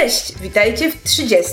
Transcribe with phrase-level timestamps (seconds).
[0.00, 1.52] Cześć, witajcie w 30,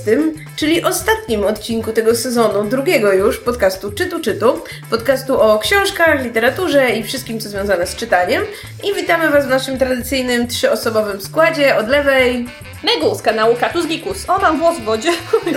[0.55, 7.03] czyli ostatnim odcinku tego sezonu, drugiego już podcastu Czytu Czytu, podcastu o książkach, literaturze i
[7.03, 8.43] wszystkim, co związane z czytaniem.
[8.83, 11.75] I witamy Was w naszym tradycyjnym trzyosobowym składzie.
[11.75, 12.47] Od lewej
[12.83, 14.29] Megu z kanału Katus Gikus.
[14.29, 15.11] O, mam włos w wodzie.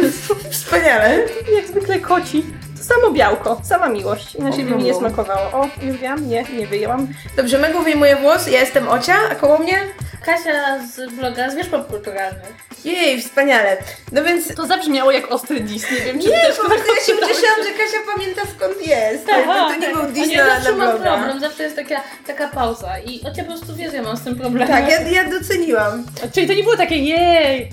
[0.50, 1.18] Wspaniale.
[1.56, 2.44] Jak zwykle koci.
[2.78, 4.34] To samo białko, sama miłość.
[4.34, 4.98] Inaczej by mi nie O.
[4.98, 5.52] smakowało.
[5.52, 7.08] O, już wiem, nie, nie wyjęłam.
[7.36, 9.78] Dobrze, Megu wyjmuje włos, ja jestem Ocia, a koło mnie?
[10.24, 12.70] Kasia z bloga Zwierz Popkulturalnych.
[12.84, 13.76] Jej, wspaniale.
[14.12, 14.54] No więc...
[14.54, 17.56] To zabrzmiało jak ostry dis, nie wiem czy Nie, też po prostu ja się ucieszyłam,
[17.64, 19.26] że Kasia pamięta skąd jest.
[19.26, 22.02] To, to nie był A dis ja na, zawsze na mam problem, zawsze jest taka,
[22.26, 24.68] taka pauza i Ocia po prostu wie, że ja mam z tym problem.
[24.68, 26.04] Tak, ja, ja doceniłam.
[26.34, 27.70] Czyli to nie było takie jej,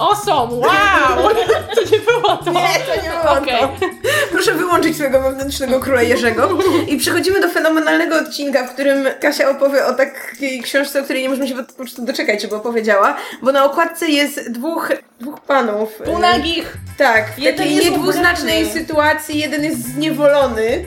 [0.00, 1.30] awesome, wow!
[1.74, 2.50] To nie było to.
[2.50, 3.60] Nie, to nie było Okej.
[3.60, 3.86] to.
[4.32, 6.48] Proszę wyłączyć swojego wewnętrznego króla Jerzego.
[6.88, 11.28] I przechodzimy do fenomenalnego odcinka, w którym Kasia opowie o takiej książce, o której nie
[11.28, 14.88] możemy się po prostu doczekać, żeby opowiedziała, bo na okładce jest dwóch,
[15.20, 15.92] dwóch panów.
[15.94, 16.76] Półnagich.
[16.98, 18.80] Tak, w Jeden takiej jest niedwuznacznej ubrany.
[18.80, 19.38] sytuacji.
[19.38, 20.84] Jeden jest zniewolony,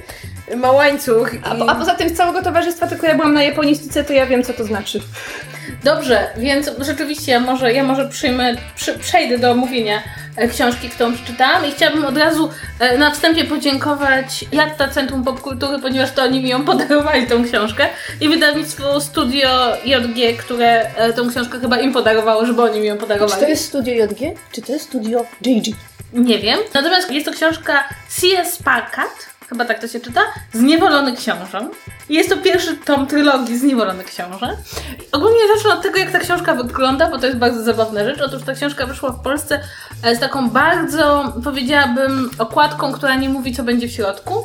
[0.56, 1.32] ma łańcuch.
[1.44, 1.60] A, i...
[1.60, 4.44] po, a poza tym z całego towarzystwa, tylko ja byłam na japonistyce, to ja wiem
[4.44, 5.02] co to znaczy.
[5.84, 10.04] Dobrze, więc rzeczywiście ja może, ja może przyjmę, przy, przejdę do omówienia
[10.36, 12.50] e, książki, którą przeczytałam i chciałabym od razu
[12.80, 17.88] e, na wstępie podziękować Jatta Centrum Popkultury, ponieważ to oni mi ją podarowali, tą książkę
[18.22, 19.50] i wydawnictwo Studio
[19.86, 23.58] JG, które e, tą książkę chyba im podarowało, żeby oni mi ją podarowali.
[23.58, 25.76] Studio JG, czy to jest Studio JG?
[26.14, 26.60] Nie wiem.
[26.74, 28.58] Natomiast jest to książka C.S.
[28.64, 30.22] Packard, chyba tak to się czyta,
[30.54, 31.70] Zniewolony książę.
[32.10, 34.58] Jest to pierwszy tom trylogii Zniewolony książę.
[35.12, 38.22] Ogólnie zacznę od tego, jak ta książka wygląda, bo to jest bardzo zabawna rzecz.
[38.22, 39.60] Otóż ta książka wyszła w Polsce
[40.04, 44.44] e, z taką bardzo, powiedziałabym, okładką, która nie mówi, co będzie w środku.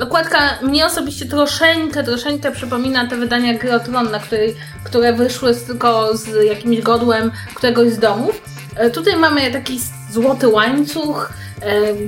[0.00, 5.54] Okładka mnie osobiście troszeczkę, troszeczkę przypomina te wydania Gry o Tron, na której, które wyszły
[5.54, 8.42] tylko z jakimś godłem któregoś z domów.
[8.76, 9.80] E, Tutaj mamy taki
[10.10, 11.32] złoty łańcuch,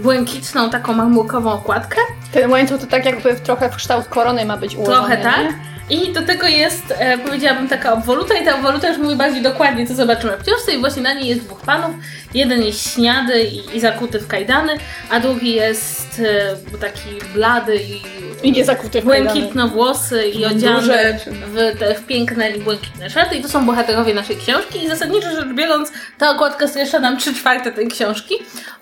[0.03, 2.01] błękitną taką marmurkową okładkę.
[2.33, 5.41] Ten łańcuch to tak jakby trochę w kształt korony ma być ułożony, Trochę tak.
[5.41, 5.69] nie?
[5.91, 9.87] I do tego jest, e, powiedziałabym, taka obwoluta i ta obwoluta już mówi bardziej dokładnie,
[9.87, 11.91] co zobaczymy w książce i właśnie na niej jest dwóch panów.
[12.35, 14.73] Jeden jest śniady i, i zakuty w kajdany,
[15.11, 16.23] a drugi jest
[16.73, 18.03] e, taki blady i,
[18.43, 21.19] I nie zakuty w błękitno-włosy i odziany Duże.
[21.27, 25.31] w te w piękne i błękitne szaty i to są bohaterowie naszej książki i zasadniczo
[25.31, 28.35] rzecz biorąc ta okładka streszcza nam trzy czwarte tej książki.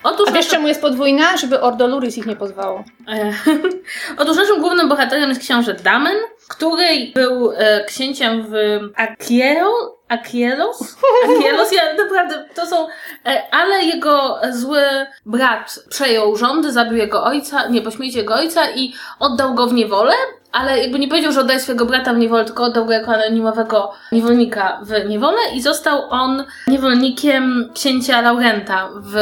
[0.03, 1.37] Otóż A wiesz czemu jest podwójna?
[1.37, 2.83] Żeby Ordo Luris ich nie pozwało.
[3.07, 3.33] E,
[4.21, 6.17] Otóż naszym głównym bohaterem jest książę Damen,
[6.47, 8.53] który był e, księciem w
[8.95, 10.97] Akiero, Akielos?
[11.25, 12.87] Akielos, ja naprawdę, to są...
[13.25, 14.81] E, ale jego zły
[15.25, 20.13] brat przejął rządy, zabił jego ojca, nie, pośmierci jego ojca i oddał go w niewolę,
[20.51, 23.93] ale jakby nie powiedział, że oddaje swojego brata w niewolę, tylko oddał go jako anonimowego
[24.11, 29.15] niewolnika w niewolę i został on niewolnikiem księcia Laurenta w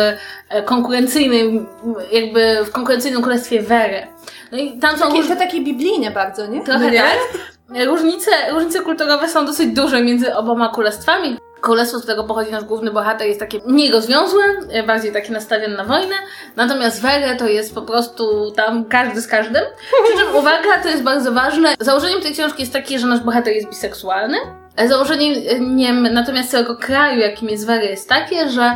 [0.49, 1.67] e, konkurencyjnym,
[2.11, 4.07] jakby w konkurencyjnym królestwie Wery.
[4.51, 6.63] No i tam są Takie, to takie biblijne bardzo, nie?
[6.63, 6.99] trochę No nie?
[6.99, 7.54] tak.
[7.69, 11.37] Różnice, różnice kulturowe są dosyć duże między oboma królestwami.
[11.61, 15.77] Królestwo, z którego pochodzi nasz główny bohater, jest takie mniej rozwiązłe, e, bardziej takie nastawione
[15.77, 16.15] na wojnę.
[16.55, 19.63] Natomiast Were to jest po prostu tam każdy z każdym.
[20.03, 21.75] Przy czym uwaga, to jest bardzo ważne.
[21.79, 24.37] Założeniem tej książki jest takie, że nasz bohater jest biseksualny.
[24.75, 28.71] E, Założeniem natomiast całego kraju, jakim jest Were, jest takie, że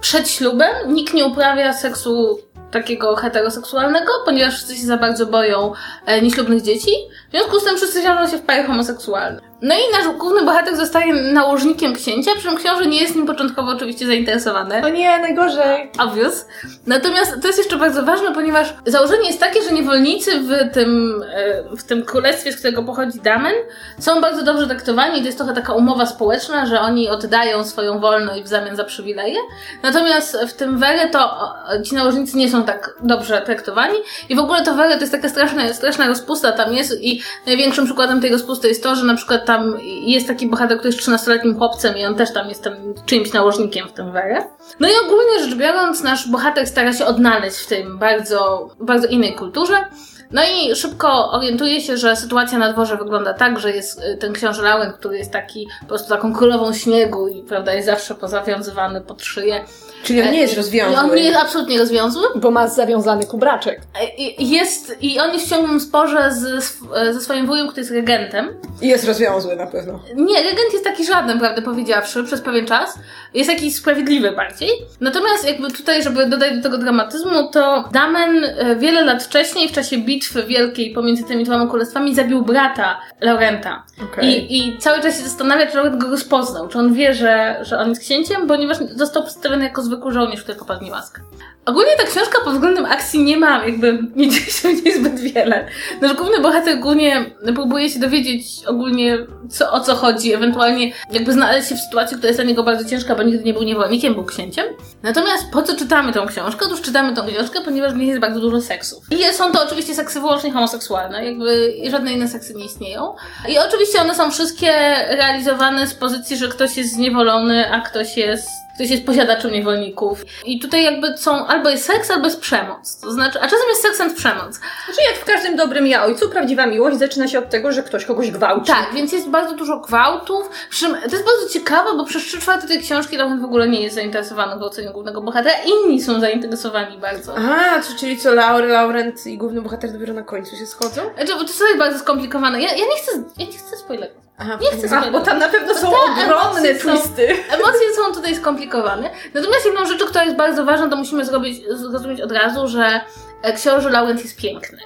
[0.00, 2.38] przed ślubem nikt nie uprawia seksu
[2.72, 5.72] takiego heteroseksualnego, ponieważ wszyscy się za bardzo boją
[6.06, 6.90] e, nieślubnych dzieci.
[7.28, 9.51] W związku z tym wszyscy wiążą się w pary homoseksualne.
[9.62, 13.70] No i nasz główny bohater zostaje nałożnikiem księcia, przy czym książę nie jest nim początkowo
[13.72, 14.84] oczywiście zainteresowany.
[14.84, 15.90] O nie, najgorzej.
[15.98, 16.46] Obvious.
[16.86, 21.76] Natomiast to jest jeszcze bardzo ważne, ponieważ założenie jest takie, że niewolnicy w tym, e,
[21.76, 23.52] w tym królestwie, z którego pochodzi Damen,
[23.98, 25.20] są bardzo dobrze traktowani.
[25.20, 29.36] To jest trochę taka umowa społeczna, że oni oddają swoją wolność w zamian za przywileje.
[29.82, 31.52] Natomiast w tym Were to
[31.84, 33.98] ci nałożnicy nie są tak dobrze traktowani.
[34.28, 37.84] I w ogóle to Were to jest taka straszna, straszna rozpusta tam jest i największym
[37.84, 41.58] przykładem tej rozpusty jest to, że na przykład tam jest taki bohater, który jest 13-letnim
[41.58, 42.74] chłopcem i on też tam jest tam
[43.06, 44.44] czyimś nałożnikiem w tym Were.
[44.80, 49.34] No i ogólnie rzecz biorąc, nasz bohater stara się odnaleźć w tym bardzo, bardzo innej
[49.34, 49.84] kulturze.
[50.30, 54.32] No i szybko orientuje się, że sytuacja na dworze wygląda tak, że jest y, ten
[54.32, 59.00] książę Laurent, który jest taki po prostu taką królową śniegu i prawda, jest zawsze pozawiązywany
[59.00, 59.64] pod szyję.
[60.02, 60.98] Czyli on nie jest I rozwiązły.
[61.00, 62.22] on nie jest absolutnie rozwiązły.
[62.36, 63.80] Bo ma zawiązany kubraczek.
[64.18, 66.78] I Jest, I on jest w ciągłym sporze z, z-
[67.14, 68.48] ze swoim wujem, który jest regentem.
[68.82, 70.00] I jest rozwiązły na pewno.
[70.16, 72.98] Nie, regent jest taki żaden, prawdę powiedziawszy, przez pewien czas.
[73.34, 74.68] Jest jakiś sprawiedliwy bardziej.
[75.00, 79.72] Natomiast jakby tutaj, żeby dodać do tego dramatyzmu, to Damen e, wiele lat wcześniej, w
[79.72, 83.82] czasie bitwy wielkiej pomiędzy tymi dwoma królestwami, zabił brata Laurenta.
[84.12, 84.52] Okej.
[84.52, 87.78] I, I cały czas się zastanawia, czy Laurent go rozpoznał, czy on wie, że, że
[87.78, 91.20] on jest księciem, ponieważ został przedstawiony jako zwykły żołnierz, który popadł maskę.
[91.66, 95.20] Ogólnie ta książka pod względem akcji nie ma, jakby nie dzieje się w niej zbyt
[95.20, 95.68] wiele.
[96.00, 97.24] Nasz główny bohater głównie
[97.54, 99.18] próbuje się dowiedzieć ogólnie
[99.50, 102.88] co, o co chodzi, ewentualnie jakby znaleźć się w sytuacji, która jest dla niego bardzo
[102.88, 104.66] ciężka, bo nigdy nie był niewolnikiem, był księciem.
[105.02, 106.66] Natomiast po co czytamy tą książkę?
[106.66, 109.04] Otóż czytamy tą książkę, ponieważ w niej jest bardzo dużo seksów.
[109.10, 113.14] I są to oczywiście seksy wyłącznie homoseksualne, jakby żadne inne seksy nie istnieją.
[113.48, 114.72] I oczywiście one są wszystkie
[115.08, 120.24] realizowane z pozycji, że ktoś jest zniewolony, a ktoś jest Ktoś jest posiadaczem niewolników.
[120.44, 123.00] I tutaj jakby są, albo jest seks, albo jest przemoc.
[123.00, 124.54] To znaczy, a czasem jest seks and przemoc.
[124.84, 128.04] Znaczy jak w każdym dobrym ja ojcu, prawdziwa miłość zaczyna się od tego, że ktoś
[128.04, 128.66] kogoś gwałci.
[128.66, 130.50] Tak, więc jest bardzo dużo gwałtów.
[130.70, 133.68] Przy czym to jest bardzo ciekawe, bo przez trzy czwarte tej książki Laurent w ogóle
[133.68, 135.54] nie jest zainteresowany gwałceniem głównego bohatera.
[135.66, 137.34] Inni są zainteresowani bardzo.
[137.38, 141.02] A, czy- czyli co, Laur, Laurent i główny bohater dopiero na końcu się schodzą?
[141.16, 142.60] Znaczy, bo to jest bardzo skomplikowane.
[142.62, 144.22] Ja, ja nie chcę, ja nie chcę spoilerować.
[144.38, 146.24] Aha, Nie chcę Ach, bo tam na pewno są ogromne
[146.60, 147.28] emocje są- twisty.
[147.50, 149.10] Emocje są tutaj skomplikowane.
[149.34, 153.00] Natomiast jedną rzeczą, która jest bardzo ważna, to musimy zrobić, zrozumieć od razu, że
[153.42, 154.78] e, książę Laurent jest piękny.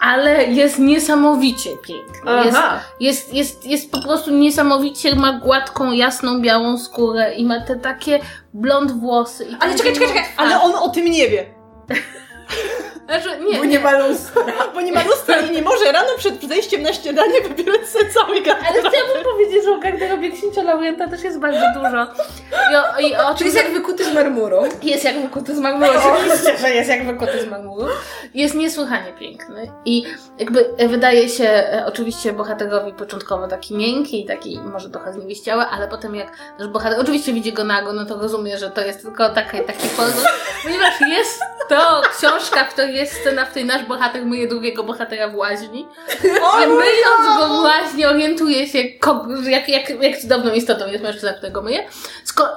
[0.00, 2.44] Ale jest niesamowicie piękny.
[2.44, 2.80] Jest, Aha.
[3.00, 8.20] jest, jest, jest po prostu niesamowicie, ma gładką, jasną, białą skórę i ma te takie
[8.54, 9.44] blond włosy.
[9.44, 11.46] I Ale czekaj, czekaj, czekaj, ale on o tym nie wie.
[13.06, 14.42] Znaczy, nie, Bo nie ma lustra.
[14.74, 18.32] Bo nie ma lustra i nie może rano przed zejściem na śniadanie wybierać sobie cały
[18.32, 18.88] Ale garderoby.
[18.88, 22.06] chciałabym powiedzieć, że o garderobie księcia Laurenta też jest bardzo dużo.
[22.72, 24.56] I o, i o Czyli jest jak wykuty z marmuru.
[24.82, 27.86] Jest jak wykuty z marmuru, oczywiście, że jest jak wykuty z marmuru.
[28.34, 30.04] Jest niesłychanie piękny i
[30.38, 35.88] jakby wydaje się e, oczywiście bohaterowi początkowo taki miękki i taki może trochę zniewieściały, ale
[35.88, 39.30] potem jak nasz bohater oczywiście widzi go nago, no to rozumie, że to jest tylko
[39.30, 40.24] taki, taki pozór,
[40.62, 45.28] ponieważ jest to książka, w której jest scena, w której nasz bohater myje drugiego bohatera
[45.28, 45.86] w łaźni.
[46.64, 48.78] I myjąc go w łaźni orientuje się,
[49.46, 51.84] jak, jak, jak cudowną istotą jest mężczyzna, którego myje.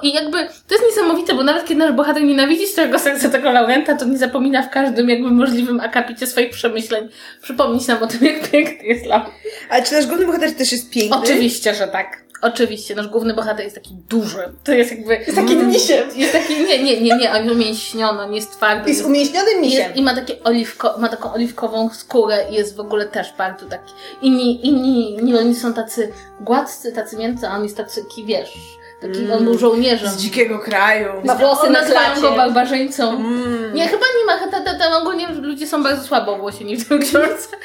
[0.02, 3.96] I jakby to jest niesamowite, bo nawet kiedy nasz bohater nienawidzi całego serca tego Laurenta,
[3.96, 7.08] to nie zapomina w każdym jakby możliwym akapicie swoich przemyśleń
[7.42, 9.34] przypomnieć nam o tym, jak piękny jest Laurent.
[9.70, 11.16] Ale czy nasz główny bohater też jest piękny?
[11.16, 12.29] Oczywiście, że tak.
[12.42, 14.52] Oczywiście, nasz główny bohater jest taki duży.
[14.64, 15.14] To jest jakby...
[15.16, 16.08] Jest takim misiem.
[16.16, 18.90] Jest taki, nie, nie, nie, nie, on jest umięśniony, on jest twardy.
[18.90, 19.82] Jest umięśnionym misiem.
[19.82, 23.66] Jest, I ma, takie oliwko, ma taką oliwkową skórę i jest w ogóle też bardzo
[23.66, 23.92] taki.
[24.22, 28.52] Inni, inni, inni oni są tacy gładcy, tacy miękcy, a on jest tacy, wiesz,
[29.00, 30.10] taki, on był żołnierzem.
[30.10, 31.08] Z dzikiego kraju.
[31.24, 33.10] Ma Włosy włosy na nazywają go barbarzyńcą.
[33.10, 33.74] Mm.
[33.74, 36.98] Nie, chyba nie ma, ta, ta, ta, ogólnie ludzie są bardzo słabo włosieni w tej
[37.08, 37.56] książce.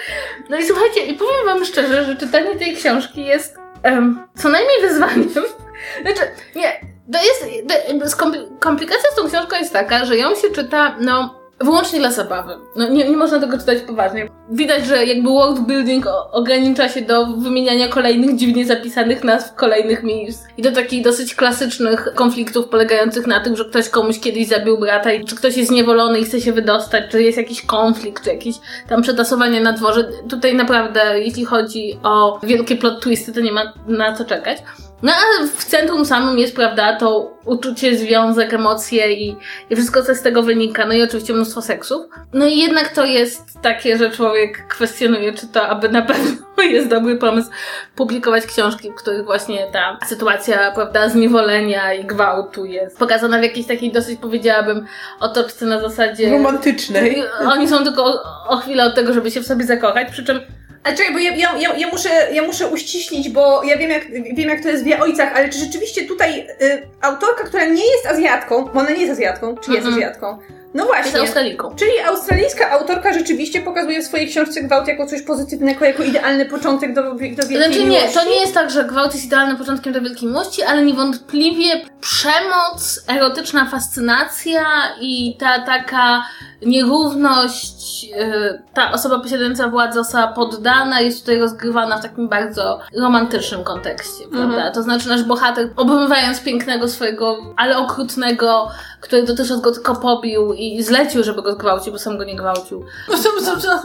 [0.50, 4.82] No i słuchajcie, i powiem wam szczerze, że czytanie tej książki jest em, co najmniej
[4.82, 5.30] wyzwaniem.
[6.02, 6.22] Znaczy,
[6.56, 6.80] nie,
[7.14, 8.16] to jest, to,
[8.60, 12.54] komplikacja z tą książką jest taka, że ją się czyta, no, wyłącznie dla zabawy.
[12.76, 14.30] No, nie, nie można tego czytać poważnie.
[14.52, 20.44] Widać, że jakby world building ogranicza się do wymieniania kolejnych dziwnie zapisanych nazw kolejnych miejsc
[20.58, 25.14] i do takich dosyć klasycznych konfliktów polegających na tym, że ktoś komuś kiedyś zabił brata
[25.14, 28.56] i czy ktoś jest zniewolony i chce się wydostać, czy jest jakiś konflikt, czy jakieś
[28.90, 30.10] tam przetasowanie na dworze.
[30.30, 34.58] Tutaj naprawdę, jeśli chodzi o wielkie plot twisty, to nie ma na co czekać.
[35.06, 39.36] No a w centrum samym jest, prawda, to uczucie, związek, emocje i,
[39.70, 40.86] i wszystko, co z tego wynika.
[40.86, 42.06] No i oczywiście mnóstwo seksów.
[42.34, 46.32] No i jednak to jest takie, że człowiek kwestionuje, czy to aby na pewno
[46.64, 47.50] jest dobry pomysł
[47.96, 53.68] publikować książki, w których właśnie ta sytuacja, prawda, zniewolenia i gwałtu jest pokazana w jakiejś
[53.68, 54.86] takiej dosyć, powiedziałabym,
[55.20, 56.32] otoczce na zasadzie...
[56.32, 57.24] Romantycznej.
[57.54, 60.40] Oni są tylko o, o chwilę od tego, żeby się w sobie zakochać, przy czym
[60.86, 64.12] Ale czekaj, bo ja, ja, ja, ja, muszę, ja muszę uściślić, bo ja wiem jak,
[64.36, 67.92] wiem, jak to jest w Wie Ojcach, ale czy rzeczywiście tutaj y, autorka, która nie
[67.92, 69.94] jest Azjatką, bo ona nie jest Azjatką, czy jest Mhm.
[69.94, 70.38] Azjatką?
[70.76, 71.20] No jest właśnie.
[71.20, 71.76] Australijką.
[71.76, 76.94] Czyli australijska autorka rzeczywiście pokazuje w swojej książce gwałt jako coś pozytywnego, jako idealny początek
[76.96, 78.14] do, do wielkiej Znaczy nie, miłości.
[78.14, 81.66] to nie jest tak, że gwałt jest idealnym początkiem do wielkiej miłości, ale niewątpliwie
[82.02, 84.62] przemoc, erotyczna fascynacja
[85.02, 86.24] i ta taka
[86.66, 93.64] nierówność, yy, ta osoba posiadająca władzę została poddana, jest tutaj rozgrywana w takim bardzo romantycznym
[93.64, 94.50] kontekście, Mhm.
[94.50, 94.72] prawda?
[94.72, 98.68] To znaczy nasz bohater, obmywając pięknego swojego, ale okrutnego,
[99.02, 102.86] który dotychczas go tylko pobił i zlecił, żeby go zgwałcił, bo sam go nie gwałcił.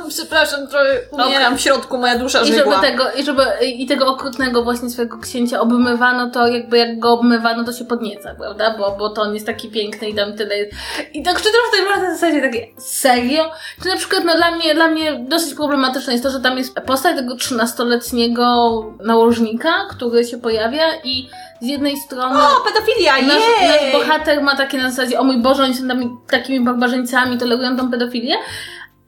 [0.08, 4.64] Przepraszam, trochę umieram w środku, moja dusza I żeby tego, i żeby i tego okrutnego
[4.64, 8.74] właśnie swojego księcia obmywano, to jakby jak go obmywano, to się podnieca, prawda?
[8.78, 10.72] Bo, bo to on jest taki piękny i tam tyle jest.
[11.14, 13.50] I tak czytam w tej na zasadzie takie, serio?
[13.82, 16.74] Czy na przykład, no dla mnie, dla mnie dosyć problematyczne jest to, że tam jest
[16.74, 21.28] postać tego 13-letniego nałożnika, który się pojawia i
[21.60, 22.40] z jednej strony...
[22.40, 26.20] O, pedofilia, Nasz, nasz bohater ma takie na zasadzie, o mój Boże, oni są tam,
[26.30, 28.36] takimi barbarzyńcami, tolerują tą pedofilię,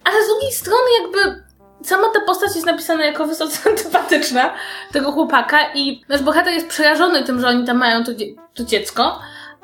[0.04, 1.42] ale z drugiej strony jakby
[1.84, 4.54] sama ta postać jest napisana jako wysoce antypatyczna
[4.92, 8.12] tego chłopaka i nasz bohater jest przerażony tym, że oni tam mają to,
[8.54, 9.20] to dziecko,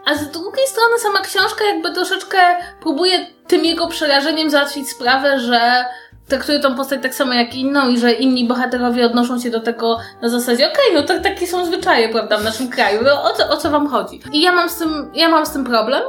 [0.07, 2.39] a z drugiej strony sama książka jakby troszeczkę
[2.81, 5.85] próbuje tym jego przerażeniem załatwić sprawę, że
[6.29, 9.99] traktuje tą postać tak samo jak inną i że inni bohaterowie odnoszą się do tego
[10.23, 13.49] na zasadzie, okej, no tak, takie są zwyczaje, prawda, w naszym kraju, no, o, co,
[13.49, 14.21] o co wam chodzi?
[14.33, 16.03] I ja mam z tym, ja mam z tym problem.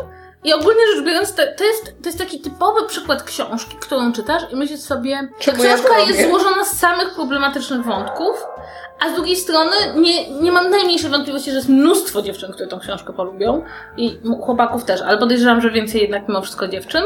[0.44, 4.44] I ogólnie rzecz biorąc, to, to, jest, to jest taki typowy przykład książki, którą czytasz
[4.52, 6.30] i myślisz sobie, ta Czemu ja książka jest robię?
[6.30, 8.46] złożona z samych problematycznych wątków,
[9.00, 12.80] a z drugiej strony nie, nie mam najmniejszej wątpliwości, że jest mnóstwo dziewczyn, które tą
[12.80, 13.64] książkę polubią
[13.98, 17.04] i chłopaków też, ale podejrzewam, że więcej jednak mimo wszystko dziewczyn.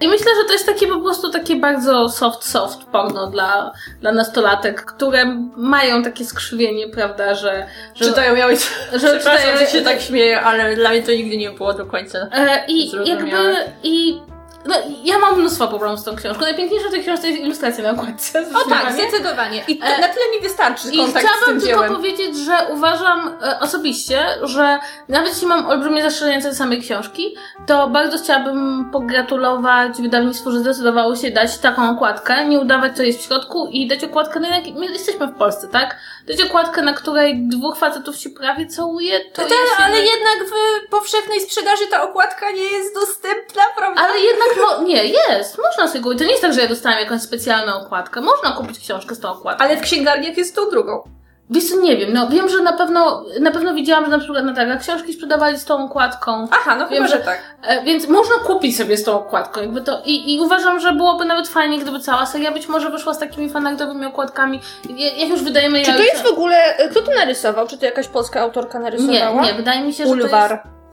[0.00, 4.12] I myślę, że to jest takie po prostu takie bardzo soft, soft porno dla, dla
[4.12, 5.24] nastolatek, które
[5.56, 7.66] mają takie skrzywienie, prawda, że...
[7.94, 8.58] że Czytają miałeś...
[8.92, 11.86] że Przepraszam, czytają- że się tak śmieję, ale dla mnie to nigdy nie było do
[11.86, 12.18] końca.
[12.32, 13.48] E, I Zrozumiałe.
[13.52, 14.20] jakby, i
[14.66, 16.42] no, ja mam mnóstwo problemów z tą książką.
[16.42, 18.44] Najpiękniejsza w tej książce jest ilustracja na okładce.
[18.54, 19.64] O tak, zdecydowanie.
[19.68, 21.94] I E, na tyle mi wystarczy I kontakt chciałabym tylko dziełem.
[21.94, 24.78] powiedzieć, że uważam e, osobiście, że
[25.08, 27.34] nawet jeśli mam olbrzymie zastrzeżenia co do samej książki,
[27.66, 33.20] to bardzo chciałabym pogratulować wydawnictwu, że zdecydowało się dać taką okładkę, nie udawać co jest
[33.20, 35.96] w środku i dać okładkę, no jak my jesteśmy w Polsce, tak?
[36.26, 40.14] Dać okładkę, na której dwóch facetów się prawie całuje, to To jest ale jednak...
[40.14, 44.02] jednak w powszechnej sprzedaży ta okładka nie jest dostępna, prawda?
[44.02, 46.18] Ale jednak, no, nie, jest, można sobie kupić.
[46.18, 48.20] To nie jest tak, że ja dostałam jakąś specjalną okładkę.
[48.20, 49.64] Można kupić książkę z tą okładką.
[49.64, 51.02] Ale w księgarniach jest tą drugą.
[51.50, 54.44] Wiesz co, nie wiem, no wiem, że na pewno, na pewno widziałam, że na przykład
[54.44, 57.38] na targach książki sprzedawali z tą okładką, Aha, no Wiem, chyba, że że- tak.
[57.62, 61.24] e, więc można kupić sobie z tą okładką, jakby to, i, i uważam, że byłoby
[61.24, 64.60] nawet fajnie, gdyby cała seria być może wyszła z takimi fanartowymi okładkami,
[64.96, 66.56] Ja- jak już wydajemy Czy to jajca- jest w ogóle.
[66.90, 67.66] Kto to narysował?
[67.68, 69.42] Czy to jakaś polska autorka Nie, narysowała?
[69.42, 70.34] nie, wydaje mi się, że to jest...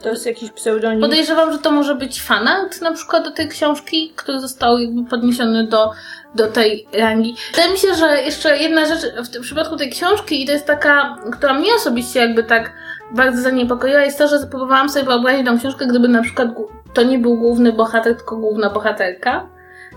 [0.04, 1.02] To jest jakiś pseudonim.
[1.02, 5.68] Podejrzewam, że to może być fanart na przykład do tej książki, który został jakby podniesiony
[5.68, 5.92] do,
[6.36, 7.36] do tej rangi.
[7.52, 10.66] Wydaje mi się, że jeszcze jedna rzecz w tym przypadku tej książki i to jest
[10.66, 12.74] taka, która mnie osobiście jakby tak
[13.12, 16.50] bardzo zaniepokoiła, jest to, że próbowałam sobie wyobrazić tą książkę, gdyby na przykład
[16.94, 19.50] to nie był główny bohater, tylko główna bohaterka.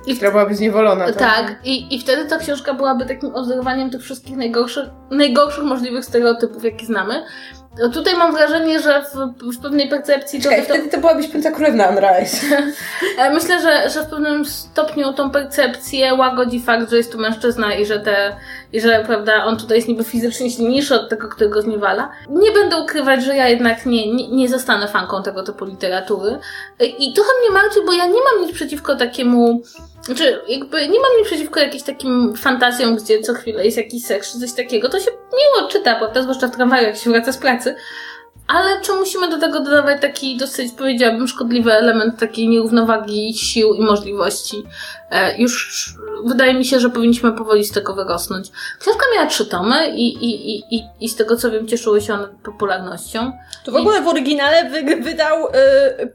[0.07, 1.12] I Która byłaby zniewolona.
[1.12, 6.64] tak, i, i wtedy ta książka byłaby takim odzorowaniem tych wszystkich najgorszych, najgorszych możliwych stereotypów,
[6.64, 7.25] jakie znamy.
[7.78, 11.50] No Tutaj mam wrażenie, że w, w pewnej percepcji Czekaj, to, wtedy to byłabyś piąta
[11.50, 12.47] królewna Unrise.
[13.35, 17.87] Myślę, że, że w pewnym stopniu tą percepcję łagodzi fakt, że jest tu mężczyzna i
[17.87, 18.37] że te,
[18.75, 22.11] i że, prawda, on tutaj jest niby fizycznie silniejszy od tego, który go zniewala.
[22.28, 26.38] Nie będę ukrywać, że ja jednak nie, nie, nie zostanę fanką tego typu literatury.
[26.99, 29.62] I trochę mnie martwi, bo ja nie mam nic przeciwko takiemu,
[30.02, 34.33] znaczy, jakby nie mam nic przeciwko jakimś takim fantazjom, gdzie co chwilę jest jakiś seks
[34.33, 34.88] czy coś takiego.
[34.88, 37.75] To się miło czyta, prawda, zwłaszcza w tramwaju, jak się wraca z pracy.
[38.49, 43.81] Ale czy musimy do tego dodawać taki dosyć, powiedziałabym, szkodliwy element takiej nierównowagi sił i
[43.81, 44.62] możliwości?
[45.11, 45.85] E, już
[46.25, 48.49] wydaje mi się, że powinniśmy powoli z tego wyrosnąć.
[48.81, 52.15] Książka miała trzy tomy i, i, i, i, i z tego co wiem, cieszyły się
[52.15, 53.33] one popularnością.
[53.65, 55.51] To w ogóle w oryginale wy, wydał y,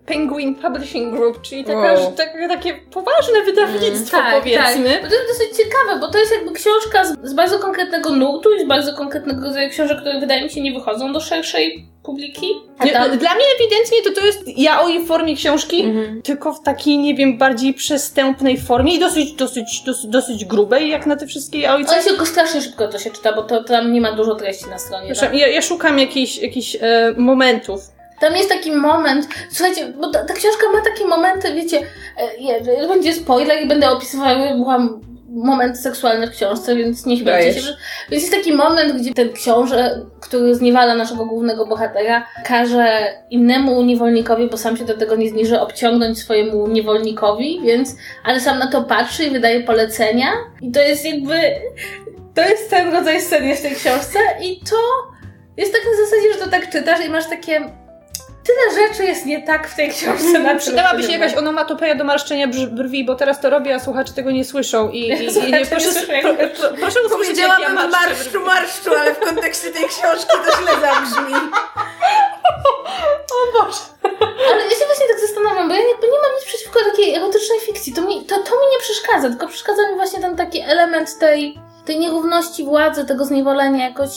[0.05, 2.13] Penguin Publishing Group, czyli taka, Wow.
[2.17, 4.89] tak, takie poważne wydawnictwo, powiedzmy.
[4.89, 5.01] Tak.
[5.03, 8.53] Bo to jest dosyć ciekawe, bo to jest jakby książka z, z bardzo konkretnego nurtu
[8.55, 12.47] i z bardzo konkretnego rodzaju książek, które wydaje mi się nie wychodzą do szerszej publiki.
[12.93, 16.21] Tam- Dla mnie ewidentnie to to jest yaoi w formie książki, Mhm.
[16.21, 21.05] tylko w takiej, nie wiem, bardziej przestępnej formie i dosyć, dosyć, dosyć, dosyć grubej, jak
[21.05, 21.85] na te wszystkie yaoi.
[21.87, 24.69] Ale się tylko strasznie szybko to się czyta, bo to tam nie ma dużo treści
[24.69, 25.07] na stronie.
[25.07, 25.11] tak?
[25.11, 27.81] Przepraszam, Ja, ja szukam jakichś, jakichś e, momentów.
[28.19, 31.81] Tam jest taki moment, słuchajcie, bo ta, ta książka ma takie momenty, wiecie,
[32.81, 34.33] e, będzie spoiler i będę opisywała
[35.31, 37.65] momenty seksualne w książce, więc nie śmiejcie Dajesz.
[37.65, 37.73] się.
[38.11, 44.49] Więc jest taki moment, gdzie ten książę, który zniewala naszego głównego bohatera, każe innemu niewolnikowi,
[44.49, 48.83] bo sam się do tego nie zniży, obciągnąć swojemu niewolnikowi, więc, ale sam na to
[48.83, 50.27] patrzy i wydaje polecenia
[50.61, 51.41] i to jest jakby,
[52.35, 54.75] to jest ten rodzaj sceny w tej książce i to
[55.57, 57.61] jest tak na zasadzie, że to tak czytasz i masz takie
[58.49, 60.39] tyle rzeczy jest nie tak w tej książce.
[60.39, 64.31] Na Przydałaby się jakaś onomatopeja do marszczenia brwi, bo teraz to robię, a słuchacze tego
[64.31, 64.89] nie słyszą.
[64.89, 68.07] I, i, i nie, nie proszę, słyszą, jak- pro, pro, proszę usłyszeć, ja Powiedziałabym marszczę
[68.07, 71.33] marszczu, marszczu, ale w kontekście tej książki to źle zabrzmi.
[74.51, 77.59] Ale ja się właśnie tak zastanawiam, bo ja jakby nie mam nic przeciwko takiej erotycznej
[77.59, 77.93] fikcji.
[77.93, 81.59] To mi, to, to mi nie przeszkadza, tylko przeszkadza mi właśnie ten taki element tej,
[81.89, 84.09] tej nierówności władzy, tego zniewolenia jakoś.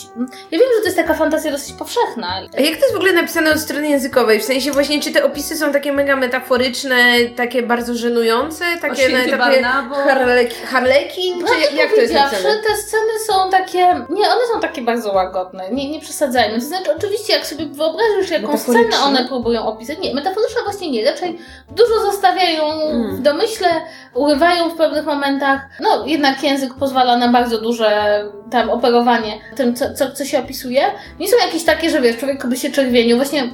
[0.50, 2.28] Ja wiem, że to jest taka fantazja dosyć powszechna.
[2.58, 4.40] A jak to jest w ogóle napisane od strony językowej?
[4.40, 7.04] W sensie właśnie, czy te opisy są takie mega metaforyczne,
[7.36, 9.94] takie bardzo żenujące, takie na etapie Barnabo.
[9.94, 12.54] harlek- harlekin, czy jak to jest napisane?
[12.68, 13.78] te sceny są takie.
[14.10, 15.70] Nie, one są takie bardzo łagodne.
[15.70, 16.54] Nie, nie przesadzajmy.
[16.60, 19.98] To znaczy, oczywiście, jak sobie wyobrazisz, jaką scenę one próbują opisać.
[19.98, 21.04] Nie, metaforyczne właśnie nie.
[21.10, 21.38] Raczej
[21.70, 23.16] dużo zostawiają Mm.
[23.16, 23.68] w domyśle,
[24.14, 25.60] urywają w pewnych momentach.
[25.80, 30.82] No, jednak język pozwala na bardzo duże tam operowanie tym, co, co, co się opisuje.
[31.20, 33.16] Nie są jakieś takie, że wiesz, człowiek by się czerwienił.
[33.16, 33.50] Właśnie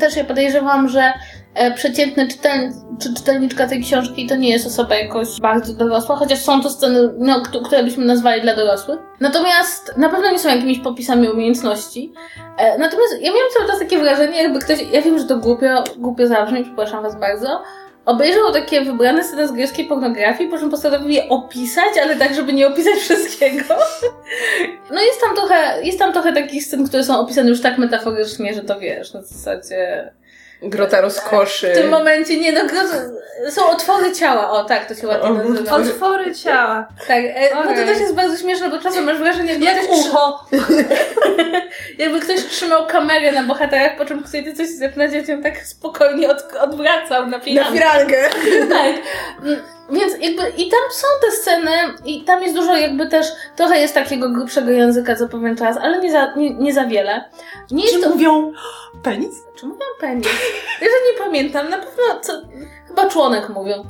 [0.00, 1.12] też ja podejrzewam, że
[1.54, 6.38] e, przeciętny czytel, czy czytelniczka tej książki to nie jest osoba jakoś bardzo dorosła, chociaż
[6.38, 8.98] są to sceny, no, któ- które byśmy nazwali dla dorosłych.
[9.20, 12.12] Natomiast na pewno nie są jakimiś popisami umiejętności.
[12.58, 15.84] E, natomiast ja miałam cały czas takie wrażenie, jakby ktoś, ja wiem, że to głupio,
[15.98, 17.62] głupio zabrzmi, przepraszam was bardzo,
[18.04, 22.52] obejrzał takie wybrane sceny z greckiej pornografii, po czym postanowił je opisać, ale tak, żeby
[22.52, 23.74] nie opisać wszystkiego.
[24.90, 28.54] No jest tam trochę, jest tam trochę takich scen, które są opisane już tak metaforycznie,
[28.54, 30.12] że to wiesz, na zasadzie...
[30.62, 31.70] Grota rozkoszy.
[31.70, 32.60] W tym momencie, nie no,
[33.50, 35.76] są otwory ciała, o tak, to się ładnie O, nazywa.
[35.76, 36.88] Otwory ciała.
[37.08, 37.86] Tak, e, bo to Okej.
[37.86, 40.46] też jest bardzo śmieszne, bo czasem masz wrażenie, jakby, Jak ktoś, ucho.
[41.98, 46.30] jakby ktoś trzymał kamerę na bohaterach, po czym chce coś zepnąć, a cię tak spokojnie
[46.30, 47.72] od, odwracał na Na pijankę.
[47.72, 48.30] firalkę.
[48.76, 48.94] tak.
[49.90, 51.70] Więc jakby i tam są te sceny
[52.04, 56.00] i tam jest dużo jakby też, trochę jest takiego grubszego języka co pewien czas, ale
[56.00, 57.24] nie za, nie, nie za wiele.
[57.70, 58.08] Nie to...
[58.08, 58.52] mówią
[59.02, 59.34] penis?
[59.54, 60.26] Czy mówią penis?
[60.80, 62.32] Ja, że nie pamiętam, na pewno co,
[62.88, 63.84] chyba członek mówią.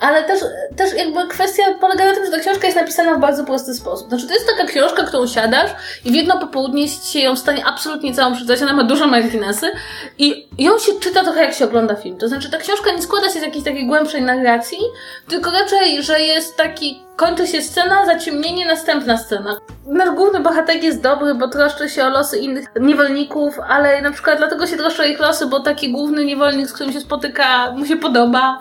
[0.00, 0.40] Ale też,
[0.76, 4.08] też jakby kwestia polega na tym, że ta książka jest napisana w bardzo prosty sposób.
[4.08, 5.70] Znaczy, to jest taka książka, którą siadasz
[6.04, 8.62] i w jedno popołudnie się ją w stanie absolutnie całą przeczytać.
[8.62, 9.70] Ona ma duże marginesy
[10.18, 12.16] i ją się czyta trochę jak się ogląda film.
[12.16, 14.78] To znaczy, ta książka nie składa się z jakiejś takiej głębszej narracji,
[15.28, 19.58] tylko raczej, że jest taki, kończy się scena, zaciemnienie, następna scena.
[19.86, 24.38] Nasz główny bohater jest dobry, bo troszczy się o losy innych niewolników, ale na przykład
[24.38, 27.86] dlatego się troszczy o ich losy, bo taki główny niewolnik, z którym się spotyka, mu
[27.86, 28.58] się podoba.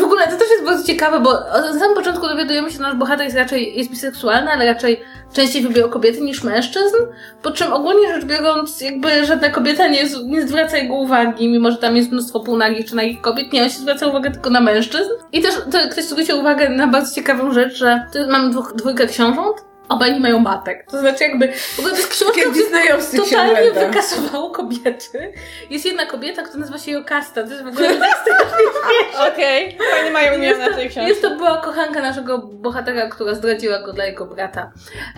[0.00, 1.32] W ogóle to też jest bardzo ciekawe, bo
[1.72, 5.00] na samym początku dowiadujemy się, że nasz bohater jest raczej jest biseksualny, ale raczej
[5.32, 6.96] częściej wybierał kobiety niż mężczyzn,
[7.42, 11.76] po czym ogólnie rzecz biorąc, jakby żadna kobieta nie, nie zwraca jego uwagi, mimo że
[11.76, 15.10] tam jest mnóstwo półnagich czy nagich kobiet, nie, on się zwraca uwagę tylko na mężczyzn.
[15.32, 19.56] I też to, ktoś zwrócił uwagę na bardzo ciekawą rzecz, że mamy dwóch, dwójkę książąt,
[19.88, 20.86] obaj nie mają matek.
[20.90, 25.32] To znaczy jakby, w ogóle to jest książka, disneyowscy totalnie wykasowało kobiety.
[25.70, 27.88] Jest jedna kobieta, która nazywa się Jokasta, to jest w ogóle
[29.32, 31.08] Okej, fajnie mają imiona tej książki.
[31.08, 34.72] Jest to była kochanka naszego bohatera, która zdradziła go dla jego brata.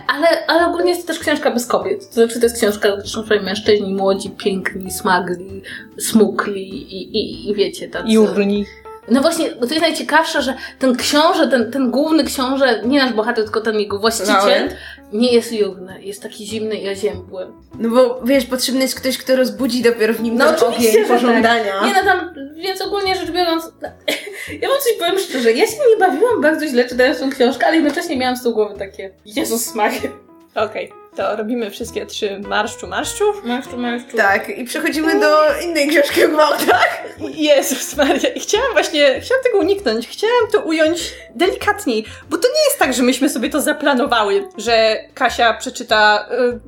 [0.07, 2.07] Ale, ale ogólnie jest to też książka bez kobiet.
[2.07, 5.61] To znaczy to jest książka, gdzie są mężczyźni młodzi, piękni, smagli,
[5.99, 8.09] smukli i, i, i wiecie, tacy...
[8.09, 8.65] Jurni.
[9.11, 13.13] No właśnie, bo to jest najciekawsze, że ten książę, ten, ten główny książę, nie nasz
[13.13, 14.75] bohater, tylko ten jego właściciel, Laurent?
[15.13, 17.47] nie jest jurny, jest taki zimny i oziębły.
[17.79, 21.07] No bo wiesz, potrzebny jest ktoś, kto rozbudzi dopiero w nim No ten ogień tak.
[21.07, 21.85] pożądania.
[21.85, 23.63] Nie no tam, więc ogólnie rzecz biorąc,
[24.61, 27.75] ja wam coś powiem szczerze, ja się nie bawiłam bardzo źle czytając tą książkę, ale
[27.75, 30.26] jednocześnie miałam z tyłu głowy takie, Jezus Maria.
[30.55, 33.23] Okej, to robimy wszystkie trzy marszczu, marszczu.
[33.43, 34.17] Mężczu, mężczu.
[34.17, 37.03] Tak, i przechodzimy do innej książki o gwałtach.
[37.19, 38.29] Jezus Maria.
[38.29, 40.07] I chciałam właśnie, chciałam tego uniknąć.
[40.07, 44.97] Chciałam to ująć delikatniej, bo to nie jest tak, że myśmy sobie to zaplanowały, że
[45.13, 46.59] Kasia przeczyta y,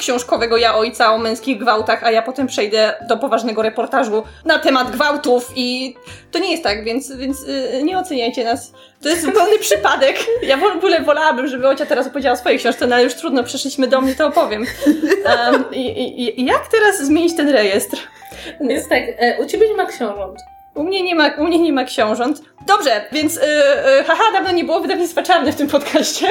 [0.00, 4.90] książkowego ja ojca o męskich gwałtach, a ja potem przejdę do poważnego reportażu na temat
[4.90, 5.96] gwałtów i
[6.30, 8.72] to nie jest tak, więc, więc y, nie oceniajcie nas.
[9.02, 10.16] To jest zupełny przypadek.
[10.42, 13.44] Ja w ogóle wolałabym, żeby Ocia teraz opowiedziała o swojej książce, no ale już trudno,
[13.44, 14.66] przeszliśmy do mnie, to opowiem.
[15.42, 17.98] Um, i, i, jak teraz zmienić ten rejestr?
[18.60, 20.38] Więc tak, e, u ciebie nie ma książąt.
[20.74, 22.42] U mnie nie ma, u mnie nie ma książąt.
[22.66, 23.42] Dobrze, więc yy,
[23.96, 26.26] yy, haha, dawno nie było wydawnictwa czarne w tym podcaście.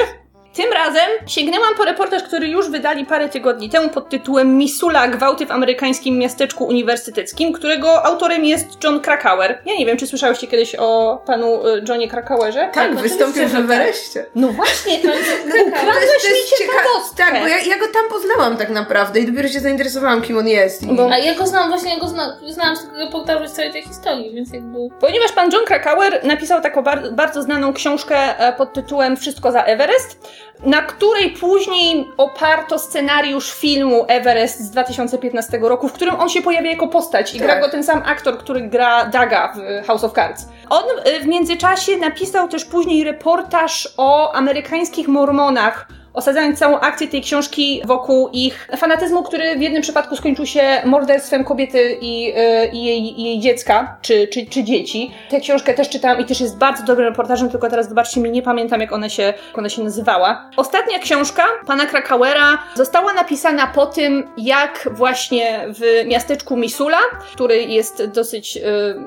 [0.54, 5.46] Tym razem sięgnęłam po reportaż, który już wydali parę tygodni temu pod tytułem Misula gwałty
[5.46, 9.58] w amerykańskim miasteczku uniwersyteckim, którego autorem jest John Krakauer.
[9.66, 12.70] Ja nie wiem, czy słyszałyście kiedyś o panu y, Johnie Krakauerze?
[12.72, 13.60] Tak, oczywiście, wystąpił że w tak.
[13.60, 14.26] Everestie.
[14.34, 17.16] No właśnie, to To jest, to jest ciekawe, ciekawostkę.
[17.24, 20.48] Tak, bo ja, ja go tam poznałam tak naprawdę i dopiero się zainteresowałam, kim on
[20.48, 20.82] jest.
[20.82, 21.00] I...
[21.12, 23.82] A ja go znam, właśnie ja go zna, znałam z tego reportażu z całej tej
[23.82, 24.78] historii, więc jakby...
[25.00, 29.62] Ponieważ pan John Krakauer napisał taką bar bardzo znaną książkę e, pod tytułem Wszystko za
[29.62, 30.18] Everest,
[30.62, 36.70] na której później oparto scenariusz filmu Everest z 2015 roku, w którym on się pojawia
[36.70, 37.46] jako postać i Tak.
[37.46, 40.48] gra go ten sam aktor, który gra Daga w House of Cards.
[40.70, 47.22] On e, w międzyczasie napisał też później reportaż o amerykańskich mormonach, osadzając całą akcję tej
[47.22, 52.84] książki wokół ich fanatyzmu, który w jednym przypadku skończył się morderstwem kobiety i, e, i,
[52.84, 55.10] jej, i jej dziecka, czy, czy, czy dzieci.
[55.30, 58.42] Tę książkę też czytałam i też jest bardzo dobrym reportażem, tylko teraz wybaczcie mi, nie
[58.42, 60.50] pamiętam jak ona się, jak ona się nazywała.
[60.56, 66.98] Ostatnia książka pana Krakauera została napisana po tym, jak właśnie w miasteczku Missoula,
[67.32, 68.60] który jest dosyć e,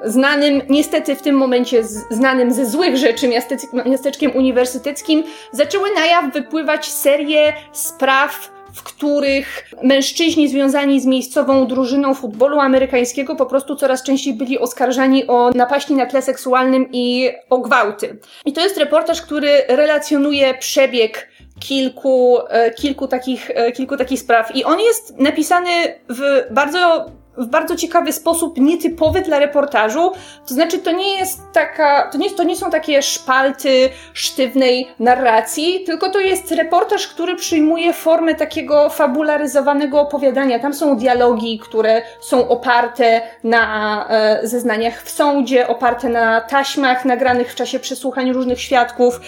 [0.09, 6.05] znanym, niestety w tym momencie z, znanym ze złych rzeczy miastec- miasteczkiem uniwersyteckim, zaczęły na
[6.05, 13.75] jaw wypływać serie spraw w których mężczyźni związani z miejscową drużyną futbolu amerykańskiego po prostu
[13.75, 18.17] coraz częściej byli oskarżani o napaści na tle seksualnym i o gwałty.
[18.45, 21.27] I to jest reportaż, który relacjonuje przebieg
[21.59, 24.55] kilku, e, kilku, takich, e, kilku takich spraw.
[24.55, 25.69] I on jest napisany
[26.09, 27.05] w bardzo
[27.37, 30.11] w bardzo ciekawy sposób, nietypowy dla reportażu.
[30.47, 35.83] To znaczy, to nie jest taka, to nie, to nie są takie szpalty sztywnej narracji,
[35.85, 40.59] tylko to jest reportaż, który przyjmuje formę takiego fabularyzowanego opowiadania.
[40.59, 47.51] Tam są dialogi, które są oparte na e, zeznaniach w sądzie, oparte na taśmach nagranych
[47.51, 49.19] w czasie przesłuchań różnych świadków.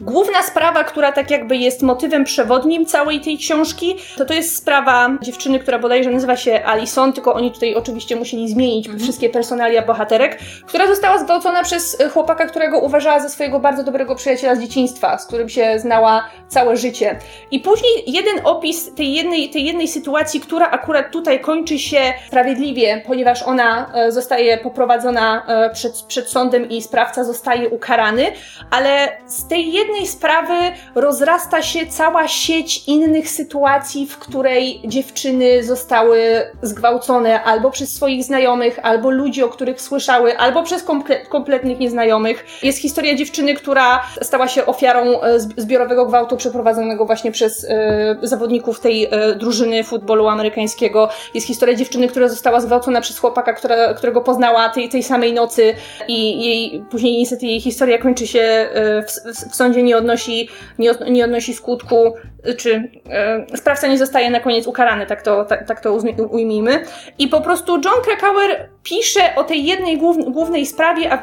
[0.00, 5.10] Główna sprawa, która tak jakby jest motywem przewodnim całej tej książki, to to jest sprawa
[5.22, 10.38] dziewczyny, która bodajże nazywa się Alison, tylko oni tutaj oczywiście musieli zmienić wszystkie personalia bohaterek,
[10.66, 15.18] która została zgwałcona przez e, chłopaka, którego uważała za swojego bardzo dobrego przyjaciela z dzieciństwa,
[15.18, 17.18] z którym się znała całe życie.
[17.50, 23.02] I później jeden opis tej jednej, tej jednej sytuacji, która akurat tutaj kończy się sprawiedliwie,
[23.06, 28.32] ponieważ ona e, zostaje poprowadzona e, przed, przed sądem i sprawca zostaje ukarany,
[28.70, 30.54] ale z tej jednej sprawy
[30.94, 36.20] rozrasta się cała sieć innych sytuacji, w której dziewczyny zostały
[36.62, 42.44] zgwałcone albo przez swoich znajomych, albo ludzi, o których słyszały, albo przez komple- kompletnych nieznajomych.
[42.62, 48.16] Jest historia dziewczyny, która stała się ofiarą e, zb- zbiorowego gwałtu przeprowadzonego właśnie przez e,
[48.22, 51.08] zawodników tej e, drużyny futbolu amerykańskiego.
[51.34, 55.74] Jest historia dziewczyny, która została zgwałcona przez chłopaka, która, którego poznała tej, tej samej nocy
[56.08, 60.90] i jej, później niestety jej historia kończy się w, w, w sądzie, nie odnosi, nie,
[61.10, 62.14] nie odnosi skutku,
[62.56, 65.98] czy e, sprawca nie zostaje na koniec ukarany, tak to, tak, tak to
[66.30, 66.84] ujmijmy.
[67.18, 71.20] I po prostu John Krakauer pisze o tej jednej głów- głównej sprawie, a w,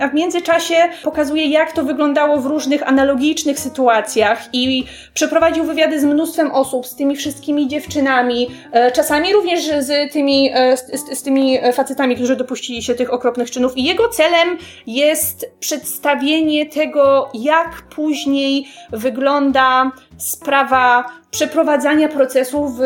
[0.00, 6.04] a, w międzyczasie pokazuje, jak to wyglądało w różnych analogicznych sytuacjach i przeprowadził wywiady z
[6.04, 11.58] mnóstwem osób, z tymi wszystkimi dziewczynami, e, czasami również z tymi, e, z, z, tymi
[11.72, 13.76] facetami, którzy dopuścili się tych okropnych czynów.
[13.76, 22.78] I jego celem jest przedstawienie tego, jak później wygląda sprawa przeprowadzania procesu w,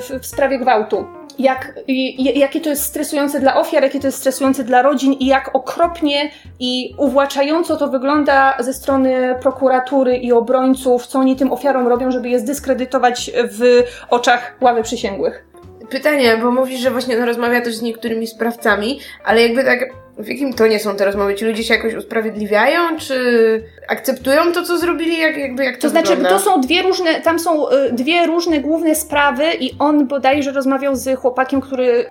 [0.00, 1.21] w, w sprawie gwałtu.
[1.42, 1.74] Jak,
[2.18, 6.30] jakie to jest stresujące dla ofiar, jakie to jest stresujące dla rodzin i jak okropnie
[6.60, 12.28] i uwłaczająco to wygląda ze strony prokuratury i obrońców, co oni tym ofiarom robią, żeby
[12.28, 15.44] je zdyskredytować w oczach ławy przysięgłych.
[15.90, 19.80] Pytanie, bo mówisz, że właśnie no, rozmawia też z niektórymi sprawcami, ale jakby tak,
[20.18, 21.34] w jakim tonie są te rozmowy?
[21.34, 23.16] Ci ludzie się jakoś usprawiedliwiają, czy
[23.88, 25.18] akceptują to, co zrobili?
[25.18, 26.38] Jak, jakby, jak to To znaczy, wygląda?
[26.38, 30.96] to są dwie różne, tam są y, dwie różne główne sprawy i on bodajże rozmawiał
[30.96, 32.06] z chłopakiem, który...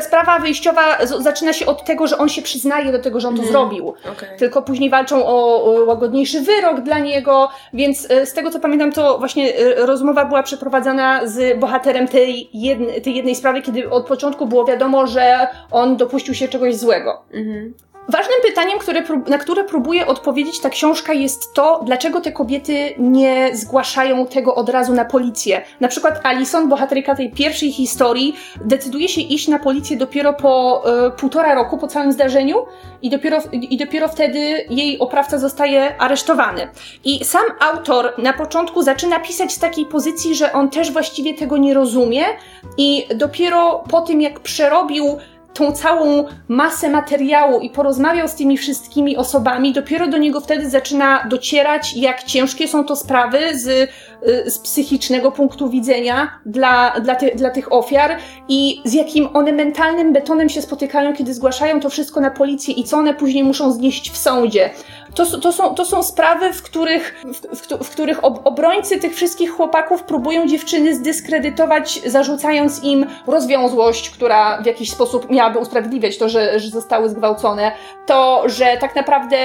[0.00, 3.42] Sprawa wyjściowa zaczyna się od tego, że on się przyznaje do tego, że on to
[3.42, 3.52] Mhm.
[3.52, 3.88] zrobił.
[3.88, 4.28] Okej.
[4.38, 9.18] Tylko później walczą o, łagodniejszy wyrok dla niego, więc y, z tego co pamiętam, to
[9.18, 14.46] właśnie y, rozmowa była przeprowadzana z bohaterem tej, jedne, tej jednej sprawy, kiedy od początku
[14.46, 17.01] było wiadomo, że on dopuścił się czegoś złego.
[17.10, 17.74] Mhm.
[18.08, 23.56] Ważnym pytaniem, które, na które próbuje odpowiedzieć ta książka, jest to, dlaczego te kobiety nie
[23.56, 25.62] zgłaszają tego od razu na policję.
[25.80, 31.10] Na przykład Alison, bohaterka tej pierwszej historii, decyduje się iść na policję dopiero po e,
[31.10, 32.66] półtora roku po całym zdarzeniu
[33.02, 34.38] i dopiero, i dopiero wtedy
[34.70, 36.68] jej oprawca zostaje aresztowany.
[37.04, 41.56] I sam autor na początku zaczyna pisać z takiej pozycji, że on też właściwie tego
[41.56, 42.24] nie rozumie
[42.78, 45.18] i dopiero po tym, jak przerobił
[45.54, 51.26] tą całą masę materiału i porozmawiał z tymi wszystkimi osobami, dopiero do niego wtedy zaczyna
[51.28, 53.90] docierać, jak ciężkie są to sprawy z
[54.46, 58.16] z psychicznego punktu widzenia dla, dla, ty, dla tych ofiar
[58.48, 62.84] i z jakim one mentalnym betonem się spotykają, kiedy zgłaszają to wszystko na policję i
[62.84, 64.70] co one później muszą znieść w sądzie.
[65.14, 69.14] To, to, są, to są sprawy, w których, w, w, w których ob, obrońcy tych
[69.14, 76.28] wszystkich chłopaków próbują dziewczyny zdyskredytować, zarzucając im rozwiązłość, która w jakiś sposób miałaby usprawiedliwiać to,
[76.28, 77.72] że, że zostały zgwałcone.
[78.06, 79.36] To, że tak naprawdę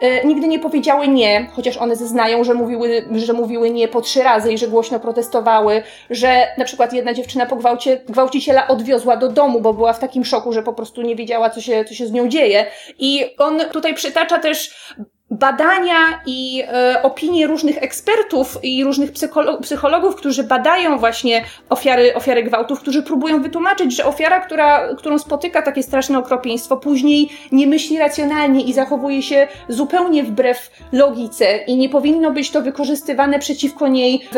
[0.00, 4.22] e, nigdy nie powiedziały nie, chociaż one zeznają, że mówiły, że mówiły nie po trzy
[4.26, 9.28] razy i że głośno protestowały, że na przykład jedna dziewczyna po gwałcie gwałciciela odwiozła do
[9.28, 12.06] domu, bo była w takim szoku, że po prostu nie wiedziała, co się, co się
[12.06, 12.66] z nią dzieje.
[12.98, 14.86] I on tutaj przytacza też
[15.30, 22.42] badania i e, opinie różnych ekspertów i różnych psycholo- psychologów, którzy badają właśnie ofiary, ofiary
[22.42, 27.98] gwałtów, którzy próbują wytłumaczyć, że ofiara, która, którą spotyka takie straszne okropieństwo, później nie myśli
[27.98, 34.28] racjonalnie i zachowuje się zupełnie wbrew logice i nie powinno być to wykorzystywane przeciwko niej
[34.32, 34.36] w,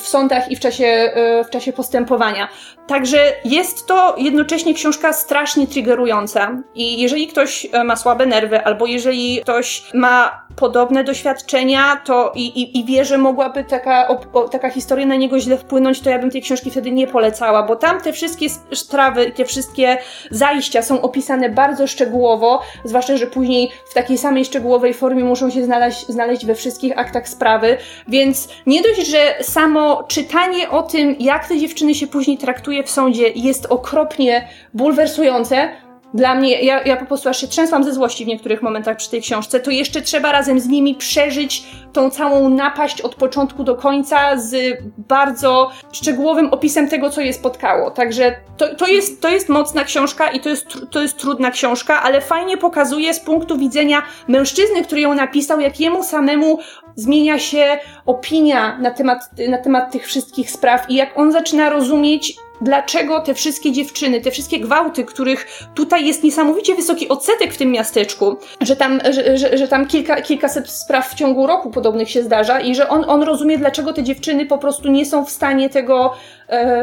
[0.00, 2.48] w sądach i w czasie, e, w czasie postępowania.
[2.86, 8.86] Także jest to jednocześnie książka strasznie triggerująca i jeżeli ktoś e, ma słabe nerwy albo
[8.86, 10.19] jeżeli ktoś ma
[10.56, 15.40] podobne doświadczenia to i, i, i wie, że mogłaby taka, o, taka historia na niego
[15.40, 19.30] źle wpłynąć, to ja bym tej książki wtedy nie polecała, bo tam te wszystkie sprawy
[19.30, 19.98] te wszystkie
[20.30, 25.64] zajścia są opisane bardzo szczegółowo, zwłaszcza, że później w takiej samej szczegółowej formie muszą się
[25.64, 27.76] znaleźć, znaleźć we wszystkich aktach sprawy,
[28.08, 32.90] więc nie dość, że samo czytanie o tym, jak te dziewczyny się później traktuje w
[32.90, 35.68] sądzie jest okropnie bulwersujące,
[36.14, 39.10] dla mnie, ja, ja po prostu aż się trzęsłam ze złości w niektórych momentach przy
[39.10, 43.74] tej książce, to jeszcze trzeba razem z nimi przeżyć tą całą napaść od początku do
[43.74, 47.90] końca z bardzo szczegółowym opisem tego, co je spotkało.
[47.90, 52.02] Także to, to, jest, to jest mocna książka i to jest, to jest trudna książka,
[52.02, 56.58] ale fajnie pokazuje z punktu widzenia mężczyzny, który ją napisał, jak jemu samemu
[56.94, 62.36] zmienia się opinia na temat, na temat tych wszystkich spraw i jak on zaczyna rozumieć,
[62.60, 67.70] dlaczego te wszystkie dziewczyny, te wszystkie gwałty, których tutaj jest niesamowicie wysoki odsetek w tym
[67.70, 72.22] miasteczku, że tam, że, że, że tam kilka, kilkaset spraw w ciągu roku podobnych się
[72.22, 75.70] zdarza i że on, on rozumie, dlaczego te dziewczyny po prostu nie są w stanie
[75.70, 76.12] tego,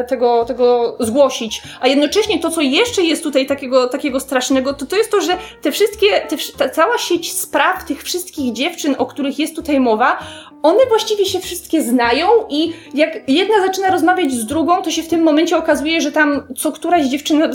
[0.08, 1.62] tego, tego zgłosić.
[1.80, 5.32] A jednocześnie to, co jeszcze jest tutaj takiego, takiego strasznego, to to jest to, że
[5.62, 10.18] te wszystkie, te, ta cała sieć spraw tych wszystkich dziewczyn, o których jest tutaj mowa,
[10.62, 15.08] one właściwie się wszystkie znają i jak jedna zaczyna rozmawiać z drugą, to się w
[15.08, 17.48] tym momencie okazuje, że tam co któraś dziewczyna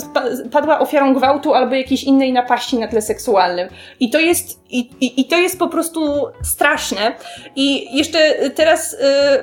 [0.52, 3.68] padła ofiarą gwałtu albo jakiejś innej napaści na tle seksualnym.
[4.00, 7.12] I to jest, i, i, i to jest po prostu straszne.
[7.56, 8.18] I jeszcze
[8.54, 8.96] teraz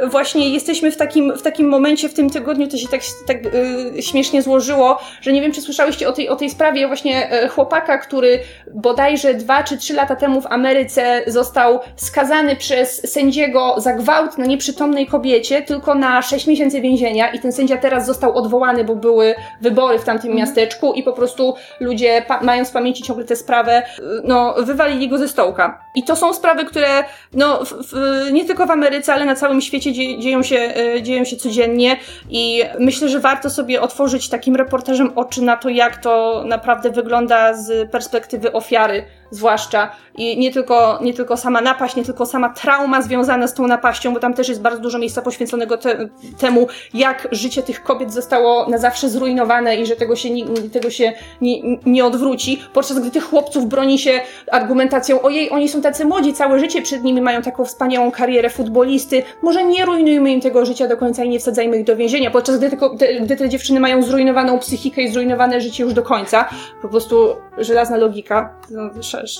[0.03, 3.37] y, właśnie jesteśmy w takim, w takim momencie w tym tygodniu, to się tak, tak
[3.45, 7.47] y, śmiesznie złożyło, że nie wiem, czy słyszałyście o tej, o tej sprawie właśnie y,
[7.49, 8.39] chłopaka, który
[8.73, 14.45] bodajże dwa czy trzy lata temu w Ameryce został skazany przez sędziego za gwałt na
[14.45, 19.35] nieprzytomnej kobiecie tylko na 6 miesięcy więzienia i ten sędzia teraz został odwołany, bo były
[19.61, 20.47] wybory w tamtym mhm.
[20.47, 23.83] miasteczku i po prostu ludzie, mając w pamięci ciągle tę sprawę,
[24.23, 25.85] no, wywalili go ze stołka.
[25.95, 27.03] I to są sprawy, które
[27.33, 27.93] no, w, w,
[28.31, 31.97] nie tylko w Ameryce, ale na całym świecie dzie, dzieją, się, e, dzieją się codziennie
[32.29, 37.53] i myślę, że warto sobie otworzyć takim reportażem oczy na to, jak to naprawdę wygląda
[37.53, 39.91] z perspektywy ofiary zwłaszcza.
[40.15, 44.13] I nie tylko, nie tylko sama napaść, nie tylko sama trauma związana z tą napaścią,
[44.13, 48.69] bo tam też jest bardzo dużo miejsca poświęconego te, temu, jak życie tych kobiet zostało
[48.69, 50.29] na zawsze zrujnowane i że tego się,
[50.73, 55.81] tego się nie, nie odwróci, podczas gdy tych chłopców broni się argumentacją, ojej, oni są
[55.81, 60.41] tacy młodzi, całe życie przed nimi mają taką wspaniałą karierę futbolisty, może nie rujnujmy im
[60.41, 63.35] tego życia do końca i nie wsadzajmy ich do więzienia, podczas gdy, tylko, te, gdy
[63.35, 66.49] te dziewczyny mają zrujnowaną psychikę i zrujnowane życie już do końca.
[66.81, 68.53] Po prostu żelazna logika.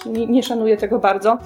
[0.05, 1.37] No, nie, nie szanuję tego bardzo.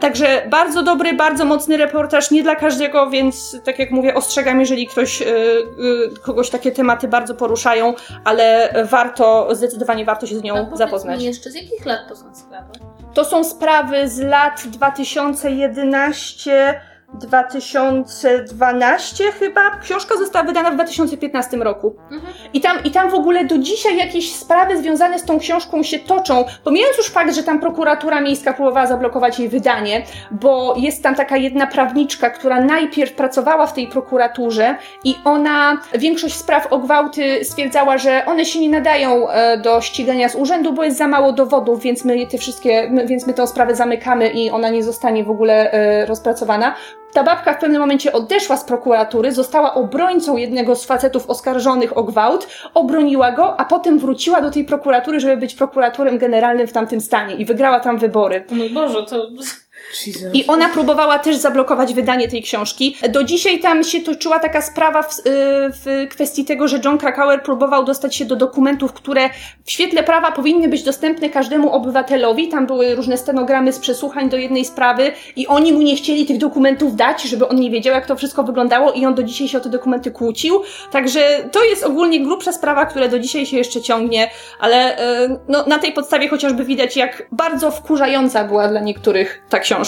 [0.00, 4.86] Także bardzo dobry, bardzo mocny reportaż, nie dla każdego, więc tak jak mówię, ostrzegam, jeżeli
[4.86, 10.68] ktoś, yy, yy, kogoś takie tematy bardzo poruszają, ale warto, zdecydowanie warto się z nią
[10.72, 11.20] A zapoznać.
[11.20, 12.72] Mi jeszcze z jakich lat to są sprawy?
[13.14, 16.80] To są sprawy z lat 2011
[17.14, 19.60] 2012 chyba.
[19.82, 21.96] Książka została wydana w 2015 roku.
[22.10, 22.34] Mhm.
[22.52, 25.98] I, tam, I tam w ogóle do dzisiaj jakieś sprawy związane z tą książką się
[25.98, 26.44] toczą.
[26.64, 31.36] Pomijając już fakt, że tam prokuratura miejska próbowała zablokować jej wydanie, bo jest tam taka
[31.36, 37.98] jedna prawniczka, która najpierw pracowała w tej prokuraturze i ona większość spraw o gwałty stwierdzała,
[37.98, 41.82] że one się nie nadają e, do ścigania z urzędu, bo jest za mało dowodów,
[41.82, 45.72] więc my te wszystkie, więc my tę sprawę zamykamy i ona nie zostanie w ogóle
[45.72, 46.74] e, rozpracowana.
[47.14, 52.04] Ta babka w pewnym momencie odeszła z prokuratury, została obrońcą jednego z facetów oskarżonych o
[52.04, 57.00] gwałt, obroniła go, a potem wróciła do tej prokuratury, żeby być prokuratorem generalnym w tamtym
[57.00, 58.44] stanie i wygrała tam wybory.
[58.50, 59.28] Mój Boże, to.
[60.32, 62.96] I ona próbowała też zablokować wydanie tej książki.
[63.08, 65.22] Do dzisiaj tam się toczyła taka sprawa w, y,
[65.84, 69.30] w kwestii tego, że John Krakauer próbował dostać się do dokumentów, które
[69.64, 72.48] w świetle prawa powinny być dostępne każdemu obywatelowi.
[72.48, 76.38] Tam były różne stenogramy z przesłuchań do jednej sprawy i oni mu nie chcieli tych
[76.38, 79.58] dokumentów dać, żeby on nie wiedział, jak to wszystko wyglądało i on do dzisiaj się
[79.58, 80.62] o te dokumenty kłócił.
[80.90, 81.20] Także
[81.52, 84.30] to jest ogólnie grubsza sprawa, która do dzisiaj się jeszcze ciągnie,
[84.60, 89.58] ale y, no, na tej podstawie chociażby widać, jak bardzo wkurzająca była dla niektórych ta
[89.58, 89.83] książka.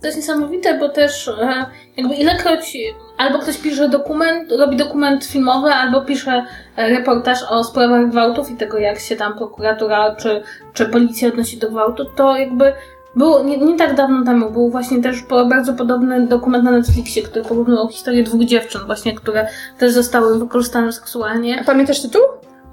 [0.00, 2.76] To jest niesamowite, bo też e, jakby ilekroć
[3.18, 6.44] albo ktoś pisze dokument, robi dokument filmowy, albo pisze
[6.76, 11.56] e, reportaż o sprawach gwałtów i tego, jak się tam prokuratura czy, czy policja odnosi
[11.56, 12.72] do gwałtu, to jakby
[13.16, 17.44] było nie, nie tak dawno temu, był właśnie też bardzo podobny dokument na Netflixie, który
[17.44, 21.60] porównywał historię dwóch dziewczyn właśnie, które też zostały wykorzystane seksualnie.
[21.60, 22.22] A pamiętasz tytuł?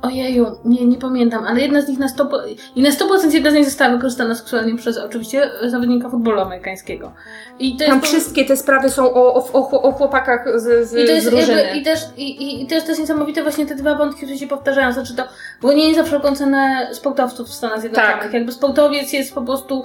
[0.01, 2.27] Ojeju, nie, nie pamiętam, ale jedna z nich na 100%,
[2.75, 7.11] i na 100% jedna z nich została wykorzystana seksualnie przez oczywiście zawodnika futbolu amerykańskiego.
[7.59, 11.05] I Tam jest wszystkie te sprawy są o, o, o, o chłopakach z, z, i
[11.05, 13.75] to jest z jakby, i też, i, i, i też to jest niesamowite właśnie te
[13.75, 14.93] dwa wątki, które się powtarzają.
[14.93, 15.23] Znaczy to
[15.61, 18.23] bronienie za wszelką cenę sportowców w Stanach Zjednoczonych.
[18.23, 18.33] Tak.
[18.33, 19.83] Jakby sportowiec jest po prostu,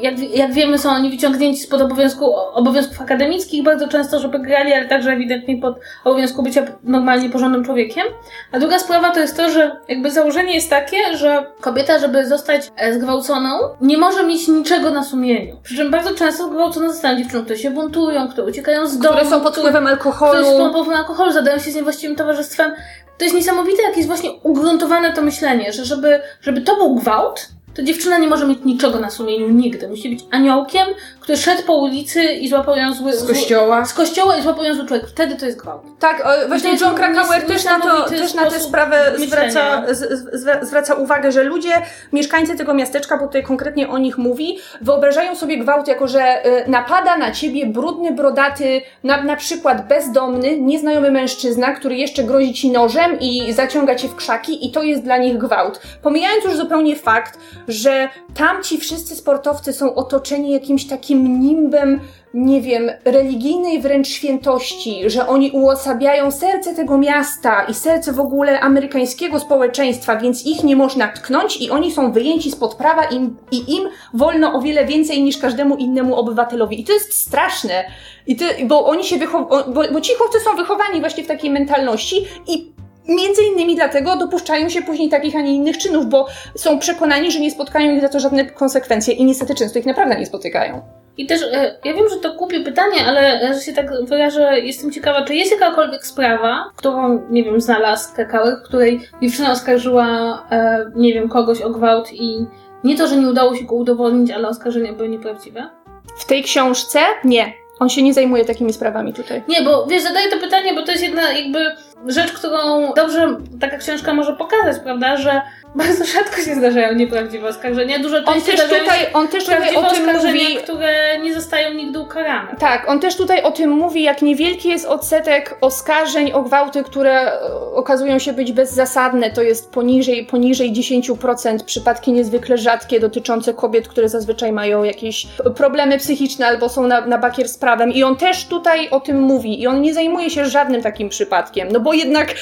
[0.00, 4.88] jak, jak wiemy, są oni wyciągnięci spod obowiązku, obowiązków akademickich bardzo często, żeby grali, ale
[4.88, 8.04] także ewidentnie pod obowiązku bycia normalnie porządnym człowiekiem.
[8.52, 12.72] A druga sprawa to jest to, że jakby założenie jest takie, że kobieta, żeby zostać
[12.76, 13.48] e, zgwałconą,
[13.80, 15.56] nie może mieć niczego na sumieniu.
[15.62, 19.30] Przy czym bardzo często zgwałcone zostają dziewczyny, które się buntują, które uciekają z domu, które
[19.30, 20.44] są pod wpływem które alkoholu.
[20.44, 22.72] są pod wpływem alkoholu, zadają się z niewłaściwym towarzystwem.
[23.18, 27.48] To jest niesamowite, jak jest właśnie ugruntowane to myślenie, że żeby, żeby to był gwałt,
[27.74, 29.88] to dziewczyna nie może mieć niczego na sumieniu nigdy.
[29.88, 30.86] Musi być aniołkiem,
[31.20, 33.12] który szedł po ulicy i złapał ją zły...
[33.12, 33.84] Z kościoła.
[33.84, 35.06] Z kościoła i złapał ją zły człowiek.
[35.08, 35.82] Wtedy to jest gwałt.
[35.98, 39.98] Tak, o, właśnie John Krakauer też na, to, też na tę sprawę zwraca, z,
[40.32, 41.72] z, zwraca uwagę, że ludzie,
[42.12, 46.70] mieszkańcy tego miasteczka, bo tutaj konkretnie o nich mówi, wyobrażają sobie gwałt jako, że y,
[46.70, 52.70] napada na ciebie brudny, brodaty, na, na przykład bezdomny, nieznajomy mężczyzna, który jeszcze grozi ci
[52.70, 55.80] nożem i zaciąga cię w krzaki i to jest dla nich gwałt.
[56.02, 62.00] Pomijając już zupełnie fakt, że tamci wszyscy sportowcy są otoczeni jakimś takim nimbem
[62.34, 68.60] nie wiem, religijnej wręcz świętości, że oni uosabiają serce tego miasta i serce w ogóle
[68.60, 73.76] amerykańskiego społeczeństwa, więc ich nie można tknąć i oni są wyjęci spod prawa im, i
[73.76, 76.80] im wolno o wiele więcej niż każdemu innemu obywatelowi.
[76.80, 77.84] I to jest straszne.
[78.26, 81.50] I ty, bo oni się wychow- bo, bo ci chłopcy są wychowani właśnie w takiej
[81.50, 82.16] mentalności
[82.48, 82.72] i
[83.08, 87.40] Między innymi dlatego dopuszczają się później takich, a nie innych czynów, bo są przekonani, że
[87.40, 90.82] nie spotkają ich za to żadne konsekwencje i niestety często ich naprawdę nie spotykają.
[91.16, 94.60] I też, e, ja wiem, że to głupie pytanie, ale e, że się tak wyrażę,
[94.60, 100.06] jestem ciekawa, czy jest jakakolwiek sprawa, którą, nie wiem, znalazł Kakałek, której dziewczyna oskarżyła,
[100.50, 102.46] e, nie wiem, kogoś o gwałt i
[102.84, 105.70] nie to, że nie udało się go udowodnić, ale oskarżenia były nieprawdziwe?
[106.16, 107.52] W tej książce nie.
[107.80, 109.42] On się nie zajmuje takimi sprawami tutaj.
[109.48, 111.58] Nie, bo wiesz, zadaję to pytanie, bo to jest jedna jakby
[112.06, 115.42] rzecz, którą dobrze taka książka może pokazać, prawda, że
[115.74, 120.16] bardzo rzadko się zdarzają nieprawdziwe oskarżenia, dużo On też tutaj, on też tutaj o tym
[120.16, 120.56] mówi.
[120.56, 122.56] które nie zostają nigdy ukarane.
[122.58, 127.32] Tak, on też tutaj o tym mówi, jak niewielki jest odsetek oskarżeń o gwałty, które
[127.32, 127.40] e,
[127.74, 129.30] okazują się być bezzasadne.
[129.30, 131.64] To jest poniżej, poniżej 10%.
[131.64, 137.18] Przypadki niezwykle rzadkie dotyczące kobiet, które zazwyczaj mają jakieś problemy psychiczne albo są na, na
[137.18, 137.92] bakier z prawem.
[137.92, 139.62] I on też tutaj o tym mówi.
[139.62, 141.68] I on nie zajmuje się żadnym takim przypadkiem.
[141.72, 142.34] No bo jednak,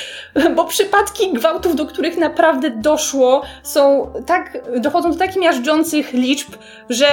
[0.57, 6.49] bo przypadki gwałtów, do których naprawdę doszło, są tak, dochodzą do tak miażdżących liczb,
[6.89, 7.07] że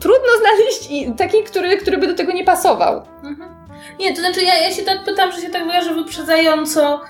[0.00, 0.88] trudno znaleźć
[1.18, 3.02] taki, który, który by do tego nie pasował.
[3.24, 3.58] Mhm.
[4.00, 7.00] Nie, to znaczy ja, ja się tak pytam, że się tak wyrażę wyprzedzająco.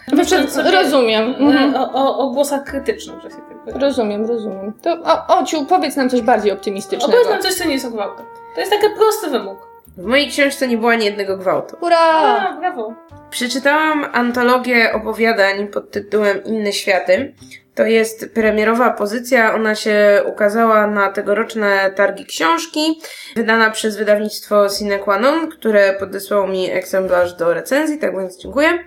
[0.48, 1.24] sobie, rozumiem.
[1.35, 1.74] e, Mhm.
[1.76, 3.87] O, o, o głosach krytycznych, że się tak wyrażę.
[3.87, 4.72] Rozumiem, rozumiem.
[4.83, 7.07] To, o, Ociu, powiedz nam coś bardziej optymistycznego.
[7.07, 8.26] Opowiedz nam coś, co nie jest o gwałtem.
[8.54, 9.67] To jest taki prosty wymóg.
[9.98, 11.76] W mojej książce nie było ani jednego gwałtu.
[11.76, 11.98] Hurra!
[11.98, 12.94] A, brawo.
[13.30, 17.34] Przeczytałam antologię opowiadań pod tytułem Inne Światy.
[17.74, 23.00] To jest premierowa pozycja, ona się ukazała na tegoroczne targi książki,
[23.37, 28.78] wydana przez wydawnictwo Sine Qua Non, które podesłało mi egzemplarz do recenzji, tak więc dziękuję.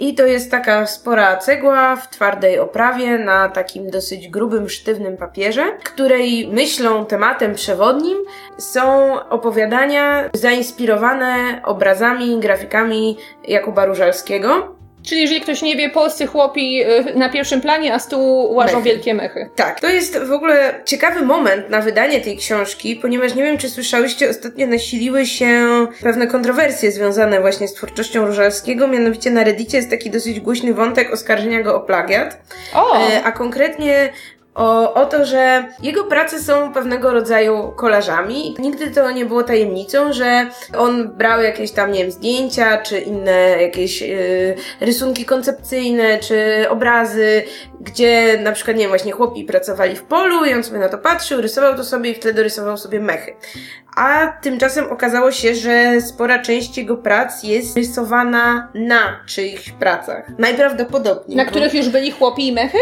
[0.00, 5.76] I to jest taka spora cegła w twardej oprawie na takim dosyć grubym, sztywnym papierze,
[5.84, 8.18] której myślą, tematem przewodnim
[8.58, 13.16] są opowiadania zainspirowane obrazami, grafikami
[13.48, 14.79] Jakuba Różalskiego.
[15.06, 18.76] Czyli jeżeli ktoś nie wie, polscy chłopi y, na pierwszym planie, a z tyłu łażą
[18.76, 18.90] Mechy.
[18.90, 19.48] wielkie mechy.
[19.56, 23.68] Tak, to jest w ogóle ciekawy moment na wydanie tej książki, ponieważ nie wiem, czy
[23.68, 25.66] słyszałyście, ostatnio nasiliły się
[26.02, 31.12] pewne kontrowersje związane właśnie z twórczością Różalskiego, mianowicie na Reddicie jest taki dosyć głośny wątek
[31.12, 32.38] oskarżenia go o plagiat,
[32.74, 32.96] O!
[32.96, 34.12] e, a konkretnie
[34.54, 38.54] o, o to, że jego prace są pewnego rodzaju kolażami.
[38.58, 40.46] Nigdy to nie było tajemnicą, że
[40.78, 47.42] on brał jakieś tam, nie wiem, zdjęcia, czy inne jakieś yy, rysunki koncepcyjne, czy obrazy,
[47.80, 50.98] gdzie na przykład, nie wiem, właśnie chłopi pracowali w polu i on sobie na to
[50.98, 53.34] patrzył, rysował to sobie i wtedy rysował sobie mechy.
[53.96, 60.38] A tymczasem okazało się, że spora część jego prac jest rysowana na czyichś pracach.
[60.38, 61.36] Najprawdopodobniej.
[61.36, 62.78] Na których już byli chłopi i mechy?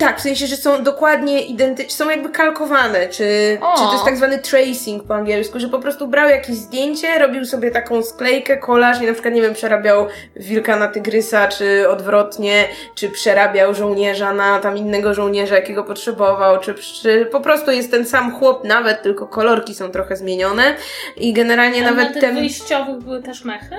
[0.00, 3.76] Tak, w sensie, że są dokładnie identyczne, są jakby kalkowane, czy, O.
[3.76, 7.44] czy to jest tak zwany tracing po angielsku, że po prostu brał jakieś zdjęcie, robił
[7.44, 12.68] sobie taką sklejkę, kolaż i na przykład, nie wiem, przerabiał wilka na tygrysa, czy odwrotnie,
[12.94, 18.06] czy przerabiał żołnierza na tam innego żołnierza, jakiego potrzebował, czy, czy po prostu jest ten
[18.06, 20.74] sam chłop nawet, tylko kolorki są trochę zmienione
[21.16, 22.34] i generalnie A nawet na tych ten...
[22.34, 23.76] wyjściowych były też mechy?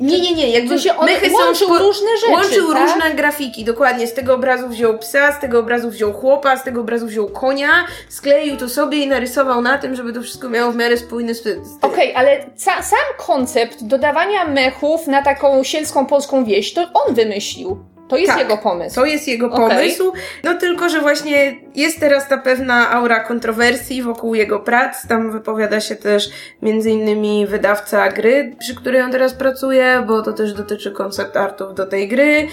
[0.00, 2.82] Nie, nie, nie, jakby sensie on mechy są łączył spo- różne rzeczy, Łączył tak?
[2.88, 4.06] różne grafiki, dokładnie.
[4.06, 7.68] Z tego obrazu wziął psa, z tego obrazu wziął chłopa, z tego obrazu wziął konia,
[8.08, 11.60] skleił to sobie i narysował na tym, żeby to wszystko miało w miarę spójny styl.
[11.82, 17.78] Okej, ale ca- sam koncept dodawania mechów na taką sielską polską wieś, to on wymyślił.
[18.10, 18.40] To jest Tak.
[18.40, 18.94] jego pomysł.
[18.94, 20.12] To jest jego pomysł.
[20.44, 25.06] No tylko, że właśnie jest teraz ta pewna aura kontrowersji wokół jego prac.
[25.08, 26.30] Tam wypowiada się też
[26.62, 31.74] między innymi wydawca gry, przy której on teraz pracuje, bo to też dotyczy koncept artów
[31.74, 32.48] do tej gry.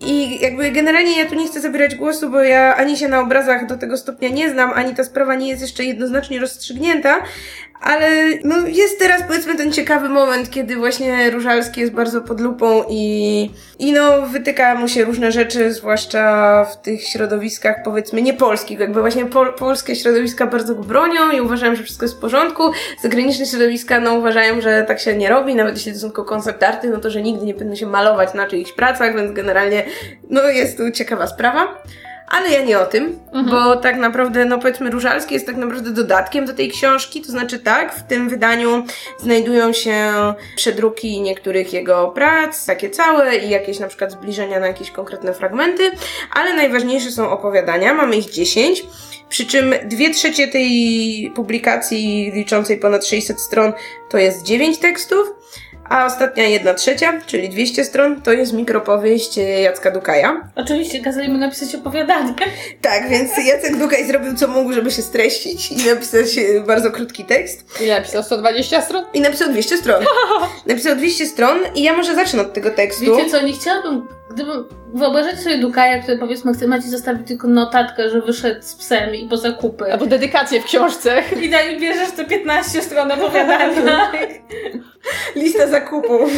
[0.00, 3.66] I jakby generalnie ja tu nie chcę zabierać głosu, bo ja ani się na obrazach
[3.66, 7.22] do tego stopnia nie znam, ani ta sprawa nie jest jeszcze jednoznacznie rozstrzygnięta,
[7.82, 8.08] ale
[8.44, 13.50] no jest teraz powiedzmy ten ciekawy moment, kiedy właśnie Różalski jest bardzo pod lupą i,
[13.78, 19.26] i no wytyka mu się różne rzeczy, zwłaszcza w tych środowiskach powiedzmy niepolskich, jakby właśnie
[19.26, 22.62] pol, polskie środowiska bardzo go bronią i uważają, że wszystko jest w porządku,
[23.02, 26.62] zagraniczne środowiska no uważają, że tak się nie robi, nawet jeśli to są tylko koncept
[26.62, 29.84] arty, no to, że nigdy nie powinno się malować na czyichś pracach, więc generalnie
[30.30, 31.82] no jest tu ciekawa sprawa.
[32.32, 33.18] Ale ja nie o tym,
[33.50, 37.58] bo tak naprawdę, no powiedzmy, Różalski jest tak naprawdę dodatkiem do tej książki, to znaczy
[37.58, 38.84] tak, w tym wydaniu
[39.18, 40.12] znajdują się
[40.56, 45.90] przedruki niektórych jego prac, takie całe i jakieś na przykład zbliżenia na jakieś konkretne fragmenty,
[46.34, 48.84] ale najważniejsze są opowiadania, mamy ich 10,
[49.28, 53.72] przy czym dwie trzecie tej publikacji liczącej ponad 600 stron
[54.10, 55.28] to jest 9 tekstów,
[55.92, 60.48] a ostatnia jedna trzecia, czyli 200 stron, to jest mikropowieść Jacka Dukaja.
[60.56, 62.34] Oczywiście kazali mu napisać opowiadanie.
[62.80, 67.24] Tak, więc Jacek Dukaj zrobił co mógł, żeby się streścić i napisać e, bardzo krótki
[67.24, 67.80] tekst.
[67.80, 68.22] Ile napisał?
[68.22, 69.04] 120 stron?
[69.14, 70.04] I napisał 200 stron.
[70.66, 73.16] Napisał 200 stron i ja może zacznę od tego tekstu.
[73.16, 74.64] Wiecie co, nie chciałabym, gdybym,
[74.94, 79.28] wyobrażacie sobie Dukaja, który powiedzmy chce macie zostawić tylko notatkę, że wyszedł z psem i
[79.28, 79.92] po zakupy.
[79.92, 81.22] Albo dedykację w książce.
[81.42, 84.12] I daj, bierzesz te 15 stron opowiadania.
[85.36, 86.30] Lista zakupów.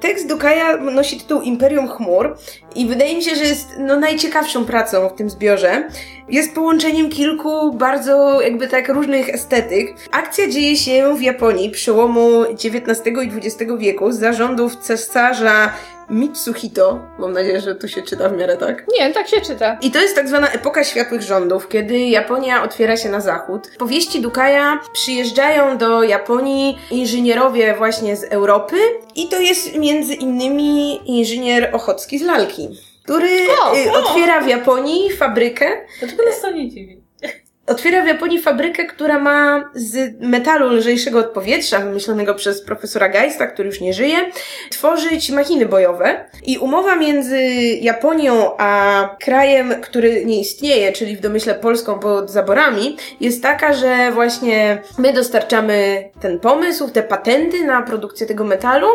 [0.00, 2.36] Tekst Dukaja nosi tytuł Imperium Chmur
[2.74, 5.88] i wydaje mi się, że jest no, najciekawszą pracą w tym zbiorze.
[6.28, 9.94] Jest połączeniem kilku bardzo jakby tak różnych estetyk.
[10.12, 15.72] Akcja dzieje się w Japonii przełomu XIX i XX wieku z zarządów cesarza
[16.12, 16.98] Mitsuhito.
[17.18, 18.84] Mam nadzieję, że tu się czyta w miarę tak.
[18.98, 19.78] Nie, tak się czyta.
[19.80, 23.66] I to jest tak zwana epoka światłych rządów, kiedy Japonia otwiera się na zachód.
[23.66, 28.76] W powieści Dukaja przyjeżdżają do Japonii inżynierowie właśnie z Europy
[29.14, 32.68] i to jest między innymi inżynier Ochocki z Lalki,
[33.04, 33.28] który
[33.64, 35.66] O, y, otwiera w Japonii fabrykę,
[36.00, 37.01] Dlaczego nas to nie dziwi?
[37.72, 43.46] Otwiera w Japonii fabrykę, która ma z metalu lżejszego od powietrza, wymyślonego przez profesora Geista,
[43.46, 44.16] który już nie żyje,
[44.70, 46.24] tworzyć machiny bojowe.
[46.46, 47.38] I umowa między
[47.80, 54.12] Japonią a krajem, który nie istnieje, czyli w domyśle Polską pod zaborami, jest taka, że
[54.12, 58.88] właśnie my dostarczamy ten pomysł, te patenty na produkcję tego metalu,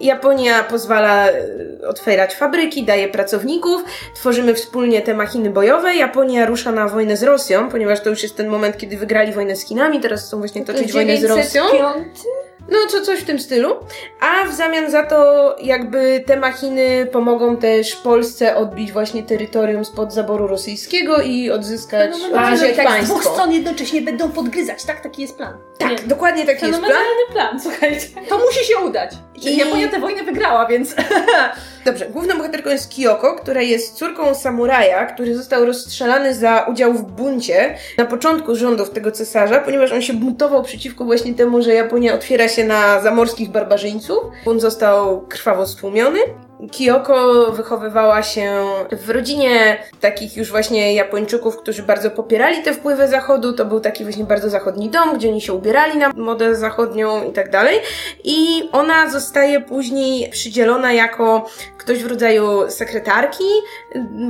[0.00, 3.84] Japonia pozwala e, otwierać fabryki, daje pracowników,
[4.14, 5.94] tworzymy wspólnie te machiny bojowe.
[5.94, 9.56] Japonia rusza na wojnę z Rosją, ponieważ to już jest ten moment, kiedy wygrali wojnę
[9.56, 11.64] z Chinami, teraz chcą właśnie toczyć wojnę z Rosją.
[11.72, 12.18] 905?
[12.70, 13.76] No, co, coś w tym stylu.
[14.20, 20.12] A w zamian za to, jakby te machiny pomogą też Polsce odbić właśnie terytorium spod
[20.12, 23.14] zaboru rosyjskiego i odzyskać, odzyskać tak, z państwo.
[23.14, 25.00] dwóch stron jednocześnie będą podgryzać, tak?
[25.02, 25.58] Taki jest plan.
[25.78, 25.96] Tak, Nie.
[26.08, 26.92] dokładnie taki jest plan.
[26.92, 28.06] Fenomenalny plan, słuchajcie.
[28.28, 29.10] To musi się udać.
[29.42, 30.94] I- Japonia tę wojnę wygrała, więc...
[31.84, 37.02] Dobrze, główną bohaterką jest Kyoko, która jest córką samuraja, który został rozstrzelany za udział w
[37.02, 42.14] buncie na początku rządów tego cesarza, ponieważ on się buntował przeciwko właśnie temu, że Japonia
[42.14, 44.18] otwiera się na zamorskich barbarzyńców.
[44.44, 46.18] Bunt został krwawo stłumiony.
[46.70, 53.52] Kiyoko wychowywała się w rodzinie takich już właśnie Japończyków, którzy bardzo popierali te wpływy zachodu.
[53.52, 57.32] To był taki właśnie bardzo zachodni dom, gdzie oni się ubierali na modę zachodnią i
[57.32, 57.80] tak dalej.
[58.24, 61.46] I ona zostaje później przydzielona jako
[61.78, 63.44] ktoś w rodzaju sekretarki,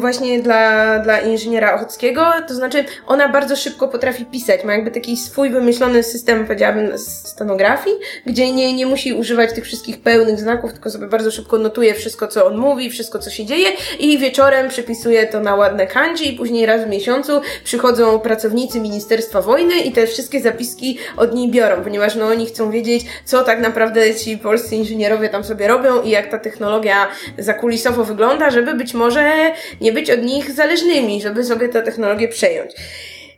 [0.00, 2.26] właśnie dla, dla inżyniera Ochockiego.
[2.48, 4.64] To znaczy, ona bardzo szybko potrafi pisać.
[4.64, 7.96] Ma jakby taki swój wymyślony system, powiedziałabym, stenografii,
[8.26, 12.15] gdzie nie, nie musi używać tych wszystkich pełnych znaków, tylko sobie bardzo szybko notuje wszystko,
[12.26, 16.36] co on mówi, wszystko, co się dzieje i wieczorem przepisuje to na ładne kanji i
[16.36, 21.82] później raz w miesiącu przychodzą pracownicy Ministerstwa Wojny i te wszystkie zapiski od niej biorą,
[21.82, 26.10] ponieważ no oni chcą wiedzieć, co tak naprawdę ci polscy inżynierowie tam sobie robią i
[26.10, 27.08] jak ta technologia
[27.38, 32.72] zakulisowo wygląda, żeby być może nie być od nich zależnymi, żeby sobie tę technologię przejąć.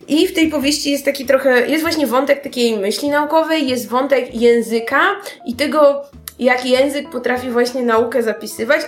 [0.08, 4.34] I w tej powieści jest taki trochę, jest właśnie wątek takiej myśli naukowej, jest wątek
[4.34, 5.00] języka
[5.46, 6.02] i tego,
[6.38, 8.80] jak język potrafi właśnie naukę zapisywać.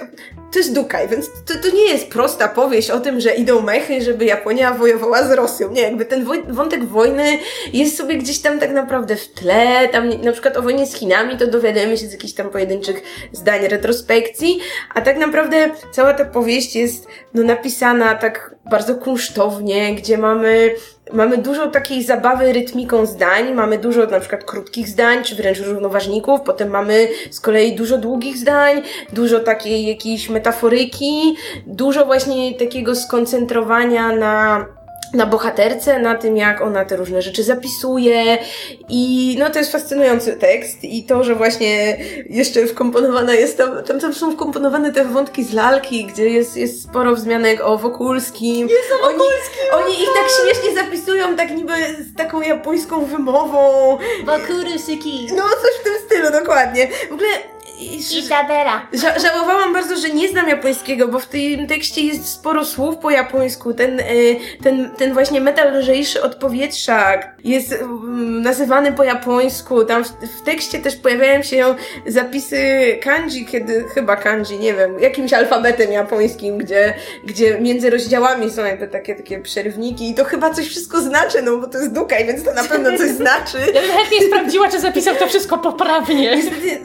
[0.53, 4.03] To jest Dukaj, więc to, to nie jest prosta powieść o tym, że idą mechy,
[4.03, 5.71] żeby Japonia wojowała z Rosją.
[5.71, 7.39] Nie, jakby ten woj wątek wojny
[7.73, 9.89] jest sobie gdzieś tam tak naprawdę w tle.
[9.89, 13.69] Tam na przykład o wojnie z Chinami to dowiadujemy się z jakichś tam pojedynczych zdań
[13.69, 14.61] retrospekcji,
[14.95, 20.75] a tak naprawdę cała ta powieść jest no, napisana tak bardzo kunsztownie, gdzie mamy
[21.13, 26.41] Mamy dużo takiej zabawy rytmiką zdań, mamy dużo na przykład krótkich zdań, czy wręcz równoważników,
[26.41, 28.83] potem mamy z kolei dużo długich zdań,
[29.13, 31.37] dużo takiej jakiejś metaforyki,
[31.67, 34.67] dużo właśnie takiego skoncentrowania na
[35.15, 38.39] na bohaterce, na tym, jak ona te różne rzeczy zapisuje
[38.89, 41.97] i no to jest fascynujący tekst i to, że właśnie
[42.31, 46.83] jeszcze wkomponowana jest tam, tam, tam są wkomponowane te wątki z lalki, gdzie jest, jest
[46.83, 48.69] sporo wzmianek o Wokulskim.
[48.69, 49.61] Jest o Wokulskim!
[49.73, 53.99] Oni, oni ich tak śmiesznie zapisują, tak niby z taką japońską wymową.
[54.25, 55.29] Wokurusuki!
[55.37, 56.89] No, coś w tym stylu, dokładnie.
[57.11, 57.29] W ogóle
[57.81, 58.87] Isabela.
[58.93, 63.11] Ża żałowałam bardzo, że nie znam japońskiego, bo w tym tekście jest sporo słów po
[63.11, 63.75] japońsku.
[63.75, 67.79] Ten, y, ten, ten właśnie metal lżejszy od powietrza jest y,
[68.43, 69.85] nazywany po japońsku.
[69.85, 71.75] Tam w, w, tekście też pojawiają się
[72.07, 72.59] zapisy
[73.03, 78.89] kanji, kiedy chyba kanji, nie wiem, jakimś alfabetem japońskim, gdzie, gdzie między rozdziałami są jakby
[78.89, 82.45] takie, takie przerwniki i to chyba coś wszystko znaczy, no bo to jest dukaj, więc
[82.45, 83.59] to na pewno coś znaczy.
[83.75, 86.43] Ja bym chętnie sprawdziła, czy zapisał to wszystko poprawnie.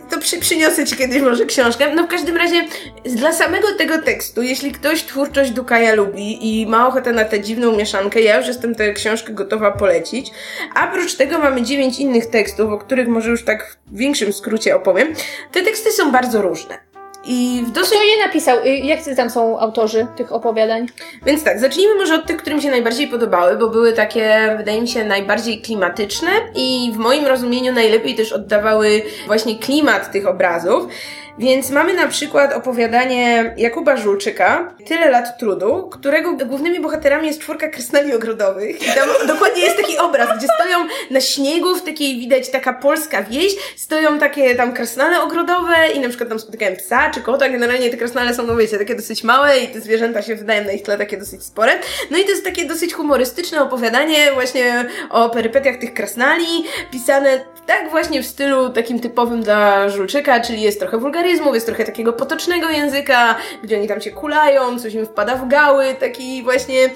[0.09, 1.95] To przy, przyniosę ci kiedyś może książkę.
[1.95, 2.65] No w każdym razie
[3.05, 7.77] dla samego tego tekstu, jeśli ktoś twórczość Dukaja lubi i ma ochotę na tę dziwną
[7.77, 10.31] mieszankę, ja już jestem tę książkę gotowa polecić.
[10.75, 14.75] A oprócz tego mamy dziewięć innych tekstów, o których może już tak w większym skrócie
[14.75, 15.13] opowiem.
[15.51, 16.84] Te teksty są bardzo różne.
[17.28, 17.93] I w dosyć...
[17.93, 18.57] Kto je napisał?
[18.65, 20.88] Y, jak tam są autorzy tych opowiadań?
[21.26, 24.82] Więc tak, zacznijmy może od tych, które mi się najbardziej podobały, bo były takie, wydaje
[24.82, 30.88] mi się, najbardziej klimatyczne i w moim rozumieniu najlepiej też oddawały właśnie klimat tych obrazów.
[31.39, 37.67] Więc mamy na przykład opowiadanie Jakuba Żulczyka, Tyle lat trudu, którego głównymi bohaterami jest czwórka
[37.67, 38.81] krasnali ogrodowych.
[38.81, 40.77] I tam dokładnie jest taki obraz, gdzie stoją
[41.11, 46.09] na śniegu, w takiej widać taka polska wieś, stoją takie tam krasnale ogrodowe i na
[46.09, 47.49] przykład tam spotykają psa czy kota.
[47.49, 50.71] Generalnie te krasnale są, no wiecie, takie dosyć małe i te zwierzęta się wydają na
[50.71, 51.71] ich tle takie dosyć spore.
[52.11, 57.89] No i to jest takie dosyć humorystyczne opowiadanie właśnie o perypetiach tych krasnali, pisane tak
[57.91, 62.69] właśnie w stylu takim typowym dla Żulczyka, czyli jest trochę wulgaryzmu, jest trochę takiego potocznego
[62.69, 66.89] języka, gdzie oni tam się kulają, coś im wpada w gały, taki właśnie,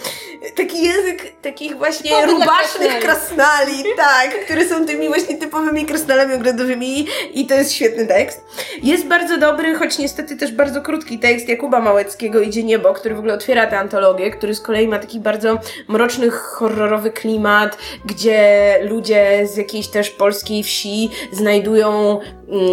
[0.55, 3.83] taki język takich właśnie Typowy rubasznych krasnali.
[3.97, 8.41] tak, które są tymi właśnie typowymi krasnalami ogrodowymi i to jest świetny tekst.
[8.83, 13.19] Jest bardzo dobry, choć niestety też bardzo krótki tekst Jakuba Małeckiego Idzie niebo, który w
[13.19, 19.47] ogóle otwiera tę antologię, który z kolei ma taki bardzo mroczny, horrorowy klimat, gdzie ludzie
[19.47, 22.19] z jakiejś też polskiej wsi znajdują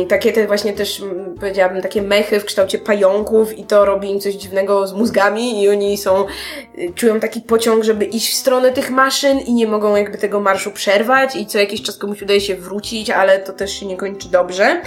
[0.09, 4.21] takie te właśnie też, mm, powiedziałabym, takie mechy w kształcie pająków i to robi im
[4.21, 6.25] coś dziwnego z mózgami i oni są,
[6.79, 10.41] y, czują taki pociąg, żeby iść w stronę tych maszyn i nie mogą jakby tego
[10.41, 13.97] marszu przerwać i co jakiś czas komuś udaje się wrócić, ale to też się nie
[13.97, 14.81] kończy dobrze.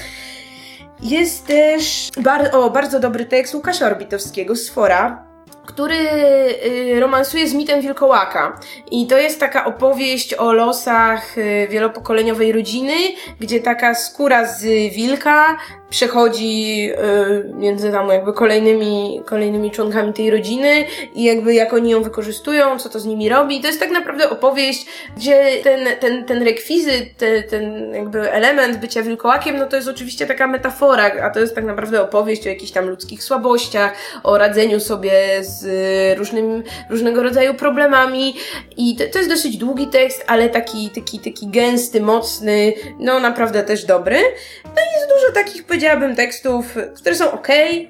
[1.02, 5.29] Jest też bar- o, bardzo dobry tekst Łukasza Orbitowskiego z Fora,
[5.70, 8.60] który y, romansuje z mitem wilkołaka.
[8.92, 12.94] I to jest taka opowieść o losach y, wielopokoleniowej rodziny,
[13.40, 14.64] gdzie taka skóra z
[14.94, 15.58] wilka
[15.90, 20.86] przechodzi y, między tam jakby kolejnymi, kolejnymi członkami tej rodziny
[21.16, 23.62] i jakby jak oni ją wykorzystują, co to z nimi robi.
[23.62, 24.86] To jest tak naprawdę opowieść,
[25.18, 30.26] gdzie ten, ten, ten rekwizyt, te, ten jakby element bycia wilkołakiem, no to jest oczywiście
[30.26, 34.80] taka metafora, a to jest tak naprawdę opowieść o jakichś tam ludzkich słabościach, o radzeniu
[34.80, 38.36] sobie z różnym, różnego rodzaju problemami
[38.78, 43.64] i to, to jest dosyć długi tekst, ale taki, taki, taki gęsty, mocny, no naprawdę
[43.64, 44.18] też dobry.
[44.66, 47.48] No i jest dużo takich, powiedziałabym tekstów, które są ok,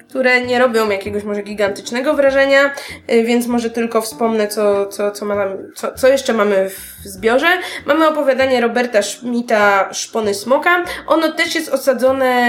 [0.08, 2.74] które nie robią jakiegoś może gigantycznego wrażenia,
[3.12, 7.46] y, więc może tylko wspomnę, co, co, co, ma, co, co jeszcze mamy w zbiorze.
[7.86, 10.84] Mamy opowiadanie Roberta Schmidta Szpony Smoka.
[11.06, 12.46] Ono też jest osadzone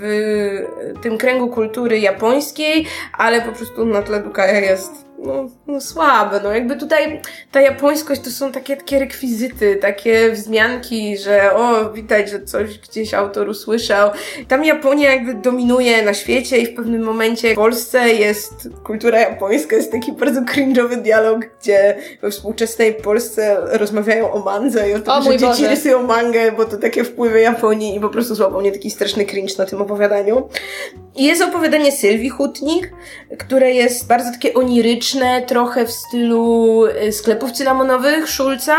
[0.00, 2.86] w tym kręgu kultury japońskiej,
[3.18, 7.20] ale po prostu na tle Dukaja jest no, no słabe, no jakby tutaj
[7.52, 13.14] ta japońskość to są takie, takie rekwizyty, takie wzmianki, że o, widać, że coś gdzieś
[13.14, 14.10] autor usłyszał.
[14.48, 19.76] Tam Japonia jakby dominuje na świecie i w pewnym momencie w Polsce jest kultura japońska,
[19.76, 25.12] jest taki bardzo cringe'owy dialog, gdzie we współczesnej Polsce rozmawiają o mandze i o tym,
[25.12, 25.68] O że dzieci Boże.
[25.68, 29.54] rysują mangę, bo to takie wpływy Japonii i po prostu złapał mnie taki straszny cringe
[29.58, 30.48] na tym opowiadaniu.
[31.16, 32.92] I jest opowiadanie Sylwii Hutnik,
[33.38, 35.03] które jest bardzo takie oniryczne,
[35.46, 38.76] trochę w stylu y, sklepów cynamonowych Szulca,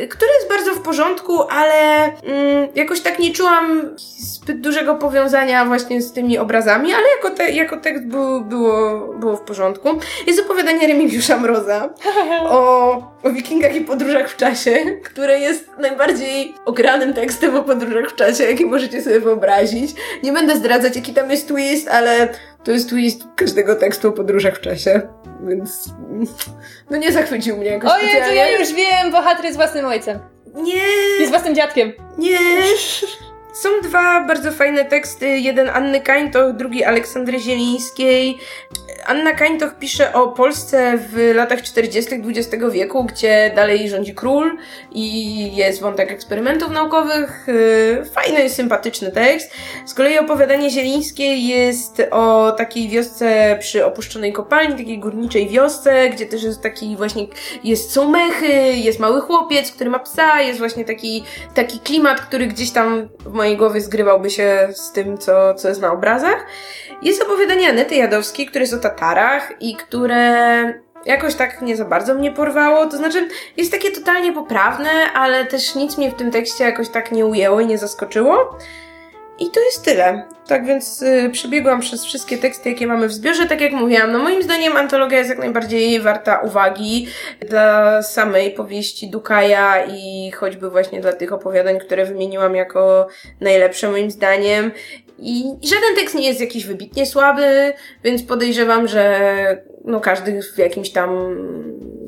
[0.00, 3.82] y, które jest bardzo w porządku, ale mm, jakoś tak nie czułam
[4.18, 9.36] zbyt dużego powiązania właśnie z tymi obrazami, ale jako, te, jako tekst było, było, było
[9.36, 9.88] w porządku.
[10.26, 11.88] Jest opowiadanie Remigiusza Mroza
[12.48, 18.14] o, o wikingach i podróżach w czasie, które jest najbardziej ogranym tekstem o podróżach w
[18.14, 19.90] czasie, jaki możecie sobie wyobrazić.
[20.22, 22.28] Nie będę zdradzać, jaki tam jest twist, ale
[22.66, 25.00] to jest twist każdego tekstu o podróżach w czasie,
[25.48, 25.88] więc
[26.90, 30.18] no nie zachwycił mnie jakoś Ojej, to ja już wiem, bohater jest własnym ojcem.
[30.54, 30.82] Nie,
[31.20, 31.92] Jest własnym dziadkiem.
[32.18, 32.38] nie.
[33.54, 38.38] Są dwa bardzo fajne teksty, jeden Anny Kańtoch, drugi Aleksandry Zielińskiej.
[39.06, 42.14] Anna Kańtoch pisze o Polsce w latach 40.
[42.14, 44.56] XX wieku, gdzie dalej rządzi król
[44.92, 47.46] i jest wątek eksperymentów naukowych.
[47.46, 49.50] Yy, Fajny, sympatyczny tekst.
[49.86, 56.26] Z kolei opowiadanie Zielińskiej jest o takiej wiosce przy opuszczonej kopalni, takiej górniczej wiosce, gdzie
[56.26, 57.26] też jest taki właśnie,
[57.64, 62.46] jest, są mechy, jest mały chłopiec, który ma psa, jest właśnie taki, taki klimat, który
[62.46, 66.46] gdzieś tam w mojej głowie zgrywałby się z tym, co, co jest na obrazach.
[67.02, 68.78] Jest opowiadanie Anety Jadowskiej, które jest o
[69.60, 72.86] I które jakoś tak nie za bardzo mnie porwało.
[72.86, 77.12] To znaczy, jest takie totalnie poprawne, ale też nic mnie w tym tekście jakoś tak
[77.12, 78.58] nie ujęło i nie zaskoczyło.
[79.38, 80.24] I to jest tyle.
[80.46, 83.46] Tak więc y, przebiegłam przez wszystkie teksty, jakie mamy w zbiorze.
[83.46, 87.08] Tak jak mówiłam, no moim zdaniem antologia jest jak najbardziej warta uwagi
[87.48, 93.08] dla samej powieści Dukaja i choćby właśnie dla tych opowiadań, które wymieniłam jako
[93.40, 94.70] najlepsze moim zdaniem.
[95.18, 97.72] I żaden tekst nie jest jakiś wybitnie słaby,
[98.04, 99.20] więc podejrzewam, że
[99.84, 101.10] no każdy w jakimś tam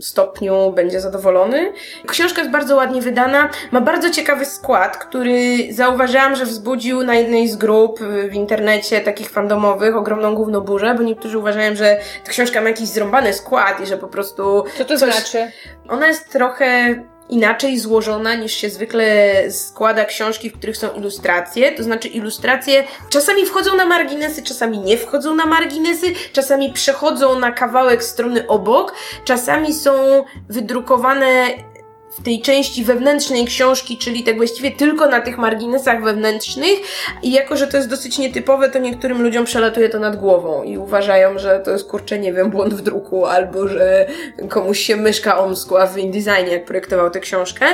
[0.01, 1.73] stopniu będzie zadowolony.
[2.07, 7.49] Książka jest bardzo ładnie wydana, ma bardzo ciekawy skład, który zauważyłam, że wzbudził na jednej
[7.49, 8.01] z grup
[8.31, 13.33] w internecie takich fandomowych ogromną gównoburzę, bo niektórzy uważają, że ta książka ma jakiś zrąbany
[13.33, 15.51] skład i że po prostu Co to Coś- znaczy?
[15.89, 16.95] ona jest trochę
[17.29, 21.73] inaczej złożona niż się zwykle składa książki, w których są ilustracje.
[21.73, 27.53] To znaczy ilustracje czasami wchodzą na marginesy, czasami nie wchodzą na marginesy, czasami przechodzą na
[27.53, 31.47] kawałek strony obok, czasami są wydrukowane
[32.21, 36.79] w tej części wewnętrznej książki, czyli tak właściwie tylko na tych marginesach wewnętrznych.
[37.23, 40.79] I jako, że to jest dosyć nietypowe, to niektórym ludziom przelatuje to nad głową i
[40.79, 44.07] uważają, że to jest kurczę, nie wiem, błąd w druku albo, że
[44.49, 47.67] komuś się myszka omskła w InDesignie, jak projektował tę książkę,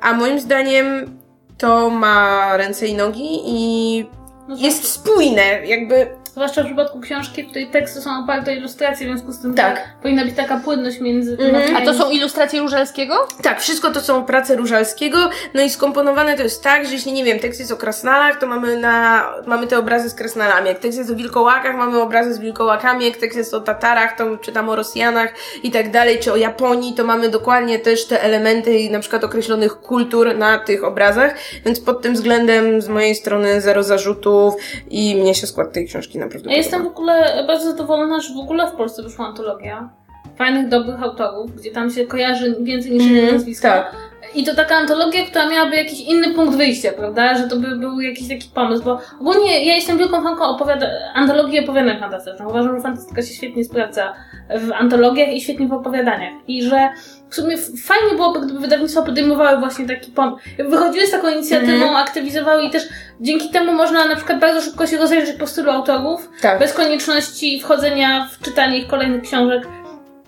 [0.00, 1.18] a moim zdaniem
[1.58, 4.06] to ma ręce i nogi i
[4.48, 9.06] No, jest spójne, jakby Zwłaszcza w przypadku książki, w której teksty są oparte o ilustracje,
[9.06, 9.88] w związku z tym Tak.
[10.02, 11.74] powinna być taka płynność między temami.
[11.76, 13.28] A to są ilustracje Różalskiego?
[13.42, 17.24] Tak, wszystko to są prace Różalskiego, no i skomponowane to jest tak, że jeśli, nie
[17.24, 20.98] wiem, tekst jest o krasnalach, to mamy na, mamy te obrazy z krasnalami, jak tekst
[20.98, 24.76] jest o wilkołakach, mamy obrazy z wilkołakami, jak tekst jest o Tatarach, to czytam o
[24.76, 29.24] Rosjanach i tak dalej, czy o Japonii, to mamy dokładnie też te elementy na przykład
[29.24, 34.54] określonych kultur na tych obrazach, więc pod tym względem z mojej strony zero zarzutów
[34.90, 38.38] i mnie się skład tej książki naprawdę Ja jestem w ogóle bardzo zadowolona, że w
[38.38, 39.88] ogóle w Polsce wyszła antologia
[40.36, 43.68] fajnych, dobrych autorów, gdzie tam się kojarzy więcej niż jedno Mhm, nazwisko.
[43.68, 43.96] tak.
[44.34, 47.34] I to taka antologia, która miałaby jakiś inny punkt wyjścia, prawda?
[47.38, 51.60] Że to by był jakiś taki pomysł, bo ogólnie ja jestem wielką fanką opowiada- antologii
[51.64, 52.48] opowiadań fantastycznych.
[52.48, 54.14] Uważam, że fantastyka się świetnie sprawdza
[54.60, 56.32] w antologiach i świetnie w opowiadaniach.
[56.48, 56.88] I że
[57.32, 60.36] w sumie fajnie byłoby, gdyby wydawnictwa podejmowały właśnie taki pomysł.
[60.68, 61.96] Wychodziły z taką inicjatywą, Mhm.
[61.96, 62.82] aktywizowały i też
[63.20, 66.58] dzięki temu można na przykład bardzo szybko się rozejrzeć po stylu autorów, Tak.
[66.58, 69.62] bez konieczności wchodzenia w czytanie ich kolejnych książek.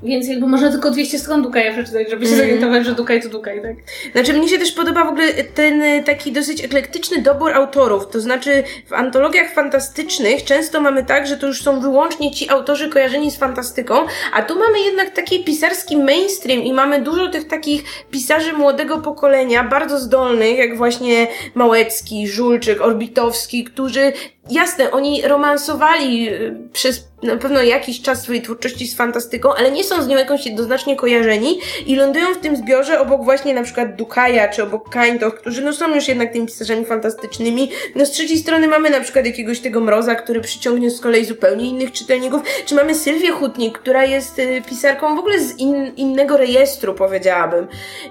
[0.05, 2.49] Więc jakby można tylko 200 stron Dukaja przeczytać, żeby się Mhm.
[2.49, 3.77] zorientować, że Dukaj to Dukaj, tak?
[4.13, 8.09] Znaczy, mnie się też podoba w ogóle ten y, taki dosyć eklektyczny dobór autorów.
[8.11, 12.89] To znaczy, w antologiach fantastycznych często mamy tak, że to już są wyłącznie ci autorzy
[12.89, 13.95] kojarzeni z fantastyką,
[14.33, 19.65] a tu mamy jednak taki pisarski mainstream i mamy dużo tych takich pisarzy młodego pokolenia,
[19.65, 24.13] bardzo zdolnych, jak właśnie Małecki, Żulczyk, Orbitowski, którzy
[24.51, 29.85] jasne, oni romansowali y, przez na pewno jakiś czas swojej twórczości z fantastyką, ale nie
[29.85, 33.97] są z nią jakoś jednoznacznie kojarzeni i lądują w tym zbiorze obok właśnie na przykład
[33.97, 37.71] Dukaja czy obok Kaintoch, którzy no są już jednak tymi pisarzami fantastycznymi.
[37.95, 41.69] No z trzeciej strony mamy na przykład jakiegoś tego Mroza, który przyciągnie z kolei zupełnie
[41.69, 46.37] innych czytelników, czy mamy Sylwię Hutnik, która jest y, pisarką w ogóle z in, innego
[46.37, 47.67] rejestru, powiedziałabym.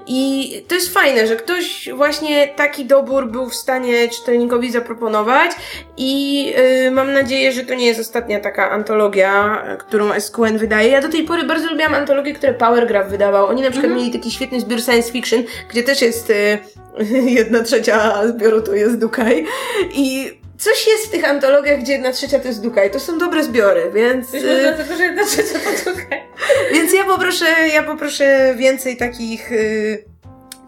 [0.07, 5.51] I to jest fajne, że ktoś właśnie taki dobór był w stanie czytelnikowi zaproponować
[5.97, 10.89] i yy, mam nadzieję, że to nie jest ostatnia taka antologia, y, którą SQN wydaje.
[10.89, 13.45] Ja do tej pory bardzo lubiłam antologie, które Powergraph wydawał.
[13.45, 16.57] Oni na przykład mieli taki świetny zbiór science fiction, gdzie też jest y,
[17.39, 19.45] jedna trzecia zbioru to jest Dukaj
[19.93, 22.91] i coś jest w tych antologiach, gdzie jedna trzecia to jest Dukaj.
[22.91, 24.33] To są dobre zbiory, więc...
[24.33, 26.23] Y, może dlatego, że jedna trzecia to tutaj.
[26.73, 30.12] więc ja poproszę, ja poproszę więcej takich y,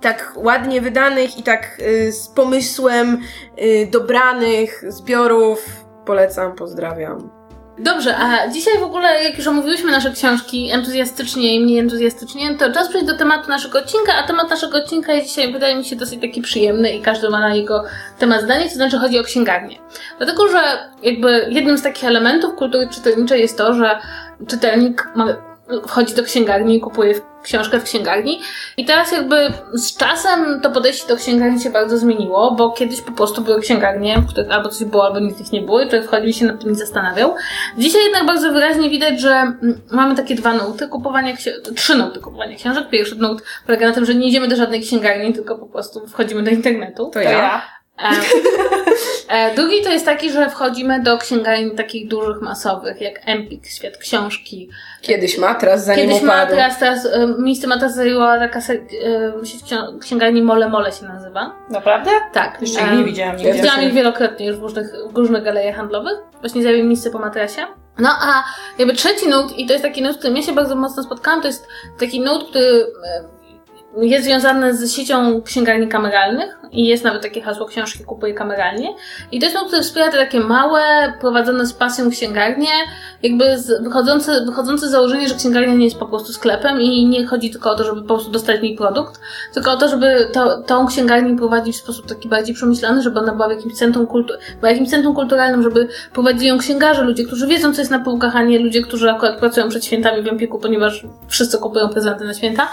[0.01, 3.21] tak ładnie wydanych i tak y, z pomysłem
[3.61, 5.85] y, dobranych zbiorów.
[6.05, 7.45] Polecam, pozdrawiam.
[7.77, 12.71] Dobrze, a dzisiaj w ogóle, jak już omówiłyśmy nasze książki entuzjastycznie i mniej entuzjastycznie, to
[12.71, 15.95] czas przejść do tematu naszego odcinka, a temat naszego odcinka jest dzisiaj, wydaje mi się,
[15.95, 17.83] dosyć taki przyjemny i każdy ma na jego
[18.19, 19.77] temat zdanie, to znaczy chodzi o księgarnię.
[20.17, 20.59] Dlatego, że
[21.03, 23.99] jakby jednym z takich elementów kultury czytelniczej jest to, że
[24.47, 25.54] czytelnik ma,
[25.87, 27.13] wchodzi do księgarni i kupuje
[27.43, 28.41] książkę w księgarni.
[28.77, 33.11] I teraz jakby z czasem to podejście do księgarni się bardzo zmieniło, bo kiedyś po
[33.11, 36.07] prostu były księgarnie, w których albo coś było, albo nic ich nie było i człowiek
[36.07, 37.35] wchodził się nad tym nie zastanawiał.
[37.77, 42.19] Dzisiaj jednak bardzo wyraźnie widać, że mm, mamy takie dwa nuty kupowania książek, trzy nuty
[42.19, 42.89] kupowania książek.
[42.89, 46.43] Pierwszy nut polega na tym, że nie idziemy do żadnej księgarni, tylko po prostu wchodzimy
[46.43, 47.09] do internetu.
[47.13, 47.61] To ja.
[47.99, 48.09] E,
[49.29, 53.97] e, drugi to jest taki, że wchodzimy do księgarni takich dużych, masowych, jak Empik, Świat
[53.97, 54.69] Książki.
[55.01, 56.55] Kiedyś matras, zanim Kiedyś upadł.
[56.55, 59.61] Matras, teraz e, miejsce Matras zajęła taka se, e, sieć
[60.01, 61.55] księgarni Mole Mole się nazywa.
[61.69, 62.11] Naprawdę?
[62.33, 62.57] Tak.
[62.61, 63.53] Jeszcze e, ich nie widziałam nigdzie.
[63.53, 66.17] Widziałam ich wielokrotnie już w różnych, w różnych galeriach handlowych.
[66.41, 67.61] Właśnie zajęły miejsce po matrasie.
[67.99, 68.43] No a
[68.77, 71.41] jakby trzeci nut, i to jest taki nut, z którym ja się bardzo mocno spotkałam,
[71.41, 71.67] to jest
[71.99, 73.34] taki nut, który e,
[74.01, 78.89] jest związany z siecią księgarni kameralnych i jest nawet takie hasło książki kupuję kameralnie.
[79.31, 82.67] I to jest nut, który wspiera te takie małe, prowadzone z pasją księgarnie,
[83.23, 87.27] jakby z, wychodzące, wychodzące z założenia, że księgarnia nie jest po prostu sklepem i nie
[87.27, 89.21] chodzi tylko o to, żeby po prostu dostać niej produkt,
[89.53, 93.33] tylko o to, żeby to, tą księgarnię prowadzić w sposób taki bardziej przemyślany, żeby ona
[93.33, 97.47] była w jakimś centrum, kultu- była jakimś centrum kulturalnym, żeby prowadzili ją księgarze, ludzie, którzy
[97.47, 100.59] wiedzą, co jest na półkach, a nie ludzie, którzy akurat pracują przed świętami w Empiku,
[100.59, 102.67] ponieważ wszyscy kupują prezenty na święta.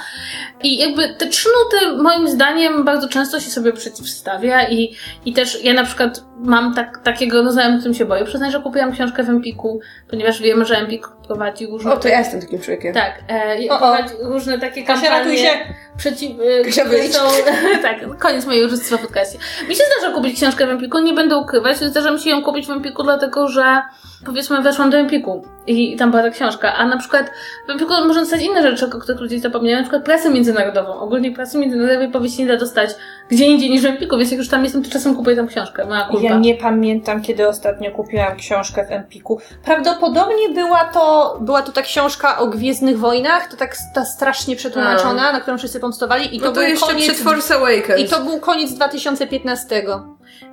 [0.63, 5.65] I jakby te trzy nuty, moim zdaniem, bardzo często się sobie przeciwstawia i, i też
[5.65, 8.25] ja na przykład mam tak, takiego, no znajomych, którym się boję.
[8.25, 11.93] Przyznać, że kupiłam książkę w Empiku, ponieważ wiemy, że Empik prowadzi różne...
[11.93, 12.95] O, to ja jestem takim człowiekiem.
[12.95, 13.79] Tak, e, i O, o.
[13.79, 15.75] prowadzi różne takie Kasia, ratuj kampanie się!
[15.97, 16.31] Przeciw...
[16.65, 17.21] Kasia, które są,
[17.83, 19.39] tak, koniec mojej uczestnictwa w podcastie.
[19.69, 22.67] Mi się zdarza kupić książkę w Empiku, nie będę ukrywać, zdarza mi się ją kupić
[22.67, 23.83] w Empiku, dlatego że
[24.27, 27.31] powiedzmy weszłam do Empiku i tam była ta książka, a na przykład
[27.67, 31.01] w Empiku można dostać inne rzeczy, o których ludzie zapomniają, na przykład prasę międzynarodową.
[31.01, 32.91] Ogólnie prasy międzynarodowej powieści nie da dostać
[33.29, 35.85] gdzie indziej niż w Empiku, więc jak już tam jestem, to czasem kupuję tam książkę,
[35.85, 36.29] moja kulpa.
[36.29, 39.41] Ja nie pamiętam, kiedy ostatnio kupiłam książkę w Empiku.
[39.65, 45.33] Prawdopodobnie była to, była to ta książka o Gwiezdnych Wojnach, to tak ta strasznie przetłumaczona,
[45.33, 47.05] na którą wszyscy pomstowali i to, No to był jeszcze koniec...
[47.05, 48.01] przed Force Awakens.
[48.01, 49.83] I to był koniec 2015.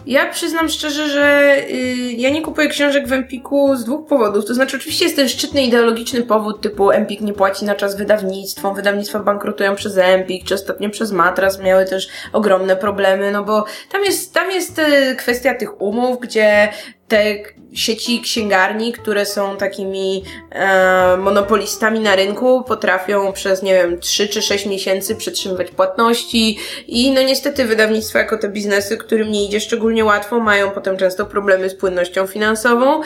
[0.10, 4.46] Ja przyznam szczerze, że y, ja nie kupuję książek w Empiku z dwóch powodów.
[4.46, 8.76] To znaczy, oczywiście jest ten szczytny ideologiczny powód, typu Empik nie płaci na czas wydawnictwom,
[8.76, 14.04] wydawnictwa bankrutują przez Empik, czy ostatnio przez Matras miały też ogromne problemy, no bo tam
[14.04, 16.70] jest, tam jest y, kwestia tych umów, gdzie
[17.10, 17.36] te
[17.74, 24.42] sieci księgarni, które są takimi e, monopolistami na rynku, potrafią przez, nie wiem, 3 czy
[24.42, 26.58] 6 miesięcy przetrzymywać płatności
[26.88, 31.26] i no niestety wydawnictwa jako te biznesy, którym nie idzie szczególnie łatwo, mają potem często
[31.26, 33.02] problemy z płynnością finansową,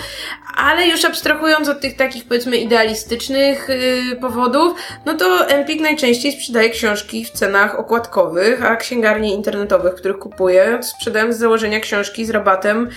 [0.55, 6.69] ale już abstrahując od tych takich powiedzmy idealistycznych y, powodów, no to Empik najczęściej sprzedaje
[6.69, 12.29] książki w cenach okładkowych, a księgarnie internetowe, w których kupuję, sprzedają z założenia książki z
[12.29, 12.89] rabatem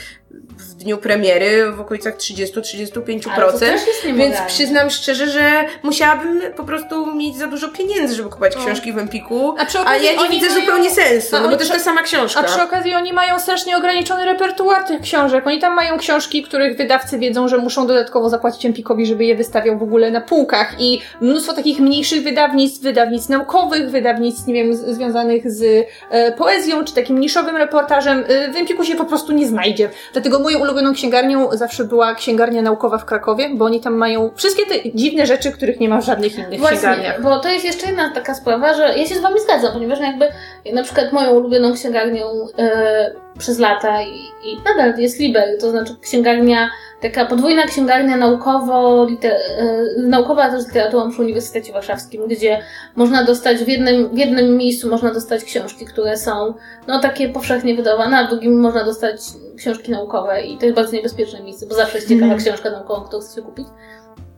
[0.59, 3.30] w dniu premiery w okolicach 30-35%.
[3.30, 8.14] Ale to też jest Więc przyznam szczerze, że musiałabym po prostu mieć za dużo pieniędzy,
[8.14, 9.55] żeby kupować książki w Empiku.
[9.59, 11.61] A przy A okazji ja nie oni widzę mają- zupełnie sensu, a no bo to
[11.61, 12.41] jest ta sama książka.
[12.41, 15.47] A przy okazji oni mają strasznie ograniczony repertuar tych książek.
[15.47, 19.78] Oni tam mają książki, których wydawcy wiedzą, że muszą dodatkowo zapłacić Empikowi, żeby je wystawiał
[19.78, 20.74] w ogóle na półkach.
[20.78, 26.95] I mnóstwo takich mniejszych wydawnictw, wydawnictw naukowych, wydawnictw, nie wiem, związanych z e, poezją, czy
[26.95, 29.91] takim niszowym reportażem, e, w Empiku się po prostu nie znajdzie.
[30.12, 34.66] Dlatego moją ulubioną księgarnią zawsze była księgarnia naukowa w Krakowie, bo oni tam mają wszystkie
[34.66, 37.22] te dziwne rzeczy, których nie ma w żadnych innych Właśnie, księgarniach.
[37.22, 40.29] bo to jest jeszcze jedna taka sprawa, że ja się z wami zgadzam, ponieważ jakby
[40.72, 42.27] na przykład moją ulubioną księgarnią
[42.59, 46.70] e, przez lata i, i nadal jest Liber, to znaczy księgarnia,
[47.01, 52.62] taka podwójna księgarnia naukowo, liter, e, naukowa, a też literaturą przy Uniwersytecie Warszawskim, gdzie
[52.97, 56.55] można dostać w jednym, w jednym miejscu można dostać książki, które są
[56.87, 59.20] no takie powszechnie wydawane, a w drugim można dostać
[59.57, 62.45] książki naukowe i to jest bardzo niebezpieczne miejsce, bo zawsze jest ciekawa Mhm.
[62.45, 63.66] książka naukowa, którą chcecie kupić.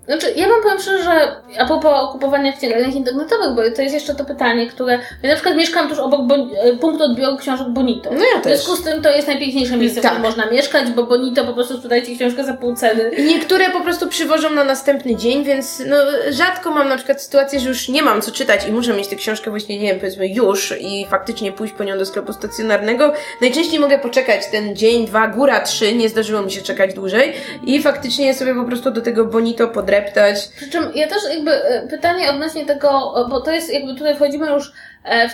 [0.08, 3.94] Znaczy, ja wam powiem szczerze, że a propos kupowania w księgarniach internetowych, bo to jest
[3.94, 4.98] jeszcze to pytanie, które...
[5.22, 8.10] Ja na przykład mieszkam tuż obok bon, e, punktu odbioru książek Bonito.
[8.12, 8.52] No ja W też.
[8.58, 10.12] związku z tym to jest najpiękniejsze miejsce, w Tak.
[10.12, 13.10] którym można mieszkać, bo Bonito po prostu sprzedaje ci książkę za pół ceny.
[13.18, 15.96] I Niektóre po prostu przywożą na następny dzień, więc no,
[16.30, 19.16] rzadko mam na przykład sytuację, że już nie mam co czytać i muszę mieć tę
[19.16, 23.12] książkę właśnie, nie wiem, powiedzmy już i faktycznie pójść po nią do sklepu stacjonarnego.
[23.40, 27.32] Najczęściej mogę poczekać ten dzień, dwa, góra trzy, nie zdarzyło mi się czekać dłużej
[27.64, 29.68] i faktycznie sobie po prostu do tego bonito
[29.98, 30.48] podreptać.
[30.56, 34.16] Przy czym ja też jakby e, pytanie odnośnie tego, e, bo to jest jakby tutaj
[34.16, 34.72] wchodzimy już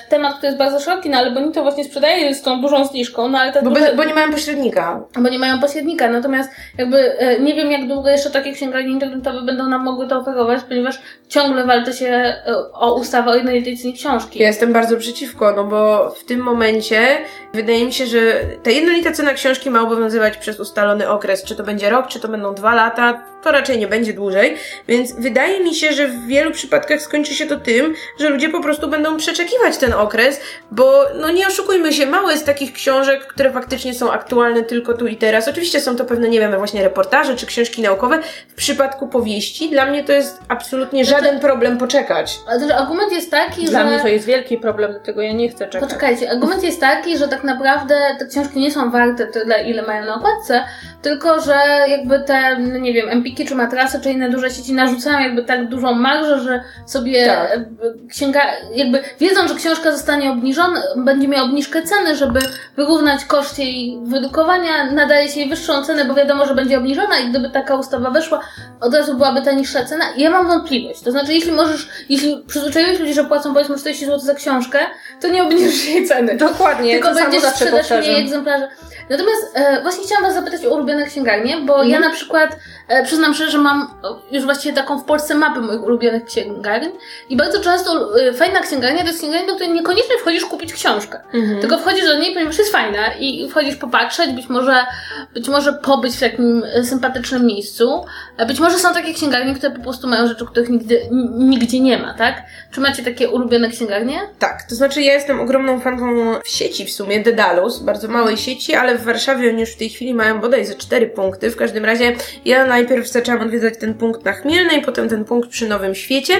[0.08, 3.38] temat, który jest bardzo szeroki, no ale Bonito właśnie sprzedaje z tą dużą zniżką, no
[3.38, 5.00] ale ta Bo, duża, bez, bo nie mają pośrednika.
[5.18, 9.42] bo nie mają pośrednika, natomiast jakby e, nie wiem jak długo jeszcze takie księgarnie internetowe
[9.42, 10.98] będą nam mogły to oferować, ponieważ
[11.28, 14.38] ciągle walczy się e, o ustawę o jednolitej cenie książki.
[14.38, 17.06] Ja jestem bardzo przeciwko, no bo w tym momencie
[17.54, 18.18] wydaje mi się, że
[18.62, 21.44] ta jednolita cena książki ma obowiązywać przez ustalony okres.
[21.44, 24.56] Czy to będzie rok, czy to będą dwa lata, to raczej nie będzie dłużej.
[24.88, 28.60] Więc wydaje mi się, że w wielu przypadkach skończy się to tym, że ludzie po
[28.62, 30.40] prostu będą przeczekiwać ten okres,
[30.70, 35.06] bo no nie oszukujmy się, mało jest takich książek, które faktycznie są aktualne tylko tu
[35.06, 35.48] i teraz.
[35.48, 38.18] Oczywiście są to pewne, nie wiem, właśnie reportaże czy książki naukowe.
[38.48, 42.38] W przypadku powieści dla mnie to jest absolutnie żaden problem poczekać.
[42.48, 43.86] Ale też argument jest taki, Dla że...
[43.86, 45.88] mnie to jest wielki problem, dlatego ja nie chcę czekać.
[45.88, 50.04] Poczekajcie, argument jest taki, że tak naprawdę te książki nie są warte tyle, ile mają
[50.06, 50.64] na okładce,
[51.02, 51.54] tylko że
[51.88, 55.68] jakby te, no nie wiem, empiki czy matrasy, czy inne duże sieci narzucają jakby tak
[55.68, 57.52] dużą marżę, że sobie Tak.
[57.52, 57.64] e,
[58.10, 58.40] księga,
[58.74, 62.40] jakby wiedzą, że książka zostanie obniżona, będzie miała obniżkę ceny, żeby
[62.76, 67.28] wyrównać koszt jej wydukowania, nadaje się jej wyższą cenę, bo wiadomo, że będzie obniżona i
[67.30, 68.40] gdyby taka ustawa weszła,
[68.80, 70.04] od razu byłaby ta niższa cena.
[70.16, 71.00] Ja mam wątpliwość.
[71.00, 74.78] To znaczy, jeśli możesz, jeśli przyzwyczaiłeś ludzi, że płacą powiedzmy 40 zł za książkę,
[75.20, 76.36] to nie obniżysz jej ceny.
[76.36, 77.98] Dokładnie, Tylko będziesz powtarzam.
[77.98, 78.68] mniej egzemplarzy.
[79.10, 82.56] Natomiast e, właśnie chciałam Was zapytać o ulubione księgarnie, bo ja na przykład
[83.04, 83.94] przyznam szczerze, że mam
[84.32, 86.88] już właściwie taką w Polsce mapę moich ulubionych księgarni
[87.28, 91.20] i bardzo często e, fajna księgarnia to jest księgarnia, do której niekoniecznie wchodzisz kupić książkę.
[91.60, 94.86] Tylko wchodzisz do niej, ponieważ jest fajna i wchodzisz popatrzeć, być może,
[95.34, 98.04] być może pobyć w takim e, sympatycznym miejscu.
[98.38, 101.00] Być może są takie księgarnie, które po prostu mają rzeczy, których nigdy,
[101.38, 102.42] nigdzie nie ma, tak?
[102.70, 104.20] Czy macie takie ulubione księgarnie?
[104.38, 108.74] Tak, to znaczy ja jestem ogromną fanką w sieci w sumie, Dedalus, bardzo małej sieci,
[108.74, 111.50] ale w Warszawie oni już w tej chwili mają bodajże cztery punkty.
[111.50, 115.68] W każdym razie ja najpierw zaczęłam odwiedzać ten punkt na Chmielnej, potem ten punkt przy
[115.68, 116.34] Nowym Świecie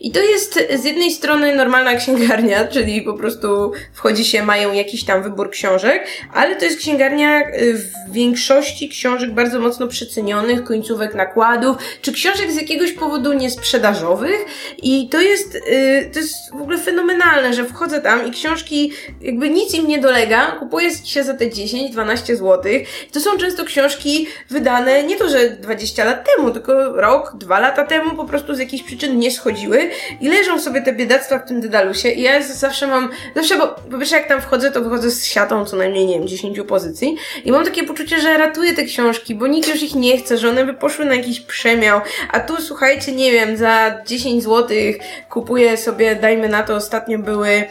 [0.00, 5.04] i to jest z jednej strony normalna księgarnia, czyli po prostu wchodzi się, mają jakiś
[5.04, 11.14] tam wybór książek, ale to jest księgarnia y, w większości książek bardzo mocno przecenionych, końcówek
[11.14, 11.39] nakładów,
[12.02, 14.44] czy książek z jakiegoś powodu niesprzedażowych.
[14.82, 19.50] I to jest, y, to jest w ogóle fenomenalne, że wchodzę tam i książki, jakby
[19.50, 22.62] nic im nie dolega, kupuję się za te 10-12 zł.
[23.12, 27.84] To są często książki wydane nie to, że 20 lat temu, tylko rok, dwa lata
[27.84, 31.60] temu po prostu z jakichś przyczyn nie schodziły i leżą sobie te biedactwa w tym
[31.60, 32.08] dedalusie.
[32.08, 35.76] I ja zawsze mam, zawsze, bo po jak tam wchodzę, to wychodzę z siatą co
[35.76, 37.16] najmniej, nie wiem, 10 pozycji.
[37.44, 40.48] I mam takie poczucie, że ratuję te książki, bo nikt już ich nie chce, że
[40.48, 42.00] one by poszły na jakiś przemiał,
[42.30, 44.76] a tu słuchajcie, nie wiem, za 10 zł
[45.28, 47.64] kupuję sobie, dajmy na to, ostatnio były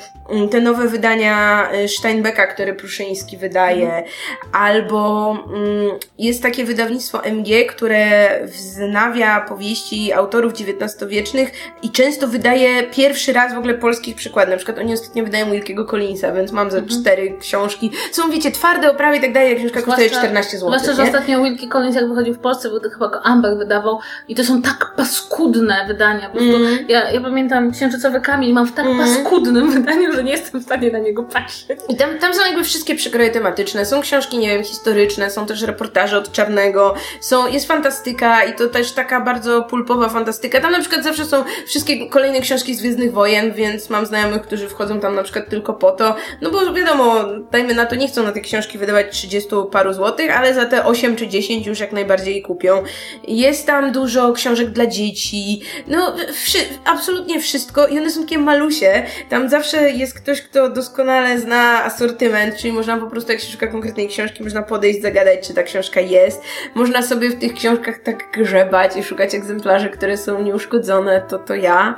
[0.51, 4.03] te nowe wydania y, Steinbecka, które Pruszyński wydaje,
[4.51, 11.51] albo mm, jest takie wydawnictwo MG, które wznawia powieści autorów XIX-wiecznych
[11.83, 14.49] i często wydaje pierwszy raz w ogóle polskich przykładów.
[14.51, 17.91] Na przykład oni ostatnio wydają Wilkiego Collinsa, więc mam ze cztery książki.
[18.11, 20.69] Są, wiecie, twarde oprawy i tak dalej, jak książka kosztuje 14 zł.
[20.69, 23.99] Zwłaszcza, że ostatnio Wilkie Collins jak wychodził w Polsce, bo to chyba go Amber wydawał
[24.27, 26.29] i to są tak paskudne wydania.
[26.29, 26.77] Po prostu Mm.
[26.87, 28.97] ja, ja pamiętam Księżycowy Kamień mam w tak Mm.
[28.99, 31.79] paskudnym wydaniu, nie jestem w stanie na niego patrzeć.
[31.89, 33.85] I tam, tam są jakby wszystkie przekroje tematyczne.
[33.85, 38.67] Są książki, nie wiem, historyczne, są też reportaże od Czarnego, są, jest fantastyka i to
[38.67, 40.61] też taka bardzo pulpowa fantastyka.
[40.61, 44.67] Tam na przykład zawsze są wszystkie kolejne książki z Gwiezdnych Wojen, więc mam znajomych, którzy
[44.69, 46.15] wchodzą tam na przykład tylko po to.
[46.41, 47.15] No bo wiadomo,
[47.51, 50.85] dajmy na to, nie chcą na te książki wydawać 30 paru złotych, ale za te
[50.85, 52.83] 8 czy 10 już jak najbardziej kupią.
[53.27, 59.03] Jest tam dużo książek dla dzieci, no wszy- absolutnie wszystko i one są takie malusie.
[59.29, 63.51] Tam zawsze jest jest ktoś, kto doskonale zna asortyment, czyli można po prostu, jak się
[63.51, 66.41] szuka konkretnej książki, można podejść, zagadać, czy ta książka jest.
[66.75, 71.55] Można sobie w tych książkach tak grzebać i szukać egzemplarzy, które są nieuszkodzone, to to
[71.55, 71.95] ja.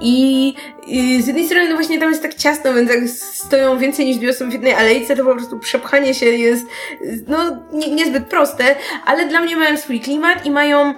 [0.00, 0.54] I,
[0.86, 4.16] i z jednej strony no właśnie tam jest tak ciasno, więc jak stoją więcej niż
[4.16, 6.66] dwie osoby w jednej alejce, to po prostu przepchanie się jest
[7.28, 8.64] no nie, niezbyt proste,
[9.06, 10.94] ale dla mnie mają swój klimat i mają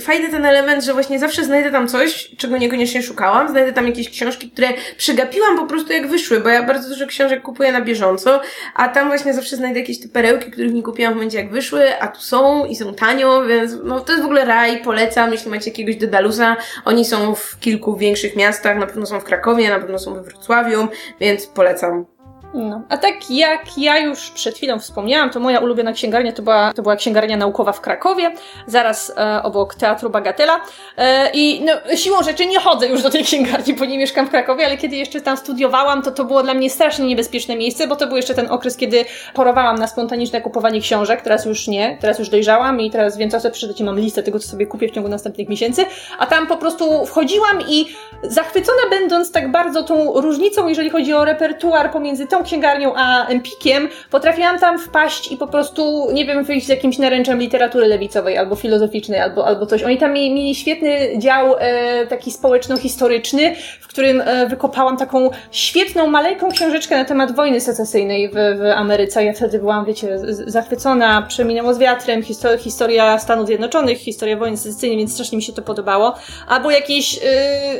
[0.00, 3.48] fajny ten element, że właśnie zawsze znajdę tam coś, czego niekoniecznie szukałam.
[3.48, 7.42] Znajdę tam jakieś książki, które przegapiłam po prostu jak wyszły, bo ja bardzo dużo książek
[7.42, 8.40] kupuję na bieżąco,
[8.74, 12.00] a tam właśnie zawsze znajdę jakieś te perełki, których nie kupiłam w momencie jak wyszły,
[12.00, 15.50] a tu są i są tanio, więc no to jest w ogóle raj, polecam, jeśli
[15.50, 16.56] macie jakiegoś Dedalusa.
[16.84, 20.22] Oni są w kilku większych miastach, na pewno są w Krakowie, na pewno są we
[20.22, 20.88] Wrocławiu,
[21.20, 22.17] więc polecam.
[22.54, 22.82] No.
[22.88, 26.82] A tak jak ja już przed chwilą wspomniałam, to moja ulubiona księgarnia to była, to
[26.82, 28.30] była księgarnia naukowa w Krakowie,
[28.66, 30.60] zaraz e, obok Teatru Bagatela.
[30.96, 34.30] E, I no, siłą rzeczy nie chodzę już do tej księgarni, bo nie mieszkam w
[34.30, 37.96] Krakowie, ale kiedy jeszcze tam studiowałam, to to było dla mnie strasznie niebezpieczne miejsce, bo
[37.96, 41.22] to był jeszcze ten okres, kiedy porowałam na spontaniczne kupowanie książek.
[41.22, 44.22] Teraz już nie, teraz już dojrzałam i teraz wiem, co chcę przeczytać i mam listę
[44.22, 45.84] tego, co sobie kupię w ciągu następnych miesięcy.
[46.18, 47.86] A tam po prostu wchodziłam i
[48.22, 53.88] zachwycona będąc tak bardzo tą różnicą, jeżeli chodzi o repertuar pomiędzy tą księgarnią a Empikiem,
[54.10, 58.56] potrafiłam tam wpaść i po prostu, nie wiem, wyjść z jakimś naręczem literatury lewicowej albo
[58.56, 59.82] filozoficznej, albo, albo coś.
[59.82, 66.50] Oni tam mieli, świetny dział e, taki społeczno-historyczny, w którym e, wykopałam taką świetną, maleńką
[66.50, 69.24] książeczkę na temat wojny secesyjnej w, w Ameryce.
[69.24, 74.98] Ja wtedy byłam, wiecie, zachwycona, przeminęło z wiatrem, histo- historia Stanów Zjednoczonych, historia wojny secesyjnej,
[74.98, 76.14] więc strasznie mi się to podobało.
[76.48, 77.20] Albo jakieś, e,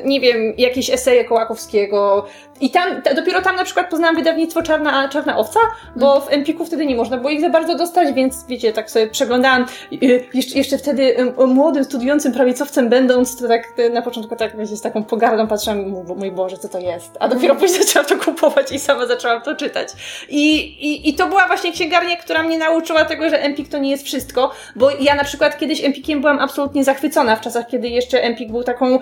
[0.05, 2.27] nie wiem, jakieś eseje Kołakowskiego.
[2.61, 5.61] I tam, dopiero tam na przykład poznałam wydawnictwo Czarna, Czarna Owca,
[5.97, 9.07] bo w Empiku wtedy nie można było ich za bardzo dostać, więc wiecie, tak sobie
[9.07, 9.67] przeglądałam.
[10.03, 14.77] Y, Jeszcze, jeszcze wtedy młodym, studiującym prawicowcem będąc, to tak y, na początku tak, wiecie,
[14.77, 17.17] z taką pogardą patrzyłam, "Mój- mój Boże, co to jest?
[17.21, 19.89] A dopiero później zaczęłam to kupować i sama zaczęłam to czytać.
[20.29, 23.91] I, i, I to była właśnie księgarnia, która mnie nauczyła tego, że Empik to nie
[23.91, 28.23] jest wszystko, bo ja na przykład kiedyś Empikiem byłam absolutnie zachwycona w czasach, kiedy jeszcze
[28.23, 28.99] Empik był taką,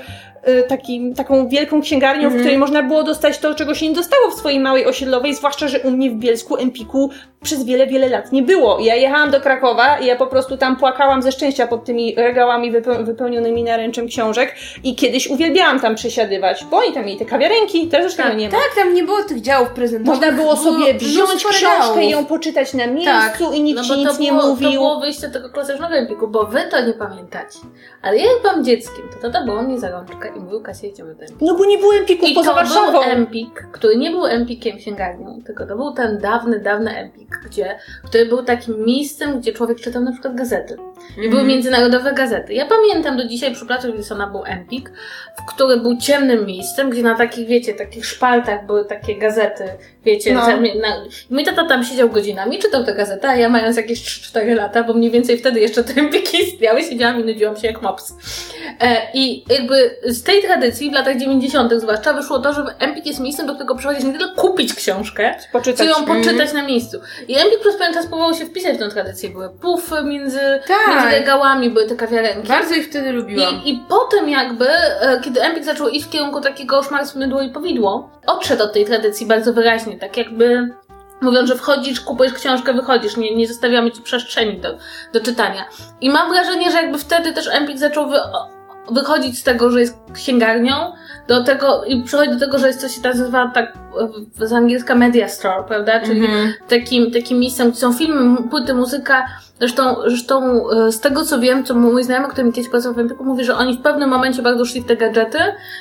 [0.48, 4.30] y, takim, taką wielką księgarnią, w której można było dostać to, czego się nie dostało
[4.30, 7.10] w swojej małej osiedlowej, zwłaszcza, że u mnie w Bielsku Empiku
[7.42, 8.78] przez wiele, wiele lat nie było.
[8.80, 12.72] Ja jechałam do Krakowa i ja po prostu tam płakałam ze szczęścia pod tymi regałami
[12.72, 17.88] wypeł- wypełnionymi naręczem książek i kiedyś uwielbiałam tam przesiadywać, bo oni tam mieli te kawiarenki,
[17.88, 18.52] teraz już tego nie ma.
[18.52, 20.20] Tak, tam nie było tych działów prezentowych.
[20.20, 24.16] Można było sobie wziąć książkę i ją poczytać na miejscu i nikt No ci nic
[24.16, 24.68] to nie było, mówił.
[24.68, 27.58] To było wyjście tego klasycznego Empiku, bo wy to nie pamiętacie.
[28.02, 31.14] Ale ja jak byłam dzieckiem, to tata była mnie za rączkę i mówił Kasia, idziemy
[31.14, 31.44] do Empiku.
[31.46, 32.92] No bo nie było Empików I poza to Warszawą.
[32.92, 33.02] był
[33.36, 38.26] Empik, który nie był Empikiem księgarnią, tylko to był ten dawny, dawny Empik, gdzie, który
[38.26, 40.76] był takim miejscem, gdzie człowiek czytał na przykład gazety.
[41.26, 42.54] I były międzynarodowe gazety.
[42.54, 44.92] Ja pamiętam do dzisiaj przy placu Wilsona był Empik,
[45.42, 49.64] w który był ciemnym miejscem, gdzie na takich, wiecie, takich szpaltach były takie gazety,
[50.04, 50.46] wiecie, No.
[50.46, 54.54] za- na, mój tata tam siedział godzinami, czytał te gazety, a ja mając jakieś 3-4
[54.54, 58.14] lata, bo mniej więcej wtedy jeszcze te Empiki istniały, siedziałam i nudziłam się jak mops.
[58.80, 61.72] E, I jakby z tej tradycji w latach 90.
[61.80, 65.78] zwłaszcza wyszło to, że Empik jest miejscem, do którego przychodzisz nie tylko kupić książkę, Poczytać.
[65.88, 67.00] czy ją poczytać na miejscu.
[67.28, 69.30] I Empik przez pewien czas próbował się wpisać w tę tradycję.
[69.30, 70.95] Były pufy między, Tak.
[71.02, 72.48] Między regałami, były te kawiarenki.
[72.48, 73.54] Bardzo ich wtedy lubiłam.
[73.64, 77.50] I, I potem jakby, e, kiedy Empik zaczął iść w kierunku takiego szmarsł mydło i
[77.50, 80.68] powidło, odszedł od tej tradycji bardzo wyraźnie, tak jakby
[81.20, 84.78] mówiąc, że wchodzisz, kupujesz książkę, wychodzisz, nie, nie zostawiamy ci przestrzeni do,
[85.12, 85.64] do czytania.
[86.00, 88.16] I mam wrażenie, że jakby wtedy też Empik zaczął wy,
[88.90, 90.74] wychodzić z tego, że jest księgarnią,
[91.28, 93.72] do tego, i przychodzi do tego, że jest coś się nazywa tak
[94.38, 96.00] z angielska media store, prawda?
[96.00, 96.52] Czyli Mhm.
[96.68, 99.26] takim, takim miejscem, gdzie są filmy, płyty, muzyka.
[99.58, 102.98] Zresztą, zresztą e, z tego co wiem, co mój znajomy, który mi kiedyś pracował w
[102.98, 105.38] Empiku, mówi, że oni w pewnym momencie bardzo szli w te gadżety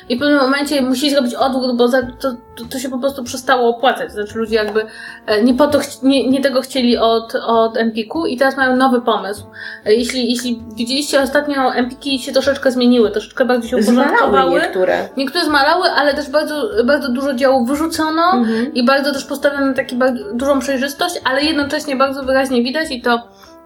[0.10, 3.24] i w pewnym momencie musieli zrobić odwrót, bo za, to, to, to się po prostu
[3.24, 4.12] przestało opłacać.
[4.12, 4.86] Znaczy ludzie jakby
[5.26, 9.02] e, nie po to, nie, nie tego chcieli od, od Empiku i teraz mają nowy
[9.02, 9.44] pomysł.
[9.86, 14.62] E, Jeśli, jeśli widzieliście ostatnio, Empiki się troszeczkę zmieniły, troszeczkę bardziej się uporządkowały.
[14.62, 15.10] niektóre.
[15.18, 18.74] Niektóre zmalały, ale też bardzo, bardzo dużo działów wyrzucono Mhm.
[18.74, 19.96] i bardzo też postawiono na taką
[20.34, 23.20] dużą przejrzystość, ale jednocześnie bardzo wyraźnie widać i to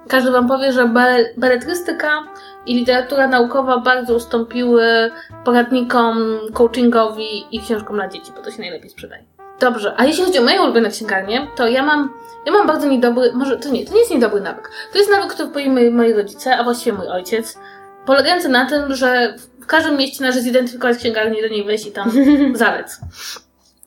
[0.09, 2.23] każdy wam powie, że bele- beletrystyka
[2.65, 5.11] i literatura naukowa bardzo ustąpiły
[5.45, 9.23] poradnikom, coachingowi i książkom dla dzieci, bo to się najlepiej sprzedaje.
[9.59, 12.13] Dobrze, a jeśli chodzi o moje ulubione księgarnie, to ja mam,
[12.45, 14.71] ja mam bardzo niedobry, może to nie, to nie jest niedobry nawyk.
[14.91, 17.59] To jest nawyk, który pojęli moi, moi rodzice, a właściwie mój ojciec,
[18.05, 22.11] polegający na tym, że w każdym mieście należy zidentyfikować księgarnię, do niej wejść i tam
[22.53, 22.99] zalec.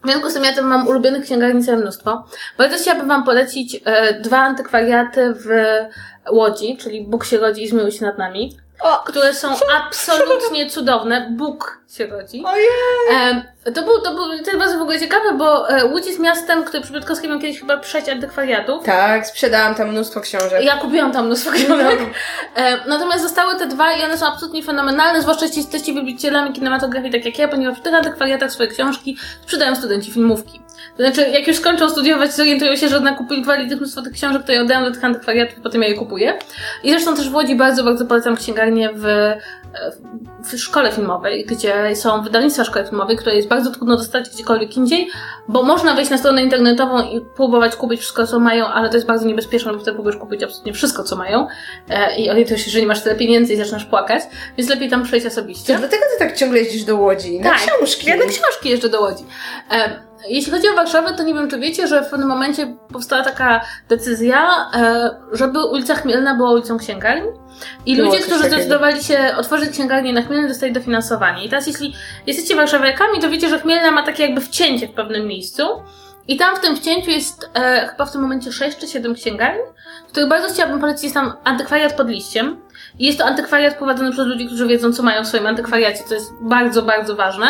[0.05, 2.25] W związku z tym ja tam mam ulubionych księgarni całe mnóstwo.
[2.59, 5.49] Bardzo chciałabym Wam polecić e, dwa antykwariaty w
[6.31, 8.57] Łodzi, czyli Bóg się rodzi i zmiłuj się nad nami.
[8.83, 9.05] O.
[9.07, 11.29] które są absolutnie cudowne.
[11.31, 12.43] Bóg się rodzi.
[12.47, 12.67] Ojej!
[13.11, 13.43] Em,
[13.75, 16.83] to był, to był ten bardzo w ogóle ciekawe, bo e, Łódź jest miastem, który
[16.83, 18.85] przy miał kiedyś chyba sześć antykwariatów.
[18.85, 20.65] Tak, sprzedałam tam mnóstwo książek.
[20.65, 22.01] Ja kupiłam tam mnóstwo książek.
[22.55, 27.13] E, natomiast zostały te dwa i one są absolutnie fenomenalne, zwłaszcza jeśli jesteście wielbicielami kinematografii,
[27.13, 30.61] tak jak ja, ponieważ w tych antykwariatach swoje książki sprzedają studenci filmówki.
[30.97, 34.53] To znaczy, jak już skończą studiować, zorientują się, że nakupili tych mnóstwo tych książek, to
[34.53, 36.39] ja oddają do tych antykwariatów, potem ja je kupuję.
[36.85, 39.39] I zresztą też w Łodzi bardzo, bardzo polecam księgarnię w, e,
[40.45, 45.09] w szkole filmowej, gdzie są wydawnictwa szkoły filmowej, które jest bardzo trudno dostać gdziekolwiek indziej,
[45.49, 49.07] bo można wejść na stronę internetową i próbować kupić wszystko, co mają, ale to jest
[49.07, 51.47] bardzo niebezpieczne, bo wtedy próbujesz kupić absolutnie wszystko, co mają
[51.89, 54.23] e, i orientujesz się, że nie masz tyle pieniędzy i zaczynasz płakać,
[54.59, 55.79] więc lepiej tam przejść To osobiście.
[55.79, 58.07] dlatego ty tak ciągle jeździsz do Łodzi, na Tak, książki.
[58.09, 59.25] Ja na książki jeżdżę do Łodzi.
[60.29, 63.61] Jeśli chodzi o Warszawę, to nie wiem, czy wiecie, że w pewnym momencie powstała taka
[63.89, 67.29] decyzja, e, żeby ulica Chmielna była ulicą księgarni.
[67.87, 71.45] I Było ludzie, którzy zdecydowali się otworzyć księgarnię na Chmielnej, dostali dofinansowanie.
[71.45, 71.95] I teraz, jeśli
[72.27, 75.63] jesteście warszawiakami, to wiecie, że Chmielna ma takie jakby wcięcie w pewnym miejscu.
[76.29, 79.63] I tam w tym wcięciu jest e, chyba w tym momencie 6 czy 7 księgarni,
[80.09, 81.03] których bardzo chciałabym polecić.
[81.03, 82.57] Jest tam antykwariat pod liściem.
[82.99, 86.15] I jest to antykwariat prowadzony przez ludzi, którzy wiedzą, co mają w swoim antykwariacie, co
[86.15, 87.47] jest bardzo, bardzo ważne.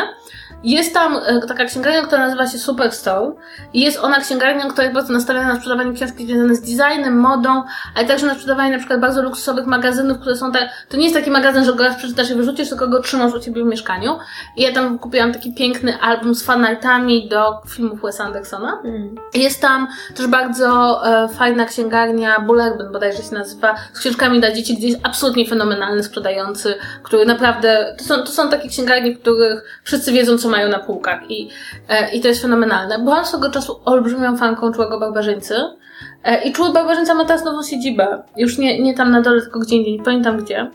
[0.65, 3.33] Jest tam e, taka księgarnia, która nazywa się Superstore
[3.75, 7.63] i jest ona księgarnią, która jest bardzo nastawiona na sprzedawanie książki związane z designem, modą,
[7.97, 10.69] ale także na sprzedawanie na przykład bardzo luksusowych magazynów, które są tak...
[10.89, 13.41] To nie jest taki magazyn, że go raz przeczytasz i wyrzucisz, tylko go trzymasz u
[13.41, 14.19] ciebie w mieszkaniu.
[14.57, 18.81] I ja tam kupiłam taki piękny album z fanartami do filmów Wes Andersona.
[18.85, 19.15] Mm.
[19.35, 24.77] Jest tam też bardzo e, fajna księgarnia Bullerbyn, bodajże się nazywa, z książkami dla dzieci,
[24.77, 29.81] gdzie jest absolutnie fenomenalny sprzedający, który naprawdę, to są, to są takie księgarnie, w których
[29.85, 31.49] wszyscy wiedzą, co mają na półkach i,
[31.89, 32.99] e, i to jest fenomenalne.
[32.99, 35.55] Byłam swego czasu olbrzymią fanką Czułego Barbarzyńcy
[36.25, 38.23] e, i Czuły Barbarzyńca ma teraz nową siedzibę.
[38.37, 40.71] Już nie, nie tam na dole, tylko gdzie indziej, nie pamiętam gdzie,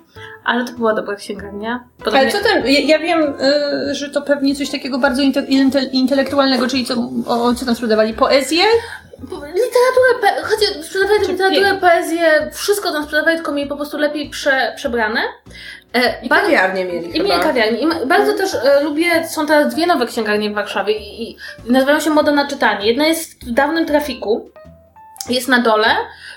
[0.45, 1.84] ale to była dobra księgarnia.
[1.97, 3.34] Podobnie- Ale co tam, ja, ja wiem,
[3.89, 6.93] y, że to pewnie coś takiego bardzo inte, inte, intelektualnego, czyli co,
[7.28, 8.13] o, co tam sprzedawali?
[8.13, 8.63] Poezję?
[9.32, 14.73] Literaturę, pe- chodzi, sprzedawali literaturę, poezję, wszystko tam sprzedawali, tylko mieli po prostu lepiej prze,
[14.75, 15.19] przebrane.
[15.93, 17.79] E, I kawiarnię mieli I mieli kawiarnię.
[17.79, 21.99] I bardzo też e, lubię, są teraz dwie nowe księgarnie w Warszawie i, i nazywają
[21.99, 22.88] się Moda na czytanie.
[22.88, 24.49] Jedna jest w dawnym trafiku,
[25.29, 25.88] jest na dole,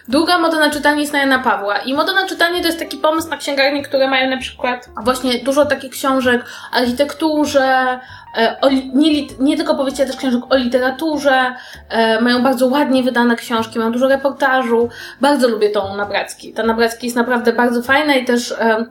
[0.08, 1.78] druga Moda na czytanie jest na Jana Pawła.
[1.78, 5.38] I Moda na czytanie to jest taki pomysł na księgarnie, które mają na przykład właśnie
[5.38, 8.00] dużo takich książek o architekturze,
[8.36, 11.54] e, o, nie, nie tylko powiedzcie też książek o literaturze,
[11.88, 14.88] e, mają bardzo ładnie wydane książki, mają dużo reportażu.
[15.20, 16.52] Bardzo lubię tą Nabracki.
[16.52, 18.84] Ta Nabracki jest naprawdę bardzo fajna i też, e,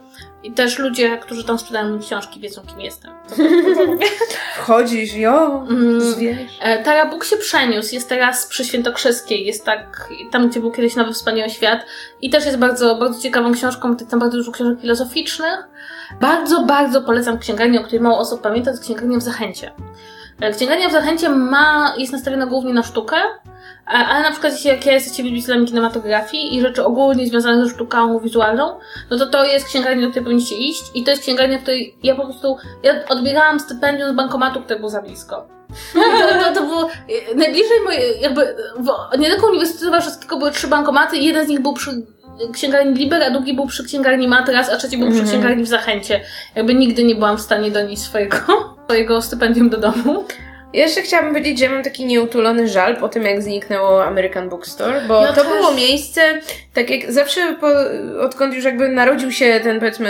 [0.44, 3.12] i też ludzie, którzy tam sprzedają mi książki, wiedzą, kim jestem.
[4.58, 6.02] Wchodzisz, jo, Mm.
[6.02, 6.38] zwiesz.
[6.62, 11.14] E, Tarabuk się przeniósł, jest teraz przy Świętokrzyskiej, jest tak, tam gdzie był kiedyś Nowy
[11.14, 11.86] Wspaniały Świat
[12.22, 15.60] i też jest bardzo, bardzo ciekawą książką, tam bardzo dużo książek filozoficznych.
[16.22, 19.72] Bardzo, bardzo polecam księgarnię, o której mało osób pamięta, to jest księgarnia w Zachęcie.
[20.42, 23.18] E, Księgarnia w Zachęcie ma, jest nastawiona głównie na sztukę,
[23.90, 28.20] ale na przykład jeśli jak ja jesteście wielbicielami kinematografii i rzeczy ogólnie związanych ze sztuką
[28.20, 28.80] wizualną,
[29.10, 31.96] no to to jest księgarnia, do której powinniście iść i to jest księgarnia, w której
[32.04, 35.48] ja po prostu, ja odbierałam stypendium z bankomatu, który był za blisko.
[35.94, 41.18] To, to, to było e, najbliżej moje, jakby, w, niedaleko Uniwersytetu Warszawskiego były trzy bankomaty
[41.18, 41.92] i jeden z nich był przy
[42.54, 45.30] księgarni Liber, a drugi był przy księgarni Matras, a trzeci był przy Mhm.
[45.30, 46.22] księgarni w Zachęcie.
[46.56, 48.38] Jakby nigdy nie byłam w stanie donieść swojego,
[48.86, 50.26] swojego stypendium do domu.
[50.74, 55.02] Jeszcze chciałabym powiedzieć, że ja mam taki nieutulony żal po tym, jak zniknęło American Bookstore,
[55.08, 55.54] bo Ja to też.
[55.54, 56.22] było miejsce,
[56.74, 57.68] tak jak zawsze, po,
[58.22, 60.10] odkąd już jakby narodził się ten, powiedzmy,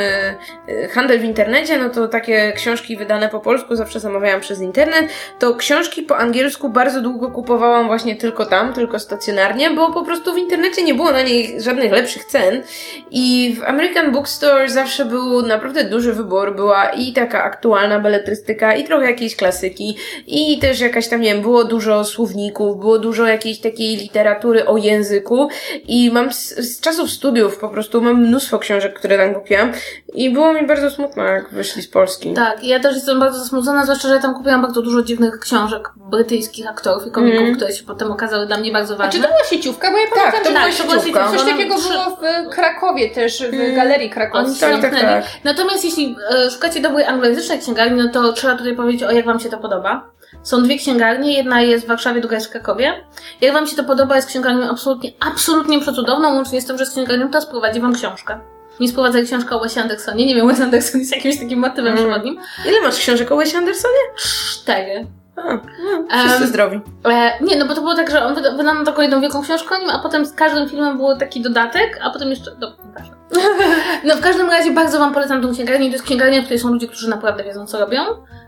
[0.70, 5.06] y, handel w internecie, no to takie książki wydane po polsku zawsze zamawiałam przez internet,
[5.40, 10.34] to książki po angielsku bardzo długo kupowałam właśnie tylko tam, tylko stacjonarnie, bo po prostu
[10.34, 12.64] w internecie nie było na niej żadnych lepszych cen
[13.12, 18.84] i w American Bookstore zawsze był naprawdę duży wybór, była i taka aktualna beletrystyka, i
[18.84, 19.98] trochę jakiejś klasyki,
[20.28, 24.78] i też jakaś tam, nie wiem, było dużo słowników, było dużo jakiejś takiej literatury o
[24.78, 25.50] języku
[25.88, 29.72] i mam z, z czasów studiów po prostu, mam mnóstwo książek, które tam kupiłam
[30.14, 32.34] i było mi bardzo smutno, jak wyszli z Polski.
[32.34, 35.90] Tak, ja też jestem bardzo zasmucona, zwłaszcza, że ja tam kupiłam bardzo dużo dziwnych książek
[35.96, 37.56] brytyjskich aktorów i komików, Mhm.
[37.56, 39.12] które się potem okazały dla mnie bardzo A ważne.
[39.12, 39.92] czy to była sieciówka?
[39.92, 41.32] Bo ja Tak, pamiętam, to że była tak, to była sieciówka.
[41.32, 42.04] coś Ona takiego przy- było
[42.46, 43.76] w Krakowie też, w Mm.
[43.76, 44.76] Galerii Oni Krakowskiej.
[44.76, 45.24] się Tak, tak, tak.
[45.44, 49.40] Natomiast jeśli e, szukacie dobrej anglojęzycznej księgarni, no to trzeba tutaj powiedzieć o jak Wam
[49.40, 50.10] się to podoba.
[50.44, 52.94] Są dwie księgarnie, jedna jest w Warszawie, druga jest w Krakowie.
[53.42, 56.92] Jak Wam się to podoba, jest księgarnią absolutnie, absolutnie przecudowną, łącznie z tym, że z
[56.92, 58.40] księgarnią ta sprowadzi Wam książkę.
[58.80, 60.26] Nie sprowadza książka o Wesie Andersonie.
[60.26, 61.98] Nie wiem, Wes Anderson jest jakimś takim motywem Mm.
[61.98, 62.38] przewodnim.
[62.70, 63.98] Ile masz książek o Wes Andersonie?
[64.54, 65.08] Cztery.
[65.36, 65.60] A, no,
[66.26, 66.82] wszyscy Em, zdrowi.
[67.06, 69.42] E, nie, no bo to było tak, że on wyda- wydał nam taką jedną wielką
[69.42, 72.52] książkę o nim, a potem z każdym filmem był taki dodatek, a potem jeszcze...
[72.60, 73.16] No, ważne.
[74.08, 75.88] no w każdym razie bardzo Wam polecam tą księgarnię.
[75.88, 78.02] To jest księgarnia, w której są ludzie, którzy naprawdę wiedzą, co robią.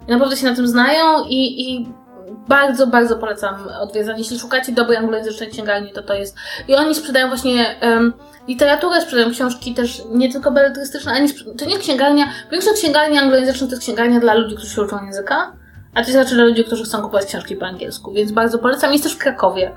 [0.07, 1.93] I naprawdę się na tym znają i, i
[2.47, 4.19] bardzo, bardzo polecam odwiedzanie.
[4.19, 6.35] Jeśli szukacie dobrej anglojęzycznej księgarni, to to jest...
[6.67, 8.13] I oni sprzedają właśnie em,
[8.47, 12.25] literaturę, sprzedają książki też nie tylko beletrystyczne, ani to nie księgarnia...
[12.51, 15.60] Większość księgarni anglojęzycznych to jest księgarnia dla ludzi, którzy się uczą języka.
[15.95, 18.91] A to jest raczej dla ludzi, którzy chcą kupować książki po angielsku, więc bardzo polecam.
[18.91, 19.71] Jest też w Krakowie.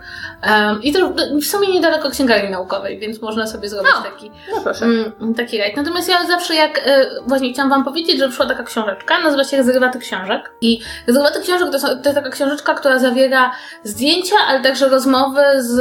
[0.49, 4.03] Um, I to w sumie niedaleko księgarni naukowej, więc można sobie zrobić No.
[4.03, 4.87] taki, No
[5.21, 5.77] mm, taki rajd.
[5.77, 9.57] Natomiast ja zawsze jak, e, właśnie chciałam wam powiedzieć, że wyszła taka książeczka, nazywa się
[9.57, 10.53] Rezerwaty Książek.
[10.61, 13.51] I Rezerwaty Książek to, są, to jest taka książeczka, która zawiera
[13.85, 15.81] zdjęcia, ale także rozmowy z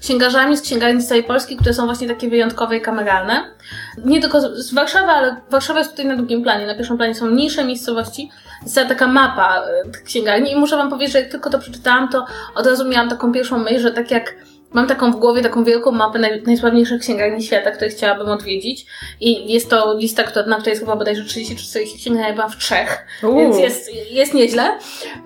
[0.00, 3.44] księgarzami z księgarni z całej Polski, które są właśnie takie wyjątkowe i kameralne.
[4.04, 6.66] Nie tylko z, z Warszawy, ale Warszawa jest tutaj na drugim planie.
[6.66, 8.30] Na pierwszym planie są mniejsze miejscowości.
[8.62, 11.58] Jest cała taka mapa e, tych księgarni i muszę wam powiedzieć, że jak tylko to
[11.58, 14.34] przeczytałam, to od razu miałam taką pierwszą myśl, że tak jak
[14.72, 18.86] mam taką w głowie, taką wielką mapę naj, najsławniejszych księgarni świata, które chciałabym odwiedzić
[19.20, 22.34] i jest to lista, która, na której jest chyba bodajże 30 czy 40 księgarni, ja
[22.34, 24.78] byłam w trzech, więc jest, jest nieźle.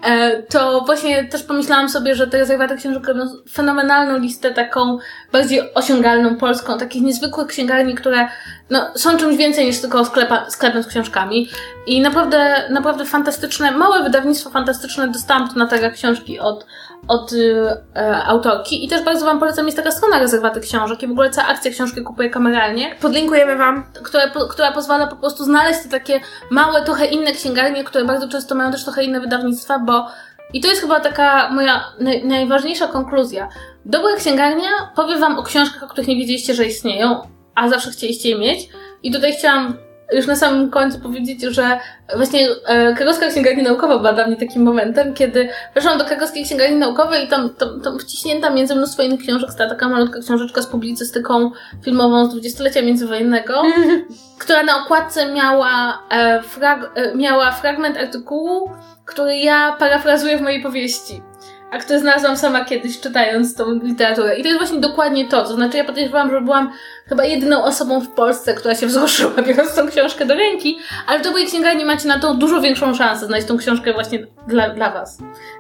[0.05, 3.23] E, to właśnie też pomyślałam sobie, że te rezerwaty książek robią
[3.53, 4.99] fenomenalną listę taką
[5.33, 8.29] bardziej osiągalną polską, takich niezwykłych księgarni, które
[8.71, 11.49] no, są czymś więcej niż tylko sklepa, sklepem z książkami.
[11.87, 15.09] I naprawdę, naprawdę fantastyczne, małe wydawnictwo fantastyczne.
[15.09, 16.67] Dostałam tu na targach książki od,
[17.09, 17.67] od y,
[17.97, 21.31] e, autorki i też bardzo Wam polecam, jest taka strona rezerwaty książek i w ogóle
[21.31, 23.85] cała akcja książki kupuję kameralnie, Podlinkujemy Wam.
[24.03, 26.21] która, po- która pozwala po prostu znaleźć te takie
[26.51, 30.07] małe, trochę inne księgarnie, które bardzo często mają też trochę inne wydawnictwa, bo
[30.53, 33.49] i to jest chyba taka moja naj, najważniejsza konkluzja.
[33.85, 38.29] Dobra księgarnia powie Wam o książkach, o których nie wiedzieliście, że istnieją, a zawsze chcieliście
[38.29, 38.69] je mieć.
[39.03, 39.77] I tutaj chciałam
[40.13, 41.79] już na samym końcu powiedzieć, że
[42.17, 46.77] właśnie e, Krakowska Księgarnia Naukowa była dla mnie takim momentem, kiedy weszłam do Krakowskiej Księgarni
[46.77, 50.67] Naukowej i tam, tam, tam wciśnięta między mnóstwo innych książek stała taka malutka książeczka z
[50.67, 51.51] publicystyką
[51.85, 53.63] filmową z dwudziestolecia międzywojennego,
[54.41, 58.71] która na okładce miała, e, frag, e, miała fragment artykułu,
[59.05, 61.23] który ja parafrazuję w mojej powieści.
[61.71, 64.37] A który znalazłam sama kiedyś, czytając tą literaturę.
[64.37, 65.45] I to jest właśnie dokładnie to.
[65.45, 66.73] To znaczy, ja podejrzewam, że byłam
[67.09, 71.23] chyba jedyną osobą w Polsce, która się wzruszyła, biorąc tą książkę do ręki, ale w
[71.23, 75.19] dobrej księgarni macie na to dużo większą szansę znaleźć tą książkę właśnie dla, dla Was.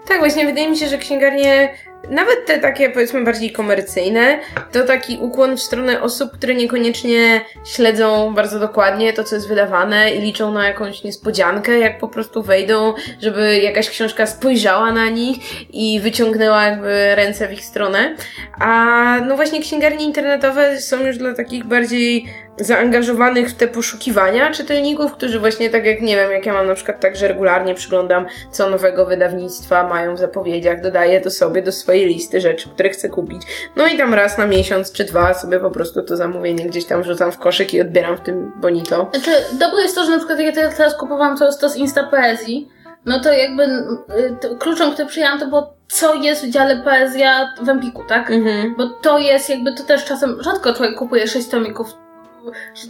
[0.09, 1.74] Tak, właśnie wydaje mi się, że księgarnie,
[2.11, 4.39] nawet te takie powiedzmy bardziej komercyjne,
[4.73, 10.15] to taki ukłon w stronę osób, które niekoniecznie śledzą bardzo dokładnie to, co jest wydawane
[10.15, 15.37] i liczą na jakąś niespodziankę, jak po prostu wejdą, żeby jakaś książka spojrzała na nich
[15.74, 18.16] i wyciągnęła jakby ręce w ich stronę.
[18.61, 22.27] A no właśnie księgarnie internetowe są już dla takich bardziej
[22.59, 26.74] zaangażowanych w te poszukiwania czytelników, którzy właśnie tak jak, nie wiem, jak ja mam na
[26.74, 31.73] przykład tak, że regularnie przyglądam, co nowego wydawnictwa mają w zapowiedziach, dodaję to sobie do
[31.73, 33.43] swojej listy rzeczy, które chcę kupić.
[33.77, 37.03] No i tam raz na miesiąc czy dwa sobie po prostu to zamówienie gdzieś tam
[37.03, 39.11] wrzucam w koszyk i odbieram w tym bonito.
[39.15, 42.05] Znaczy, dobre jest to, że na przykład jak ja teraz- kupowałam to, to z Insta
[42.05, 42.69] Poezji,
[43.07, 47.55] no to jakby y, to kluczem, który przyjęłam, to było, co jest w dziale poezja
[47.62, 48.31] w Empiku, tak?
[48.31, 48.74] Mhm.
[48.77, 52.06] Bo to jest jakby, to też czasem, rzadko człowiek kupuje sześć tomików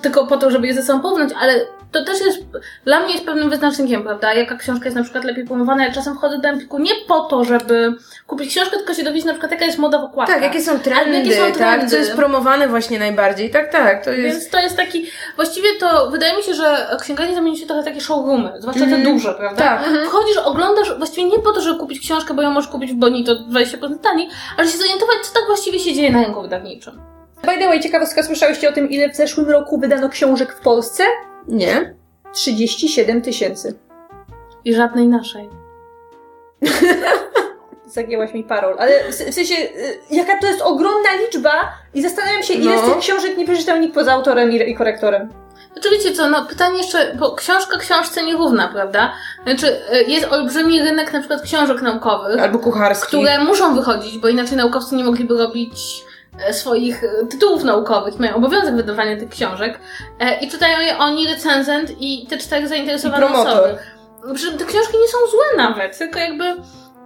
[0.03, 1.61] tylko po to, żeby je ze sobą porównać, ale
[1.93, 2.39] to też jest,
[2.85, 4.35] dla mnie jest pewnym wyznacznikiem, prawda?
[4.35, 5.85] Jaka książka jest na przykład lepiej promowana.
[5.87, 7.95] Ja czasem wchodzę do Empiku nie po to, żeby
[8.27, 10.37] kupić książkę, tylko się dowiedzieć na przykład, jaka jest moda w okładkach.
[10.37, 11.87] Tak, jakie są trendy, jakie są tak, trendy.
[11.91, 14.37] co jest promowane właśnie najbardziej, tak, tak, to jest...
[14.39, 15.07] Więc to jest taki,
[15.37, 19.05] właściwie to wydaje mi się, że księgarnie zamieniły się trochę takie showroomy, zwłaszcza te Mhm.
[19.05, 19.63] duże, prawda?
[19.63, 19.85] Tak.
[20.07, 23.33] Wchodzisz, oglądasz właściwie nie po to, żeby kupić książkę, bo ją możesz kupić w Bonito
[23.37, 27.16] 20% taniej, ale się zorientować, co tak właściwie się dzieje na rynku wydawniczym.
[27.47, 31.03] By the way, ciekawostka, słyszałyście o tym, ile w zeszłym roku wydano książek w Polsce?
[31.49, 31.95] Nie?
[32.35, 33.79] 37 tysięcy.
[34.65, 35.49] I żadnej naszej.
[37.87, 38.77] Zagięłaś mi parol.
[38.79, 41.53] Ale w, w sensie, y, jaka to jest ogromna liczba
[41.95, 42.83] i zastanawiam się, ile No.
[42.83, 45.29] z tych książek nie przeczytał nikt poza autorem i, i korektorem.
[45.77, 49.13] Oczywiście co, no pytanie jeszcze, bo książka książce nierówna, prawda?
[49.45, 53.07] Znaczy, y, jest olbrzymi rynek na przykład książek naukowych, Albo kucharski.
[53.09, 56.05] które muszą wychodzić, bo inaczej naukowcy nie mogliby robić
[56.53, 59.81] swoich e, tytułów naukowych, mają obowiązek wydawania tych książek
[60.21, 63.79] e, i czytają je oni, recenzent i te cztery zainteresowane osoby.
[64.35, 66.45] Przy czym te książki nie są złe nawet, tylko jakby,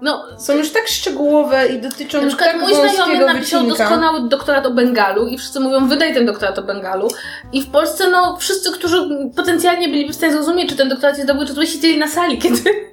[0.03, 3.85] no, Są już tak szczegółowe i dotyczą na przykład tak mój znajomy napisał wycinka.
[3.85, 7.09] doskonały doktorat o Bengalu i wszyscy mówią, wydaj ten doktorat o Bengalu.
[7.53, 11.29] I w Polsce, no, wszyscy, którzy potencjalnie byliby w stanie zrozumieć, czy ten doktorat jest
[11.29, 12.90] dobry, czy zły, siedzieli na sali, kiedy, e,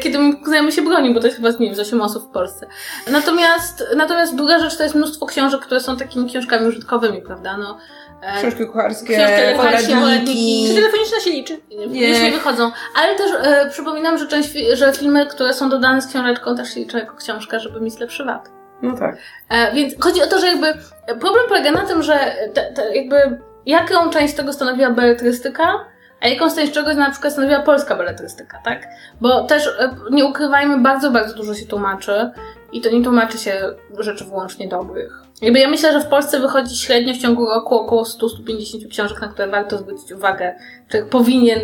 [0.00, 2.32] kiedy mój znajomy się bronił, bo to jest chyba, nie wiem, z 8 osób w
[2.32, 2.66] Polsce.
[3.10, 7.56] Natomiast, natomiast druga rzecz to jest mnóstwo książek, które są takimi książkami użytkowymi, prawda?
[7.56, 7.78] No,
[8.22, 10.68] E, Książki kucharskie, Książki kucharskie, poradniki.
[10.68, 11.60] Czy telefoniczna się liczy?
[11.88, 12.08] Nie.
[12.08, 12.70] Już nie wychodzą.
[12.94, 16.80] Ale też e, przypominam, że, część, że filmy, które są dodane z książeczką też się
[16.80, 18.50] liczą jako książka, żeby mieć lepszy VAT.
[18.82, 19.16] No tak.
[19.50, 20.74] E, więc chodzi o to, że jakby
[21.20, 22.18] problem polega na tym, że
[22.54, 25.84] te, te jakby jaką część tego stanowiła beletrystyka,
[26.20, 28.88] a jaką część czegoś na przykład stanowiła polska beletrystyka, tak?
[29.20, 32.30] Bo też e, nie ukrywajmy, bardzo, bardzo dużo się tłumaczy
[32.72, 33.60] i to nie tłumaczy się
[33.98, 35.22] rzeczy wyłącznie dobrych.
[35.42, 39.28] Jakby ja myślę, że w Polsce wychodzi średnio w ciągu roku około 100-150 książek, na
[39.28, 40.54] które warto zwrócić uwagę,
[40.88, 41.60] czy powinien,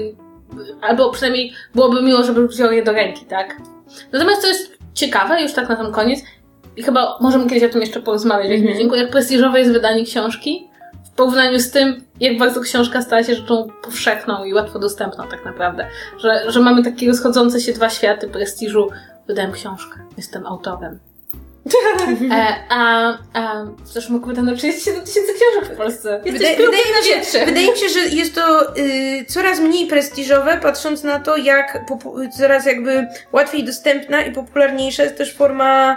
[0.83, 3.57] albo przynajmniej byłoby miło, żeby wziął je do ręki, tak?
[4.13, 6.21] Natomiast to jest ciekawe, już tak na sam koniec,
[6.77, 8.69] i chyba możemy kiedyś o tym jeszcze porozmawiać w Mhm.
[8.69, 10.69] Wiedźminku, jak prestiżowe jest wydanie książki
[11.13, 15.45] w porównaniu z tym, jak bardzo książka stała się rzeczą powszechną i łatwo dostępną tak
[15.45, 15.87] naprawdę.
[16.19, 18.91] Że, że mamy takie rozchodzące się dwa światy prestiżu.
[19.27, 20.99] Wydałem książkę, jestem autorem.
[22.33, 26.21] E, a, a w zeszłym roku wydano 37 tysięcy książek w Polsce.
[26.25, 27.45] Jesteś Wydaje- wydaje, mi się-.
[27.47, 32.29] Wydaje mi się, że jest to y, coraz mniej prestiżowe, patrząc na to, jak popu-
[32.39, 35.97] coraz jakby łatwiej dostępna i popularniejsza jest też forma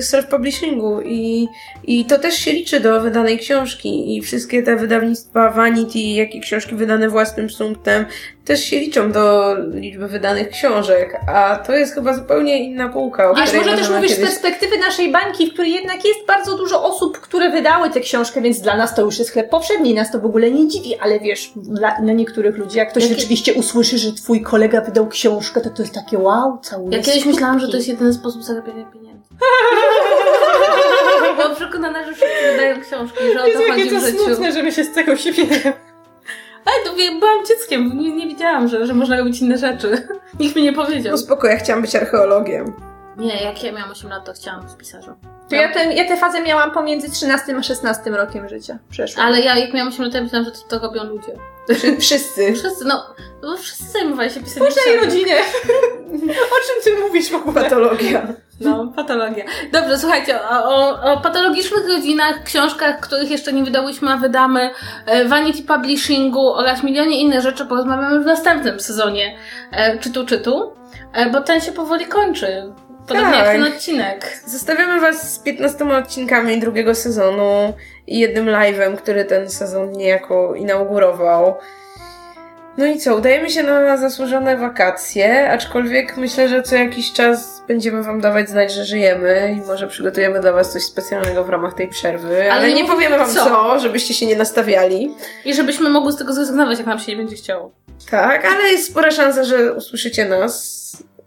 [0.00, 1.48] self-publishingu i,
[1.84, 6.40] i to też się liczy do wydanej książki i wszystkie te wydawnictwa Vanity, jak i
[6.40, 8.04] książki wydane własnym sumptem
[8.44, 13.34] też się liczą do liczby wydanych książek, a to jest chyba zupełnie inna półka, o
[13.34, 14.30] Wiesz, może też mówisz z kiedyś...
[14.30, 18.60] perspektywy naszej bańki, w której jednak jest bardzo dużo osób, które wydały tę książkę, więc
[18.60, 21.52] dla nas to już jest chleb powszedni, nas to w ogóle nie dziwi, ale wiesz,
[21.56, 25.70] dla, dla niektórych ludzi, jak ktoś Jakie- rzeczywiście usłyszy, że twój kolega wydał książkę, to
[25.70, 29.09] to jest takie wow, cały Ja kiedyś myślałam, że to jest jedyny sposób zarabiania pieniędzy.
[31.36, 34.52] Byłam przekonana, że wszyscy wydają książki, że o to chodzi w życiu.
[34.54, 35.72] że my się z tego śmiejemy.
[36.64, 40.08] Ale to byłam dzieckiem, nie, nie wiedziałam, że, że można robić inne rzeczy.
[40.40, 41.12] Nikt mi nie powiedział.
[41.12, 42.72] No spoko, ja chciałam być archeologiem.
[43.16, 45.14] Nie, jak ja miałam 8 lat, to chciałam być pisarzem.
[45.48, 48.78] To ja, ten, ja tę fazę miałam pomiędzy 13 a 16 rokiem życia.
[48.90, 49.22] Przeszło.
[49.22, 51.32] Ale ja, jak miałam 8 lat, ja myślałam, że to, to robią ludzie.
[51.74, 52.52] Wszy- Wszyscy.
[52.52, 53.02] Wszyscy, no,
[53.42, 55.04] no bo wszyscy zajmowali się pisaniem W każdej książek.
[55.04, 55.36] rodzinie.
[56.56, 57.62] o czym ty mówisz w ogóle?
[57.62, 58.26] Patologia.
[58.60, 59.44] No, patologia.
[59.72, 64.70] Dobrze, słuchajcie, o, o, patologicznych rodzinach, książkach, których jeszcze nie wydałyśmy, a wydamy,
[65.06, 69.36] e, Vanity Publishingu oraz milionie innych rzeczy porozmawiamy w następnym sezonie
[69.72, 70.72] e, Czytu Czytu,
[71.12, 72.72] e, bo ten się powoli kończy.
[73.08, 73.46] Podobnie Tak.
[73.46, 74.40] jak ten odcinek.
[74.46, 77.72] Zostawiamy Was z 15 odcinkami drugiego sezonu
[78.06, 81.54] i jednym live'em, który ten sezon niejako inaugurował.
[82.78, 88.02] No i co, udajemy się na zasłużone wakacje, aczkolwiek myślę, że co jakiś czas będziemy
[88.02, 91.88] Wam dawać znać, że żyjemy i może przygotujemy dla Was coś specjalnego w ramach tej
[91.88, 93.44] przerwy, ale, nie nie powiemy Wam co.
[93.44, 95.14] co, żebyście się nie nastawiali.
[95.44, 97.72] I żebyśmy mogły z tego zrezygnować, jak nam się nie będzie chciało.
[98.10, 100.80] Tak, ale jest spora szansa, że usłyszycie nas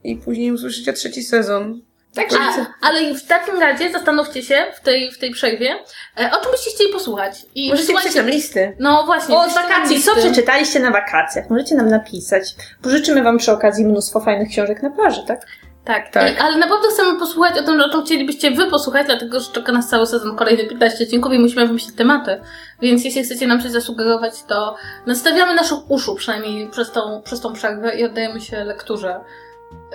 [0.03, 1.81] i później usłyszycie trzeci sezon.
[2.15, 5.75] Także, a, ale w takim razie zastanówcie się w tej, w tej przerwie,
[6.19, 7.45] e, o czym byście chcieli posłuchać.
[7.55, 8.75] I Możecie pisać nam listy.
[8.79, 9.35] No właśnie.
[9.35, 11.49] Nam wakacji, co przeczytaliście na wakacjach?
[11.49, 12.55] Możecie nam napisać.
[12.81, 15.45] Pożyczymy wam przy okazji mnóstwo fajnych książek na plaży, tak?
[15.85, 16.33] Tak, Tak.
[16.33, 19.71] I, ale naprawdę chcemy posłuchać o tym, o czym chcielibyście wy posłuchać, dlatego że czeka
[19.71, 22.41] nas cały sezon, kolejny 15 odcinków i musimy wymyślić tematy.
[22.81, 24.75] Więc jeśli chcecie nam coś zasugerować, to
[25.05, 29.19] nastawiamy naszych uszu przynajmniej przez tą, przez tą przerwę i oddajemy się lekturze.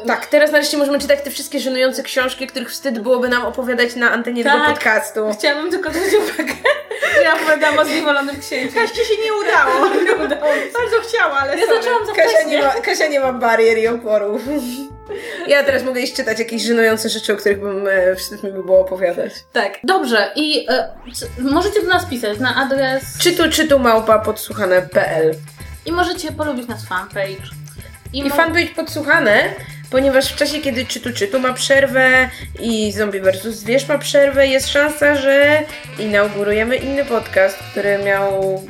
[0.06, 4.10] Tak, teraz nareszcie możemy czytać te wszystkie żenujące książki, których wstyd byłoby nam opowiadać na
[4.10, 4.52] antenie Tak.
[4.52, 5.20] tego podcastu.
[5.38, 6.52] Chciałabym tylko zwrócić uwagę,
[7.14, 8.74] że ja opowiadam o zniewolonym księciu.
[8.74, 9.88] Kaści się nie udało.
[10.05, 10.52] Nie udało.
[10.74, 11.82] Bardzo chciała, ale Ja sorry.
[11.82, 14.42] zaczęłam za Kasia nie, ma, Kasia nie ma barier i oporów.
[15.46, 18.62] Ja teraz mogę iść czytać jakieś żenujące rzeczy, o których bym e, wstyd mi by
[18.64, 19.32] było opowiadać.
[19.52, 20.30] Tak, dobrze.
[20.36, 20.88] I e,
[21.38, 25.34] możecie do nas pisać na adres Czytu, czytu małpa podsłuchane.pl
[25.86, 27.57] i możecie polubić nas fanpage.
[28.12, 29.43] I mo- fanpage podsłuchane,
[29.90, 32.28] ponieważ w czasie, kiedy czytu, czytu ma przerwę
[32.60, 33.43] i Zombie vs.
[33.43, 35.62] Zwierz ma przerwę, jest szansa, że
[35.98, 38.62] inaugurujemy inny podcast, który miał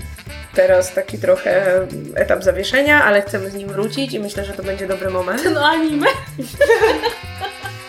[0.55, 1.81] teraz taki trochę
[2.15, 5.43] etap zawieszenia, ale chcemy z nim wrócić i myślę, że to będzie dobry moment.
[5.55, 6.07] No anime.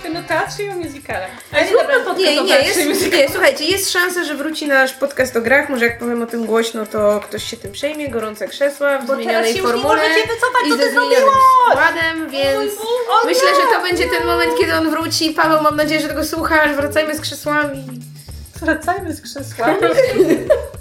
[0.09, 1.29] Ten o teatrze i o musicalach.
[1.51, 5.41] Ale zróbmy podcast Nie, nie, jest, nie, słuchajcie, jest szansa, że wróci nasz podcast o
[5.41, 5.69] grach.
[5.69, 8.09] Może jak powiem o tym głośno, to ktoś się tym przejmie.
[8.09, 10.83] Gorące krzesła w Bo teraz zmienionej się już nie formule możecie wycofać, i co ze
[10.83, 11.43] ty zmienionym zrobiłaś!
[11.71, 12.73] składem, więc
[13.25, 15.29] myślę, że to będzie ten moment, kiedy on wróci.
[15.29, 16.75] Paweł, mam nadzieję, że tego słuchasz.
[16.75, 17.85] Wracajmy z krzesłami.
[18.61, 19.75] Wracajmy z krzesłami.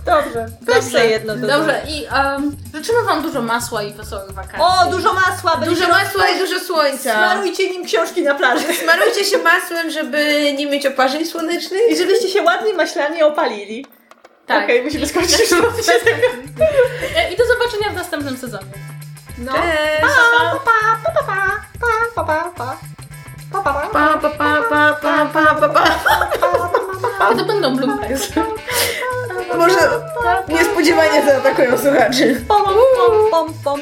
[0.06, 0.46] Dobrze.
[0.60, 4.60] Dobrze, jedno do Dobrze, i um, życzymy Wam dużo masła i wesołych wakacji.
[4.60, 5.56] O, dużo masła!
[5.56, 7.12] Dużo masła i dużo słońca.
[7.12, 8.64] Smarujcie nim książki na plaży.
[8.82, 11.80] Smarujcie się masłem, żeby nie mieć oparzeń słonecznych.
[11.90, 13.86] I żebyście się ładnie maślanie opalili.
[14.46, 14.64] Tak.
[14.64, 15.52] Okej, musimy skończyć.
[17.16, 18.72] E, I do zobaczenia w następnym sezonie.
[19.38, 19.52] No.
[19.52, 20.02] Cześć!
[20.64, 21.34] Pa, pa, pa, pa,
[21.80, 22.76] pa, pa, pa, pa.
[23.52, 23.88] Pa, pa, pa.
[23.92, 26.77] Pa, pa, pa, pa, pa, pa, pa, pa.
[27.38, 28.28] To będą bloopers.
[29.56, 29.78] Może
[30.48, 32.44] nie niespodziewanie zaatakują słuchaczy.
[32.48, 33.80] Pom, pom, pom, pom.